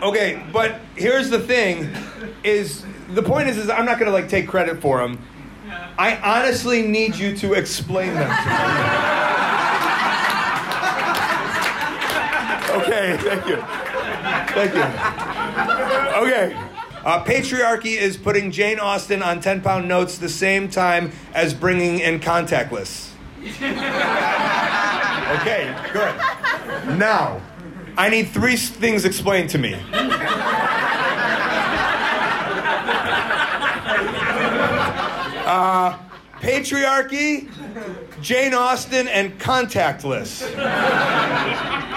okay, 0.02 0.44
but 0.54 0.80
here's 0.96 1.30
the 1.30 1.40
thing: 1.40 1.90
is 2.44 2.86
the 3.10 3.24
point 3.24 3.50
is, 3.50 3.58
is 3.58 3.70
I'm 3.70 3.86
not 3.86 4.00
gonna 4.00 4.12
like 4.12 4.30
take 4.30 4.48
credit 4.48 4.82
for 4.82 5.00
them. 5.00 5.20
I 5.98 6.18
honestly 6.18 6.84
need 6.84 7.16
you 7.16 7.36
to 7.38 7.54
explain 7.54 8.14
them 8.14 8.30
to 8.30 8.34
okay, 12.82 13.18
thank 13.18 13.48
you. 13.48 13.85
Thank 14.56 14.74
you. 14.74 14.84
Okay. 16.24 16.56
Uh, 17.04 17.24
patriarchy 17.24 17.98
is 17.98 18.16
putting 18.16 18.52
Jane 18.52 18.80
Austen 18.80 19.22
on 19.22 19.42
10 19.42 19.62
pound 19.62 19.88
notes 19.88 20.18
the 20.18 20.30
same 20.30 20.70
time 20.70 21.12
as 21.34 21.54
bringing 21.54 22.00
in 22.00 22.22
contactless. 22.22 23.12
Okay, 25.42 25.76
good. 25.92 26.16
Now, 26.98 27.42
I 27.98 28.10
need 28.10 28.30
three 28.30 28.56
things 28.56 29.04
explained 29.04 29.50
to 29.52 29.58
me. 29.58 29.76
Uh, 35.48 35.98
patriarchy, 36.40 37.50
Jane 38.22 38.54
Austen, 38.54 39.08
and 39.08 39.38
contactless. 39.38 40.44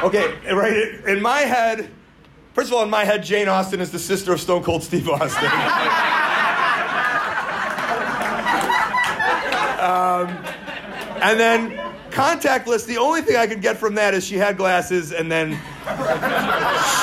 Okay, 0.03 0.53
right 0.53 1.05
in 1.07 1.23
my 1.23 1.41
head, 1.41 1.91
first 2.59 2.71
of 2.71 2.77
all, 2.77 2.83
in 2.83 2.91
my 2.91 3.05
head, 3.05 3.23
Jane 3.23 3.47
Austen 3.47 3.81
is 3.81 3.93
the 3.93 4.01
sister 4.01 4.33
of 4.33 4.41
Stone 4.41 4.65
Cold 4.65 4.83
Steve 4.83 5.09
Austin. 5.09 5.45
um, 9.79 10.27
and 11.23 11.39
then 11.39 11.79
contactless, 12.11 12.85
the 12.85 12.99
only 12.99 13.23
thing 13.23 13.37
I 13.37 13.47
could 13.47 13.63
get 13.63 13.77
from 13.77 13.95
that 13.95 14.13
is 14.13 14.27
she 14.27 14.35
had 14.35 14.57
glasses 14.57 15.13
and 15.13 15.31
then 15.31 15.51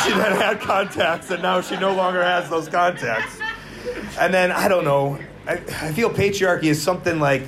she 0.03 0.09
then 0.09 0.35
had 0.35 0.59
contacts 0.59 1.31
and 1.31 1.41
now 1.41 1.61
she 1.61 1.77
no 1.77 1.95
longer 1.95 2.21
has 2.21 2.49
those 2.49 2.67
contacts. 2.67 3.39
And 4.19 4.33
then, 4.33 4.51
I 4.51 4.67
don't 4.67 4.83
know, 4.83 5.17
I, 5.47 5.53
I 5.53 5.93
feel 5.93 6.09
patriarchy 6.09 6.65
is 6.65 6.83
something 6.83 7.17
like, 7.17 7.47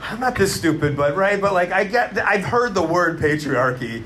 I'm 0.00 0.20
not 0.20 0.36
this 0.36 0.54
stupid, 0.54 0.96
but 0.96 1.16
right, 1.16 1.40
but 1.40 1.54
like 1.54 1.72
I 1.72 1.82
get, 1.82 2.16
I've 2.18 2.44
heard 2.44 2.72
the 2.72 2.84
word 2.84 3.18
patriarchy, 3.18 4.04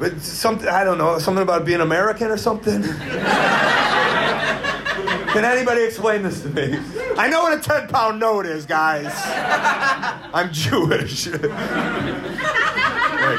but 0.00 0.20
something, 0.22 0.66
I 0.68 0.82
don't 0.82 0.98
know, 0.98 1.18
something 1.18 1.42
about 1.42 1.64
being 1.64 1.80
American 1.80 2.28
or 2.28 2.36
something. 2.38 2.82
Can 5.32 5.44
anybody 5.44 5.84
explain 5.84 6.22
this 6.24 6.42
to 6.42 6.48
me? 6.48 6.76
I 7.16 7.28
know 7.28 7.42
what 7.42 7.56
a 7.56 7.62
10 7.62 7.86
pound 7.88 8.18
note 8.18 8.46
is, 8.46 8.66
guys. 8.66 9.12
I'm 10.34 10.50
Jewish. 10.52 11.26
Thank 11.26 11.44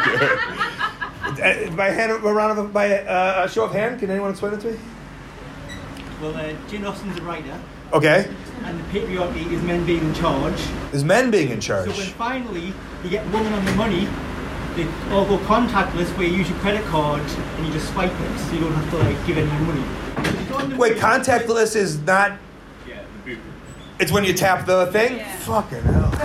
you. 0.06 0.30
Uh, 1.44 1.70
by 1.76 1.90
hand, 1.90 2.12
a 2.12 2.16
round 2.18 2.60
of 2.60 2.72
by 2.72 3.00
uh, 3.00 3.46
a 3.46 3.50
show 3.50 3.64
of 3.66 3.72
hand, 3.72 4.00
can 4.00 4.10
anyone 4.12 4.30
explain 4.32 4.54
it 4.54 4.60
to 4.62 4.72
me? 4.72 4.80
Well, 6.22 6.36
uh, 6.36 6.54
Jane 6.70 6.86
Austen's 6.86 7.18
a 7.18 7.22
writer, 7.24 7.60
Okay. 7.94 8.30
and 8.64 8.80
the 8.80 8.84
patriarchy 9.00 9.52
is 9.52 9.62
men 9.64 9.84
being 9.86 10.02
in 10.04 10.14
charge. 10.14 10.62
Is 10.94 11.04
men 11.04 11.32
being 11.32 11.50
in 11.50 11.60
charge? 11.60 11.90
So 11.90 11.98
when 11.98 12.08
finally 12.12 12.74
you 13.04 13.10
get 13.10 13.26
women 13.32 13.52
on 13.54 13.66
the 13.66 13.72
money, 13.74 14.08
they 14.76 14.88
all 15.12 15.26
go 15.26 15.38
contactless 15.40 16.16
where 16.18 16.28
you 16.28 16.38
use 16.38 16.50
your 16.50 16.60
credit 16.60 16.84
card 16.86 17.22
and 17.22 17.66
you 17.66 17.74
just 17.74 17.92
swipe 17.92 18.12
it, 18.12 18.40
so 18.40 18.54
you 18.54 18.62
don't 18.62 18.74
have 18.74 18.90
to 18.92 18.98
like 18.98 19.26
give 19.26 19.38
any 19.38 19.66
money. 19.66 20.78
Wait, 20.78 20.98
contactless 20.98 21.76
is 21.76 22.00
not. 22.00 22.38
Yeah. 22.88 23.04
It's 24.00 24.12
when 24.12 24.24
you 24.24 24.34
tap 24.34 24.66
the 24.66 24.88
thing? 24.88 25.24
Fucking 25.40 25.82
hell. 25.82 26.12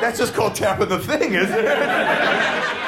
That's 0.00 0.18
just 0.18 0.34
called 0.34 0.54
tapping 0.54 0.88
the 0.88 0.98
thing, 0.98 1.34
isn't 1.34 1.58
it? 1.58 2.80